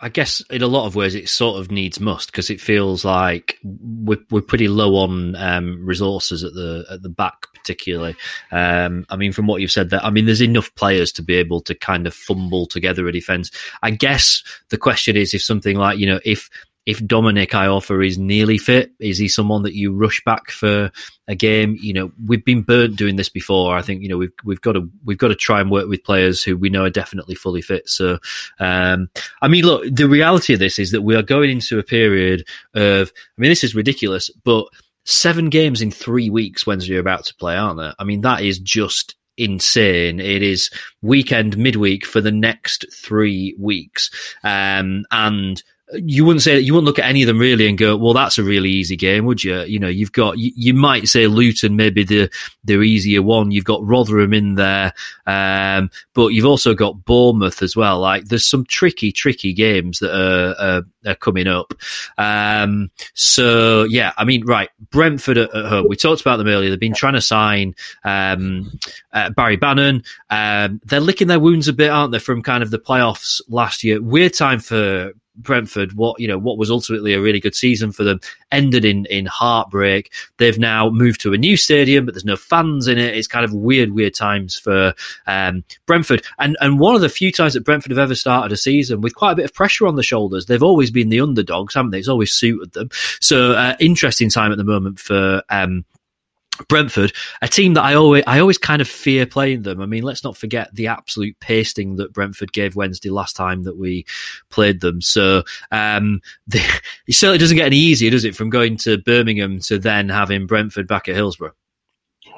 I 0.00 0.08
guess 0.08 0.40
in 0.50 0.62
a 0.62 0.66
lot 0.66 0.86
of 0.86 0.94
ways 0.94 1.14
it 1.14 1.28
sort 1.28 1.60
of 1.60 1.70
needs 1.70 2.00
must 2.00 2.30
because 2.30 2.50
it 2.50 2.60
feels 2.60 3.04
like 3.04 3.58
we're 3.62 4.18
we're 4.30 4.40
pretty 4.40 4.68
low 4.68 4.96
on 4.96 5.34
um, 5.36 5.84
resources 5.84 6.44
at 6.44 6.54
the 6.54 6.84
at 6.90 7.02
the 7.02 7.08
back, 7.08 7.46
particularly. 7.54 8.16
Um, 8.52 9.06
I 9.08 9.16
mean, 9.16 9.32
from 9.32 9.46
what 9.46 9.60
you've 9.60 9.72
said, 9.72 9.90
that 9.90 10.04
I 10.04 10.10
mean, 10.10 10.26
there's 10.26 10.42
enough 10.42 10.74
players 10.74 11.12
to 11.12 11.22
be 11.22 11.34
able 11.34 11.60
to 11.62 11.74
kind 11.74 12.06
of 12.06 12.14
fumble 12.14 12.66
together 12.66 13.06
a 13.08 13.12
defense. 13.12 13.50
I 13.82 13.90
guess 13.90 14.42
the 14.70 14.78
question 14.78 15.16
is 15.16 15.34
if 15.34 15.42
something 15.42 15.76
like 15.76 15.98
you 15.98 16.06
know 16.06 16.20
if 16.24 16.50
if 16.86 17.04
Dominic 17.04 17.50
Iorfa 17.50 18.06
is 18.06 18.16
nearly 18.16 18.58
fit, 18.58 18.92
is 19.00 19.18
he 19.18 19.26
someone 19.28 19.64
that 19.64 19.74
you 19.74 19.92
rush 19.92 20.22
back 20.24 20.50
for 20.50 20.92
a 21.26 21.34
game? 21.34 21.76
You 21.80 21.92
know, 21.92 22.12
we've 22.24 22.44
been 22.44 22.62
burnt 22.62 22.96
doing 22.96 23.16
this 23.16 23.28
before. 23.28 23.76
I 23.76 23.82
think 23.82 24.02
you 24.02 24.08
know 24.08 24.16
we've 24.16 24.32
we've 24.44 24.60
got 24.60 24.72
to 24.72 24.88
we've 25.04 25.18
got 25.18 25.28
to 25.28 25.34
try 25.34 25.60
and 25.60 25.70
work 25.70 25.88
with 25.88 26.04
players 26.04 26.42
who 26.42 26.56
we 26.56 26.70
know 26.70 26.84
are 26.84 26.90
definitely 26.90 27.34
fully 27.34 27.60
fit. 27.60 27.88
So, 27.88 28.18
um, 28.60 29.10
I 29.42 29.48
mean, 29.48 29.64
look, 29.64 29.84
the 29.92 30.08
reality 30.08 30.54
of 30.54 30.60
this 30.60 30.78
is 30.78 30.92
that 30.92 31.02
we 31.02 31.16
are 31.16 31.22
going 31.22 31.50
into 31.50 31.78
a 31.78 31.82
period 31.82 32.46
of. 32.74 33.12
I 33.36 33.40
mean, 33.40 33.50
this 33.50 33.64
is 33.64 33.74
ridiculous, 33.74 34.30
but 34.44 34.66
seven 35.04 35.50
games 35.50 35.82
in 35.82 35.90
three 35.90 36.30
weeks 36.30 36.66
when 36.66 36.80
you're 36.80 37.00
about 37.00 37.24
to 37.24 37.34
play, 37.34 37.56
aren't 37.56 37.78
there? 37.78 37.94
I 37.98 38.04
mean, 38.04 38.20
that 38.20 38.42
is 38.42 38.60
just 38.60 39.16
insane. 39.36 40.20
It 40.20 40.42
is 40.42 40.70
weekend 41.02 41.56
midweek 41.56 42.06
for 42.06 42.20
the 42.20 42.32
next 42.32 42.86
three 42.92 43.56
weeks, 43.58 44.10
um, 44.44 45.04
and 45.10 45.62
you 45.92 46.24
wouldn't 46.24 46.42
say 46.42 46.58
you 46.58 46.74
wouldn't 46.74 46.86
look 46.86 46.98
at 46.98 47.04
any 47.04 47.22
of 47.22 47.28
them 47.28 47.38
really 47.38 47.68
and 47.68 47.78
go, 47.78 47.96
well, 47.96 48.12
that's 48.12 48.38
a 48.38 48.42
really 48.42 48.70
easy 48.70 48.96
game, 48.96 49.24
would 49.24 49.44
you? 49.44 49.60
You 49.62 49.78
know, 49.78 49.88
you've 49.88 50.12
got 50.12 50.36
you, 50.36 50.50
you 50.56 50.74
might 50.74 51.06
say 51.08 51.28
Luton 51.28 51.76
maybe 51.76 52.02
the 52.02 52.28
the 52.64 52.80
easier 52.82 53.22
one. 53.22 53.52
You've 53.52 53.64
got 53.64 53.86
Rotherham 53.86 54.34
in 54.34 54.56
there, 54.56 54.92
um, 55.26 55.90
but 56.12 56.28
you've 56.28 56.46
also 56.46 56.74
got 56.74 57.04
Bournemouth 57.04 57.62
as 57.62 57.76
well. 57.76 58.00
Like 58.00 58.24
there's 58.24 58.46
some 58.46 58.64
tricky, 58.64 59.12
tricky 59.12 59.52
games 59.52 60.00
that 60.00 60.12
are, 60.12 60.54
are, 60.60 60.82
are 61.06 61.14
coming 61.14 61.46
up. 61.46 61.72
Um, 62.18 62.90
so 63.14 63.84
yeah, 63.84 64.12
I 64.16 64.24
mean, 64.24 64.44
right, 64.44 64.70
Brentford 64.90 65.38
at, 65.38 65.54
at, 65.54 65.66
home. 65.66 65.86
We 65.88 65.94
talked 65.94 66.20
about 66.20 66.38
them 66.38 66.48
earlier. 66.48 66.70
They've 66.70 66.80
been 66.80 66.94
trying 66.94 67.14
to 67.14 67.20
sign 67.20 67.76
um, 68.02 68.72
uh, 69.12 69.30
Barry 69.30 69.56
Bannan. 69.56 70.02
Um, 70.30 70.80
they're 70.84 70.98
licking 70.98 71.28
their 71.28 71.40
wounds 71.40 71.68
a 71.68 71.72
bit, 71.72 71.90
aren't 71.90 72.10
they, 72.10 72.18
from 72.18 72.42
kind 72.42 72.64
of 72.64 72.72
the 72.72 72.78
playoffs 72.80 73.40
last 73.48 73.84
year? 73.84 74.02
Weird 74.02 74.34
time 74.34 74.58
for 74.58 75.12
Brentford, 75.36 75.92
what 75.94 76.20
you 76.20 76.28
know, 76.28 76.38
what 76.38 76.58
was 76.58 76.70
ultimately 76.70 77.14
a 77.14 77.20
really 77.20 77.40
good 77.40 77.54
season 77.54 77.92
for 77.92 78.04
them, 78.04 78.20
ended 78.52 78.84
in 78.84 79.06
in 79.06 79.26
heartbreak. 79.26 80.12
They've 80.38 80.58
now 80.58 80.90
moved 80.90 81.20
to 81.22 81.32
a 81.32 81.38
new 81.38 81.56
stadium, 81.56 82.04
but 82.04 82.14
there's 82.14 82.24
no 82.24 82.36
fans 82.36 82.88
in 82.88 82.98
it. 82.98 83.14
It's 83.14 83.28
kind 83.28 83.44
of 83.44 83.52
weird, 83.52 83.92
weird 83.92 84.14
times 84.14 84.58
for 84.58 84.94
um, 85.26 85.64
Brentford. 85.86 86.24
And 86.38 86.56
and 86.60 86.78
one 86.78 86.94
of 86.94 87.00
the 87.00 87.08
few 87.08 87.32
times 87.32 87.54
that 87.54 87.64
Brentford 87.64 87.90
have 87.90 87.98
ever 87.98 88.14
started 88.14 88.52
a 88.52 88.56
season 88.56 89.00
with 89.00 89.14
quite 89.14 89.32
a 89.32 89.36
bit 89.36 89.44
of 89.44 89.54
pressure 89.54 89.86
on 89.86 89.96
the 89.96 90.02
shoulders. 90.02 90.46
They've 90.46 90.62
always 90.62 90.90
been 90.90 91.08
the 91.08 91.20
underdogs, 91.20 91.74
haven't 91.74 91.90
they? 91.90 91.98
It's 91.98 92.08
always 92.08 92.32
suited 92.32 92.72
them. 92.72 92.90
So 93.20 93.52
uh, 93.52 93.76
interesting 93.80 94.30
time 94.30 94.52
at 94.52 94.58
the 94.58 94.64
moment 94.64 94.98
for 94.98 95.42
um, 95.50 95.84
Brentford, 96.68 97.12
a 97.42 97.48
team 97.48 97.74
that 97.74 97.84
I 97.84 97.94
always 97.94 98.24
I 98.26 98.40
always 98.40 98.58
kind 98.58 98.80
of 98.80 98.88
fear 98.88 99.26
playing 99.26 99.62
them. 99.62 99.80
I 99.80 99.86
mean, 99.86 100.02
let's 100.02 100.24
not 100.24 100.36
forget 100.36 100.74
the 100.74 100.86
absolute 100.86 101.38
pasting 101.40 101.96
that 101.96 102.12
Brentford 102.12 102.52
gave 102.52 102.76
Wednesday 102.76 103.10
last 103.10 103.36
time 103.36 103.64
that 103.64 103.76
we 103.76 104.04
played 104.50 104.80
them. 104.80 105.00
So 105.00 105.42
um, 105.70 106.20
the, 106.46 106.60
it 107.06 107.14
certainly 107.14 107.38
doesn't 107.38 107.56
get 107.56 107.66
any 107.66 107.78
easier, 107.78 108.10
does 108.10 108.24
it, 108.24 108.36
from 108.36 108.50
going 108.50 108.76
to 108.78 108.98
Birmingham 108.98 109.60
to 109.60 109.78
then 109.78 110.08
having 110.08 110.46
Brentford 110.46 110.86
back 110.86 111.08
at 111.08 111.14
Hillsborough? 111.14 111.52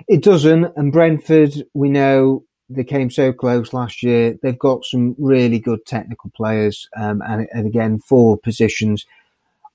It 0.07 0.23
doesn't. 0.23 0.73
And 0.77 0.93
Brentford, 0.93 1.55
we 1.75 1.89
know 1.89 2.45
they 2.71 2.85
came 2.85 3.11
so 3.11 3.33
close 3.33 3.73
last 3.73 4.03
year. 4.03 4.39
They've 4.43 4.59
got 4.59 4.85
some 4.85 5.17
really 5.19 5.59
good 5.59 5.85
technical 5.87 6.31
players, 6.37 6.89
um, 6.97 7.23
and, 7.27 7.49
and 7.53 7.67
again, 7.67 7.99
four 7.99 8.37
positions 8.39 9.07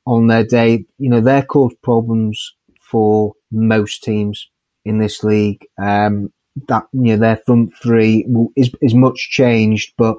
on 0.05 0.27
their 0.27 0.45
day. 0.45 0.85
You 0.99 1.09
know, 1.09 1.21
they're 1.21 1.43
caused 1.43 1.81
problems 1.81 2.53
for 2.93 3.33
most 3.51 4.03
teams 4.03 4.51
in 4.85 4.99
this 4.99 5.23
league. 5.23 5.65
Um, 5.81 6.31
that 6.67 6.85
you 6.93 7.01
know 7.01 7.17
their 7.17 7.37
front 7.37 7.73
three 7.81 8.27
is 8.55 8.69
is 8.79 8.93
much 8.93 9.31
changed, 9.31 9.93
but 9.97 10.15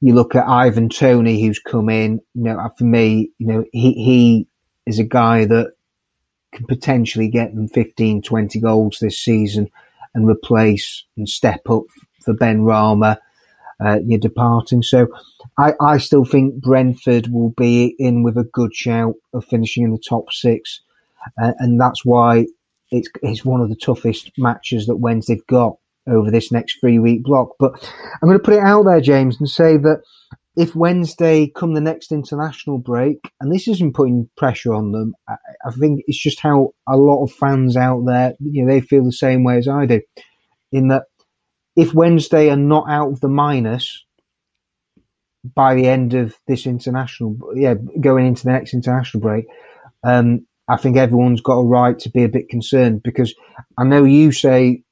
you 0.00 0.12
look 0.12 0.34
at 0.34 0.48
Ivan 0.48 0.88
Toney, 0.88 1.40
who's 1.40 1.60
come 1.60 1.88
in. 1.88 2.20
You 2.34 2.42
know, 2.42 2.70
for 2.76 2.84
me, 2.84 3.30
you 3.38 3.46
know 3.46 3.64
he 3.72 3.92
he 3.92 4.48
is 4.84 4.98
a 4.98 5.04
guy 5.04 5.44
that 5.44 5.74
can 6.52 6.66
potentially 6.66 7.28
get 7.28 7.54
them 7.54 7.68
15, 7.68 8.22
20 8.22 8.60
goals 8.60 8.98
this 9.00 9.18
season 9.18 9.68
and 10.14 10.28
replace 10.28 11.04
and 11.16 11.28
step 11.28 11.60
up 11.70 11.82
for 12.24 12.34
Benrahma. 12.34 13.18
Uh, 13.84 13.98
you're 14.06 14.18
departing. 14.18 14.82
So 14.82 15.08
I, 15.58 15.74
I 15.80 15.98
still 15.98 16.24
think 16.24 16.62
Brentford 16.62 17.28
will 17.28 17.50
be 17.50 17.94
in 17.98 18.22
with 18.22 18.38
a 18.38 18.44
good 18.44 18.74
shout 18.74 19.16
of 19.34 19.44
finishing 19.44 19.84
in 19.84 19.90
the 19.90 19.98
top 19.98 20.32
six 20.32 20.80
and 21.36 21.80
that's 21.80 22.04
why 22.04 22.46
it's 22.90 23.08
it's 23.22 23.44
one 23.44 23.60
of 23.60 23.68
the 23.68 23.76
toughest 23.76 24.30
matches 24.38 24.86
that 24.86 24.96
Wednesday've 24.96 25.46
got 25.46 25.76
over 26.08 26.30
this 26.30 26.52
next 26.52 26.78
three 26.80 26.98
week 26.98 27.22
block. 27.24 27.50
But 27.58 27.72
I'm 28.22 28.28
going 28.28 28.38
to 28.38 28.44
put 28.44 28.54
it 28.54 28.62
out 28.62 28.84
there, 28.84 29.00
James, 29.00 29.36
and 29.38 29.48
say 29.48 29.76
that 29.78 30.02
if 30.56 30.74
Wednesday 30.74 31.48
come 31.54 31.74
the 31.74 31.80
next 31.80 32.12
international 32.12 32.78
break, 32.78 33.30
and 33.40 33.52
this 33.52 33.68
isn't 33.68 33.94
putting 33.94 34.28
pressure 34.36 34.72
on 34.72 34.92
them, 34.92 35.14
I, 35.28 35.34
I, 35.66 35.70
think 35.70 36.02
it's 36.06 36.18
just 36.18 36.40
how 36.40 36.70
a 36.88 36.96
lot 36.96 37.22
of 37.22 37.32
fans 37.32 37.76
out 37.76 38.04
there, 38.06 38.34
you 38.40 38.64
know, 38.64 38.72
they 38.72 38.80
feel 38.80 39.04
the 39.04 39.12
same 39.12 39.44
way 39.44 39.58
as 39.58 39.68
I 39.68 39.84
do, 39.84 40.00
in 40.72 40.88
that 40.88 41.04
if 41.76 41.92
Wednesday 41.92 42.48
are 42.48 42.56
not 42.56 42.88
out 42.88 43.12
of 43.12 43.20
the 43.20 43.28
minus 43.28 44.04
by 45.54 45.74
the 45.74 45.86
end 45.86 46.14
of 46.14 46.34
this 46.48 46.66
international, 46.66 47.36
yeah, 47.54 47.74
going 48.00 48.26
into 48.26 48.44
the 48.44 48.52
next 48.52 48.72
international 48.72 49.20
break, 49.20 49.44
um, 50.04 50.46
I 50.68 50.76
think 50.76 50.96
everyone's 50.96 51.40
got 51.40 51.58
a 51.58 51.64
right 51.64 51.98
to 52.00 52.10
be 52.10 52.24
a 52.24 52.28
bit 52.28 52.48
concerned 52.48 53.02
because 53.02 53.34
I 53.78 53.84
know 53.84 54.04
you 54.04 54.32
say 54.32 54.82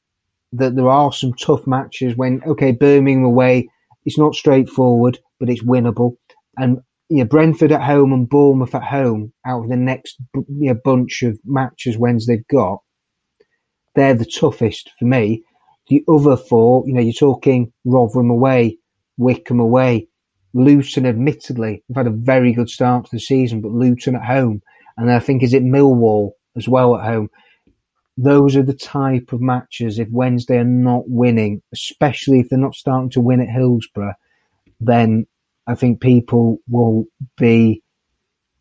that 0.53 0.77
there 0.77 0.89
are 0.89 1.13
some 1.13 1.33
tough 1.35 1.67
matches 1.67 2.17
when, 2.17 2.43
okay, 2.47 2.73
Birmingham 2.73 3.25
away, 3.25 3.69
it's 4.05 4.19
not 4.19 4.35
straightforward, 4.35 5.19
but 5.41 5.51
it's 5.51 5.65
winnable. 5.65 6.17
And 6.57 6.79
you 7.09 7.19
know, 7.19 7.25
Brentford 7.25 7.73
at 7.73 7.83
home 7.83 8.13
and 8.13 8.29
Bournemouth 8.29 8.75
at 8.75 8.85
home 8.85 9.33
out 9.47 9.65
of 9.65 9.69
the 9.69 9.77
next 9.77 10.17
you 10.35 10.73
know, 10.73 10.81
bunch 10.85 11.23
of 11.23 11.39
matches 11.45 11.99
Wednesday've 11.99 12.47
got, 12.49 12.79
they're 13.95 14.15
the 14.15 14.25
toughest 14.25 14.91
for 14.99 15.05
me. 15.05 15.43
The 15.89 16.03
other 16.09 16.37
four, 16.37 16.85
you 16.87 16.95
know, 16.95 17.01
you're 17.01 17.13
talking 17.13 17.73
Rotherham 17.85 18.31
away, 18.31 18.79
Wycombe 19.19 19.61
away, 19.61 20.09
Luton, 20.55 21.05
admittedly, 21.05 21.83
have 21.89 22.07
had 22.07 22.07
a 22.07 22.17
very 22.17 22.53
good 22.53 22.71
start 22.71 23.05
to 23.05 23.11
the 23.13 23.21
season, 23.21 23.61
but 23.61 23.73
Luton 23.73 24.17
at 24.17 24.25
home, 24.25 24.63
and 24.97 25.11
I 25.11 25.19
think 25.19 25.43
is 25.43 25.55
it 25.55 25.65
Millwall 25.65 26.33
as 26.57 26.69
well 26.69 26.97
at 26.97 27.05
home. 27.05 27.31
Those 28.17 28.55
are 28.55 28.63
the 28.63 28.75
type 28.75 29.33
of 29.33 29.41
matches. 29.41 29.99
If 29.99 30.09
Wednesday 30.11 30.59
are 30.59 30.65
not 30.65 31.09
winning, 31.09 31.63
especially 31.73 32.41
if 32.41 32.49
they're 32.49 32.59
not 32.59 32.77
starting 32.77 33.11
to 33.11 33.21
win 33.21 33.41
at 33.41 33.49
Hillsborough, 33.49 34.15
then 34.81 35.27
I 35.67 35.75
think 35.75 36.01
people 36.01 36.59
will 36.69 37.07
be 37.37 37.83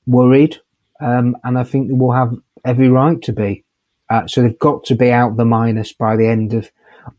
worried, 0.08 0.58
um, 1.00 1.38
and 1.44 1.58
I 1.58 1.64
think 1.64 1.88
they 1.88 1.94
will 1.94 2.14
have 2.14 2.34
every 2.66 2.90
right 2.90 3.22
to 3.24 3.34
be. 3.34 3.64
Uh, 4.10 4.28
so 4.28 4.42
they've 4.42 4.58
got 4.60 4.86
to 4.86 4.96
be 4.96 5.12
out 5.12 5.38
the 5.38 5.46
minus 5.46 5.94
by 5.94 6.16
the 6.16 6.28
end 6.28 6.54
of 6.54 6.72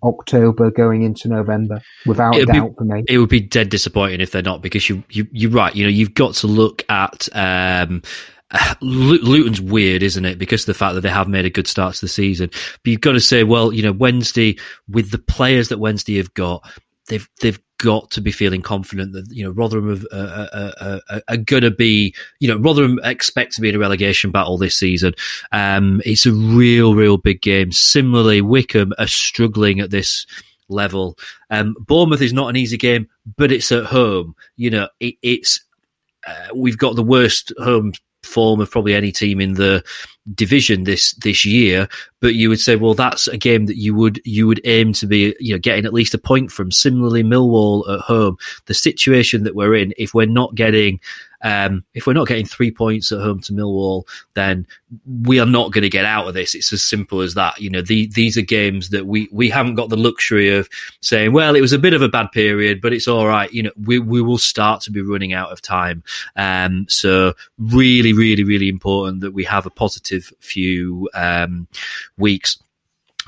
October 0.03 0.71
going 0.71 1.03
into 1.03 1.29
November, 1.29 1.83
without 2.07 2.35
It'd 2.35 2.49
doubt 2.49 2.71
be, 2.71 2.75
for 2.79 2.85
me. 2.85 3.05
It 3.09 3.19
would 3.19 3.29
be 3.29 3.41
dead 3.41 3.69
disappointing 3.69 4.21
if 4.21 4.33
they're 4.33 4.43
not, 4.43 4.63
because 4.63 4.89
you, 4.89 5.05
you 5.11 5.27
you're 5.31 5.51
right. 5.51 5.75
You 5.75 5.85
know, 5.85 5.91
you've 5.91 6.15
got 6.15 6.35
to 6.37 6.47
look 6.47 6.85
at. 6.89 7.29
Um, 7.33 8.03
Luton's 8.81 9.61
weird, 9.61 10.03
isn't 10.03 10.25
it? 10.25 10.39
Because 10.39 10.63
of 10.63 10.67
the 10.67 10.75
fact 10.75 10.95
that 10.95 11.01
they 11.01 11.09
have 11.09 11.29
made 11.29 11.45
a 11.45 11.51
good 11.51 11.67
start 11.67 11.95
to 11.95 12.01
the 12.01 12.09
season. 12.09 12.51
But 12.51 12.91
you've 12.91 13.01
got 13.01 13.13
to 13.13 13.21
say, 13.21 13.45
well, 13.45 13.73
you 13.73 13.83
know, 13.83 13.93
Wednesday 13.93 14.59
with 14.89 15.11
the 15.11 15.19
players 15.19 15.69
that 15.69 15.79
Wednesday 15.79 16.17
have 16.17 16.33
got, 16.35 16.69
they've 17.09 17.29
they've 17.41 17.61
got 17.79 18.11
to 18.13 18.21
be 18.21 18.33
feeling 18.33 18.63
confident 18.63 19.13
that 19.13 19.27
you 19.31 19.45
know 19.45 19.51
Rotherham 19.51 20.07
are, 20.13 20.49
are, 20.53 21.01
are, 21.11 21.23
are 21.29 21.37
going 21.37 21.65
to 21.65 21.71
be 21.71 22.15
you 22.41 22.49
know 22.49 22.57
Rotherham 22.57 22.99
expect 23.03 23.53
to 23.55 23.61
be 23.61 23.69
in 23.69 23.75
a 23.75 23.79
relegation 23.79 24.31
battle 24.31 24.57
this 24.57 24.77
season. 24.77 25.15
Um, 25.53 26.01
it's 26.05 26.27
a 26.27 26.33
real, 26.33 26.95
real 26.95 27.17
big 27.17 27.43
game. 27.43 27.73
Similarly, 27.73 28.41
Wycombe 28.41 28.95
are 28.99 29.07
struggling 29.07 29.81
at 29.81 29.91
this 29.91 30.27
level. 30.69 31.19
Um, 31.51 31.75
Bournemouth 31.79 32.23
is 32.23 32.33
not 32.33 32.49
an 32.49 32.57
easy 32.57 32.77
game, 32.77 33.09
but 33.37 33.53
it's 33.53 33.73
at 33.73 33.85
home. 33.85 34.35
You 34.57 34.71
know, 34.71 34.89
it, 35.01 35.17
it's 35.23 35.65
uh, 36.27 36.49
we've 36.55 36.79
got 36.79 36.97
the 36.97 37.03
worst 37.03 37.53
home 37.59 37.93
form 38.25 38.61
of 38.61 38.71
probably 38.71 38.95
any 38.95 39.13
team 39.13 39.41
in 39.41 39.55
the 39.55 39.85
division 40.35 40.85
this 40.85 41.13
this 41.15 41.45
year. 41.45 41.89
But 42.21 42.35
you 42.35 42.49
would 42.49 42.61
say, 42.61 42.77
well, 42.77 42.95
that's 42.95 43.27
a 43.27 43.37
game 43.37 43.67
that 43.67 43.77
you 43.77 43.95
would 43.95 44.21
you 44.25 44.47
would 44.47 44.61
aim 44.65 44.93
to 44.95 45.07
be 45.07 45.35
you 45.39 45.55
know 45.55 45.59
getting 45.59 45.85
at 45.85 45.95
least 45.95 46.15
a 46.15 46.19
point 46.19 46.51
from. 46.51 46.71
Similarly, 46.71 47.23
Millwall 47.23 47.89
at 47.93 48.01
home, 48.01 48.37
the 48.67 48.75
situation 48.75 49.45
that 49.45 49.55
we're 49.55 49.75
in, 49.75 49.93
if 49.99 50.15
we're 50.15 50.27
not 50.27 50.55
getting 50.55 51.01
um, 51.45 51.85
if 51.93 52.07
we're 52.07 52.15
not 52.15 52.27
getting 52.27 52.47
three 52.47 52.71
points 52.71 53.13
at 53.13 53.21
home 53.21 53.41
to 53.43 53.53
Millwall, 53.53 54.09
then 54.35 54.67
we 55.23 55.39
are 55.39 55.47
not 55.47 55.73
going 55.73 55.83
to 55.83 55.91
get 55.91 56.07
out 56.07 56.27
of 56.27 56.33
this. 56.33 56.55
It's 56.55 56.73
as 56.73 56.83
simple 56.83 57.21
as 57.21 57.35
that. 57.35 57.61
You 57.61 57.69
know, 57.69 57.83
the, 57.83 58.07
these 58.07 58.39
are 58.39 58.43
games 58.43 58.89
that 58.89 59.07
we, 59.07 59.29
we 59.31 59.51
haven't 59.51 59.75
got 59.75 59.91
the 59.91 59.97
luxury 59.97 60.49
of 60.49 60.69
saying, 61.03 61.33
well, 61.33 61.55
it 61.55 61.61
was 61.61 61.75
a 61.75 61.79
bit 61.79 61.93
of 61.93 62.01
a 62.01 62.09
bad 62.09 62.33
period, 62.33 62.81
but 62.81 62.95
it's 62.95 63.07
all 63.07 63.27
right. 63.27 63.53
You 63.53 63.65
know, 63.65 63.73
we, 63.77 63.99
we 63.99 64.23
will 64.23 64.39
start 64.39 64.81
to 64.83 64.91
be 64.91 65.03
running 65.03 65.35
out 65.35 65.53
of 65.53 65.61
time. 65.61 66.03
Um, 66.35 66.87
so 66.89 67.35
really, 67.59 68.15
really, 68.15 68.43
really 68.43 68.71
important 68.71 69.21
that 69.21 69.33
we 69.33 69.45
have 69.45 69.67
a 69.67 69.71
positive 69.71 70.33
few 70.41 71.11
um, 71.15 71.69
weeks 72.17 72.59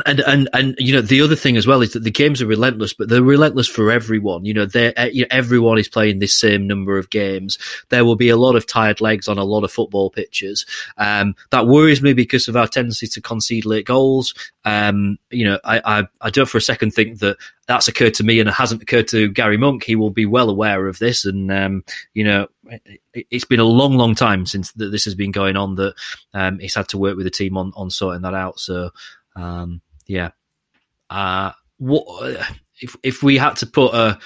and 0.05 0.21
and 0.21 0.49
and 0.53 0.75
you 0.79 0.93
know 0.93 1.01
the 1.01 1.23
other 1.23 1.37
thing 1.37 1.57
as 1.57 1.67
well 1.67 1.81
is 1.81 1.95
that 1.95 2.03
the 2.03 2.11
games 2.11 2.43
are 2.43 2.47
relentless, 2.47 2.93
but 2.93 3.09
they're 3.09 3.23
relentless 3.23 3.69
for 3.69 3.91
everyone. 3.91 4.45
You 4.45 4.53
know, 4.53 4.67
they 4.67 4.93
you 5.13 5.23
know, 5.23 5.29
everyone 5.31 5.79
is 5.79 5.89
playing 5.89 6.19
this 6.19 6.35
same 6.35 6.67
number 6.67 6.99
of 6.99 7.09
games. 7.09 7.59
There 7.89 8.05
will 8.05 8.17
be 8.17 8.29
a 8.29 8.37
lot 8.37 8.57
of 8.57 8.67
tired 8.67 9.01
legs 9.01 9.27
on 9.27 9.39
a 9.39 9.45
lot 9.45 9.65
of 9.65 9.73
football 9.73 10.11
pitches. 10.11 10.67
Um, 10.99 11.35
that 11.51 11.67
worries 11.67 12.03
me 12.03 12.13
because 12.13 12.47
of 12.47 12.57
our 12.57 12.69
tendency 12.69 13.07
to 13.07 13.23
concede 13.23 13.65
late 13.65 13.87
goals. 13.87 14.35
Um, 14.67 15.19
you 15.31 15.45
know, 15.47 15.59
I, 15.65 15.81
I 15.85 16.09
I 16.21 16.31
don't 16.31 16.49
for 16.49 16.59
a 16.59 16.63
second 16.63 16.91
think 16.91 17.21
that 17.21 17.39
that's 17.67 17.89
occurred 17.89 18.15
to 18.15 18.25
me 18.25 18.39
and 18.39 18.49
it 18.49 18.55
hasn't 18.55 18.83
occurred 18.83 19.09
to 19.09 19.29
Gary 19.31 19.57
Monk. 19.57 19.83
He 19.83 19.97
will 19.97 20.11
be 20.11 20.27
well 20.27 20.51
aware 20.51 20.89
of 20.89 20.99
this, 20.99 21.25
and 21.25 21.51
um, 21.51 21.85
you 22.13 22.25
know, 22.25 22.49
it, 23.15 23.27
has 23.33 23.45
been 23.45 23.61
a 23.61 23.65
long, 23.65 23.95
long 23.95 24.15
time 24.15 24.45
since 24.45 24.73
this 24.73 25.05
has 25.07 25.15
been 25.15 25.33
going 25.33 25.57
on 25.57 25.77
that 25.77 25.95
um, 26.35 26.59
he's 26.59 26.75
had 26.75 26.89
to 26.89 26.99
work 26.99 27.17
with 27.17 27.25
the 27.25 27.31
team 27.31 27.57
on 27.57 27.73
on 27.77 27.89
sorting 27.89 28.23
that 28.23 28.35
out. 28.35 28.61
So. 28.61 28.91
Um, 29.35 29.83
yeah. 30.07 30.31
Uh, 31.11 31.53
what 31.79 32.07
if 32.81 32.97
if 33.03 33.23
we 33.23 33.39
had 33.39 33.57
to 33.57 33.67
put 33.67 33.95
a 33.95 34.19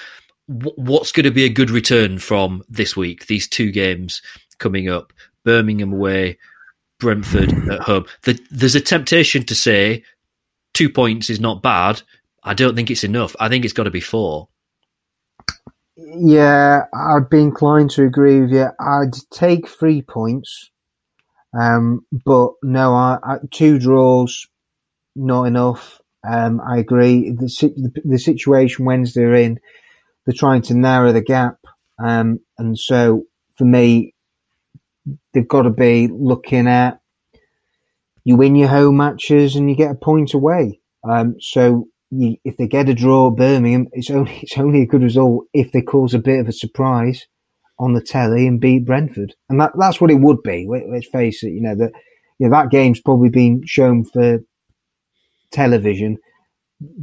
what's 0.47 1.11
going 1.11 1.25
to 1.25 1.31
be 1.31 1.45
a 1.45 1.49
good 1.49 1.69
return 1.69 2.19
from 2.19 2.63
this 2.69 2.95
week? 2.95 3.27
These 3.27 3.47
two 3.47 3.71
games 3.71 4.21
coming 4.57 4.89
up: 4.89 5.13
Birmingham 5.43 5.93
away, 5.93 6.37
Brentford 6.99 7.51
at 7.69 7.81
home. 7.81 8.05
The, 8.23 8.39
there's 8.51 8.75
a 8.75 8.81
temptation 8.81 9.43
to 9.45 9.55
say 9.55 10.03
two 10.73 10.89
points 10.89 11.29
is 11.29 11.39
not 11.39 11.61
bad. 11.61 12.01
I 12.43 12.53
don't 12.53 12.75
think 12.75 12.89
it's 12.89 13.03
enough. 13.03 13.35
I 13.39 13.49
think 13.49 13.65
it's 13.65 13.73
got 13.73 13.83
to 13.83 13.91
be 13.91 14.01
four. 14.01 14.47
Yeah, 15.97 16.85
I'd 16.93 17.29
be 17.29 17.41
inclined 17.41 17.91
to 17.91 18.03
agree 18.03 18.41
with 18.41 18.51
you. 18.51 18.67
I'd 18.79 19.13
take 19.31 19.67
three 19.67 20.01
points, 20.01 20.71
um, 21.59 22.05
but 22.25 22.53
no, 22.63 22.93
I, 22.93 23.19
I, 23.23 23.37
two 23.51 23.77
draws, 23.77 24.47
not 25.15 25.43
enough. 25.43 26.01
Um, 26.29 26.61
I 26.61 26.77
agree. 26.77 27.31
The, 27.31 28.01
the, 28.05 28.19
situation 28.19 28.85
Wednesday 28.85 29.23
are 29.23 29.35
in, 29.35 29.59
they're 30.25 30.35
trying 30.37 30.61
to 30.63 30.75
narrow 30.75 31.11
the 31.11 31.21
gap, 31.21 31.57
um, 32.03 32.39
and 32.57 32.77
so 32.77 33.23
for 33.57 33.65
me, 33.65 34.13
they've 35.33 35.47
got 35.47 35.63
to 35.63 35.71
be 35.71 36.07
looking 36.07 36.67
at 36.67 37.01
you 38.23 38.35
win 38.35 38.55
your 38.55 38.69
home 38.69 38.97
matches 38.97 39.55
and 39.55 39.69
you 39.69 39.75
get 39.75 39.91
a 39.91 39.95
point 39.95 40.33
away. 40.33 40.79
Um, 41.03 41.35
so 41.39 41.87
you, 42.11 42.37
if 42.43 42.57
they 42.57 42.67
get 42.67 42.89
a 42.89 42.93
draw 42.93 43.31
at 43.31 43.37
Birmingham, 43.37 43.87
it's 43.93 44.11
only 44.11 44.39
it's 44.41 44.57
only 44.57 44.83
a 44.83 44.87
good 44.87 45.03
result 45.03 45.45
if 45.53 45.71
they 45.71 45.81
cause 45.81 46.13
a 46.13 46.19
bit 46.19 46.39
of 46.39 46.47
a 46.47 46.53
surprise 46.53 47.27
on 47.79 47.93
the 47.93 48.01
telly 48.01 48.45
and 48.45 48.61
beat 48.61 48.85
Brentford, 48.85 49.33
and 49.49 49.59
that 49.59 49.71
that's 49.77 49.99
what 49.99 50.11
it 50.11 50.19
would 50.19 50.43
be. 50.43 50.67
Let's 50.69 51.07
face 51.07 51.43
it. 51.43 51.51
You 51.51 51.61
know 51.61 51.75
that 51.75 51.93
you 52.37 52.47
know, 52.47 52.51
that 52.51 52.69
game's 52.69 53.01
probably 53.01 53.29
been 53.29 53.63
shown 53.65 54.05
for 54.05 54.39
television 55.51 56.17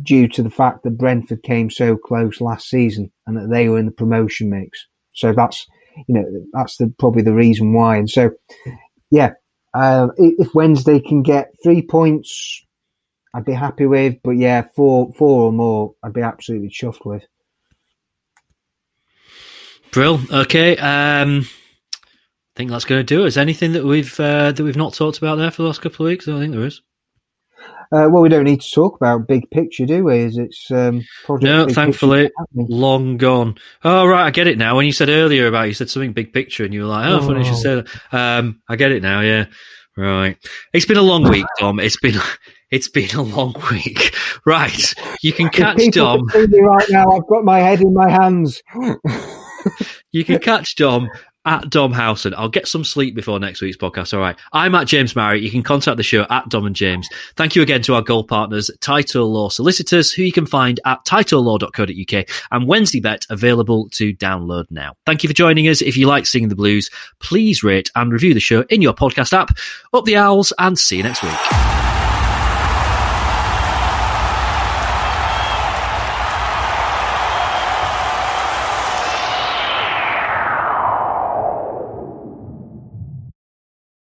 due 0.03 0.29
to 0.29 0.43
the 0.43 0.51
fact 0.51 0.83
that 0.83 0.99
Brentford 0.99 1.43
came 1.43 1.71
so 1.71 1.97
close 1.97 2.41
last 2.41 2.69
season 2.69 3.13
and 3.27 3.37
that 3.37 3.49
they 3.51 3.69
were 3.69 3.79
in 3.79 3.87
the 3.87 3.93
promotion 3.93 4.51
mix. 4.51 4.87
So 5.13 5.33
that's 5.33 5.67
you 6.07 6.15
know 6.15 6.25
that's 6.53 6.77
the 6.77 6.93
probably 6.99 7.23
the 7.23 7.35
reason 7.35 7.73
why. 7.73 7.97
And 7.97 8.11
so 8.11 8.31
yeah, 9.11 9.33
uh, 9.75 10.09
if 10.17 10.55
Wednesday 10.55 11.01
can 11.01 11.23
get 11.23 11.55
three 11.63 11.83
points, 11.83 12.65
I'd 13.35 13.45
be 13.45 13.53
happy 13.53 13.87
with. 13.87 14.17
But 14.23 14.33
yeah, 14.33 14.67
four 14.75 15.13
four 15.17 15.43
or 15.47 15.53
more, 15.53 15.95
I'd 16.03 16.13
be 16.13 16.23
absolutely 16.23 16.71
chuffed 16.71 17.05
with. 17.05 17.25
Brill. 19.91 20.21
Okay. 20.31 20.77
Um, 20.77 21.47
I 21.47 22.57
think 22.57 22.71
that's 22.71 22.85
going 22.85 23.01
to 23.01 23.05
do. 23.05 23.25
Is 23.25 23.39
anything 23.39 23.73
that 23.73 23.85
we've 23.85 24.19
uh, 24.19 24.53
that 24.53 24.63
we've 24.63 24.77
not 24.77 24.95
talked 24.95 25.19
about 25.19 25.37
there 25.37 25.51
for 25.51 25.63
the 25.63 25.69
last 25.69 25.81
couple 25.81 26.07
of 26.07 26.11
weeks? 26.11 26.27
I 26.27 26.33
don't 26.33 26.41
think 26.41 26.53
there 26.53 26.67
is. 26.67 26.83
Uh, 27.91 28.09
well, 28.11 28.23
we 28.23 28.29
don't 28.29 28.45
need 28.45 28.61
to 28.61 28.71
talk 28.71 28.97
about 28.97 29.27
big 29.27 29.51
picture, 29.51 29.87
do 29.87 30.05
we? 30.05 30.19
Is 30.19 30.37
it's 30.37 30.71
um, 30.71 31.03
project? 31.25 31.45
No, 31.45 31.69
thankfully, 31.69 32.31
long 32.55 33.17
gone. 33.17 33.57
Oh, 33.83 34.07
right, 34.07 34.27
I 34.27 34.31
get 34.31 34.47
it 34.47 34.59
now. 34.59 34.77
When 34.77 34.85
you 34.85 34.93
said 34.93 35.09
earlier 35.09 35.47
about 35.47 35.69
you 35.69 35.75
said 35.75 35.89
something 35.89 36.13
big 36.13 36.33
picture, 36.35 36.65
and 36.65 36.75
you 36.75 36.83
were 36.83 36.89
like, 36.89 37.07
"Oh, 37.09 37.21
oh. 37.21 37.27
funny 37.27 37.49
you 37.49 37.55
said 37.55 37.87
that." 37.87 38.15
Um, 38.15 38.61
I 38.69 38.77
get 38.77 38.93
it 38.93 39.03
now. 39.03 39.21
Yeah, 39.21 39.47
right. 39.97 40.37
It's 40.75 40.85
been 40.85 40.99
a 40.99 41.03
long 41.03 41.29
week, 41.31 41.47
Dom. 41.59 41.81
It's 41.81 41.99
been 41.99 42.21
it's 42.71 42.89
been 42.89 43.17
a 43.17 43.23
long 43.23 43.55
week. 43.71 44.15
Right, 44.45 44.95
you 45.23 45.33
can 45.33 45.49
catch 45.49 45.81
Dom 45.93 46.27
right 46.35 46.87
now. 46.91 47.11
I've 47.11 47.27
got 47.27 47.45
my 47.45 47.61
head 47.61 47.81
in 47.81 47.95
my 47.95 48.11
hands. 48.11 48.63
you 50.13 50.25
can 50.25 50.39
catch 50.41 50.77
Dom 50.77 51.09
at 51.49 51.71
Dom 51.71 51.93
Howson. 51.93 52.35
I'll 52.37 52.51
get 52.51 52.69
some 52.69 52.85
sleep 52.85 53.15
before 53.15 53.41
next 53.41 53.63
week's 53.63 53.77
podcast. 53.77 54.13
All 54.13 54.21
right. 54.21 54.37
I'm 54.53 54.75
at 54.75 54.87
James 54.87 55.17
Murray. 55.17 55.41
You 55.41 55.51
can 55.51 55.63
contact 55.63 55.97
the 55.97 56.03
show 56.03 56.27
at 56.29 56.49
Dom 56.51 56.67
and 56.67 56.77
James. 56.77 57.09
Thank 57.37 57.57
you 57.57 57.63
again 57.63 57.81
to 57.83 57.95
our 57.95 58.03
gold 58.03 58.29
partners, 58.29 58.71
Title 58.81 59.33
Law 59.33 59.49
Solicitors, 59.49 60.13
who 60.13 60.23
you 60.23 60.33
can 60.33 60.45
find 60.45 60.79
at 60.85 61.05
titlelaw.co.uk 61.07 62.29
and 62.53 62.69
Wednesday 62.69 63.01
Bet 63.01 63.27
available 63.31 63.89
to 63.91 64.13
download 64.15 64.67
now. 64.71 64.95
Thank 65.07 65.25
you 65.25 65.29
for 65.29 65.35
joining 65.35 65.69
us. 65.69 65.81
If 65.81 65.97
you 65.97 66.07
like 66.07 66.27
singing 66.27 66.51
the 66.51 66.57
blues, 66.57 66.91
please 67.19 67.65
rate 67.65 67.91
and 67.97 68.13
review 68.13 68.35
the 68.35 68.41
show 68.41 68.63
in 68.69 68.83
your 68.83 68.93
podcast 68.93 69.33
app. 69.33 69.57
Up 69.95 70.05
the 70.05 70.17
owls 70.17 70.53
and 70.59 70.79
see 70.79 70.99
you 70.99 71.03
next 71.03 71.23
week. 71.23 71.88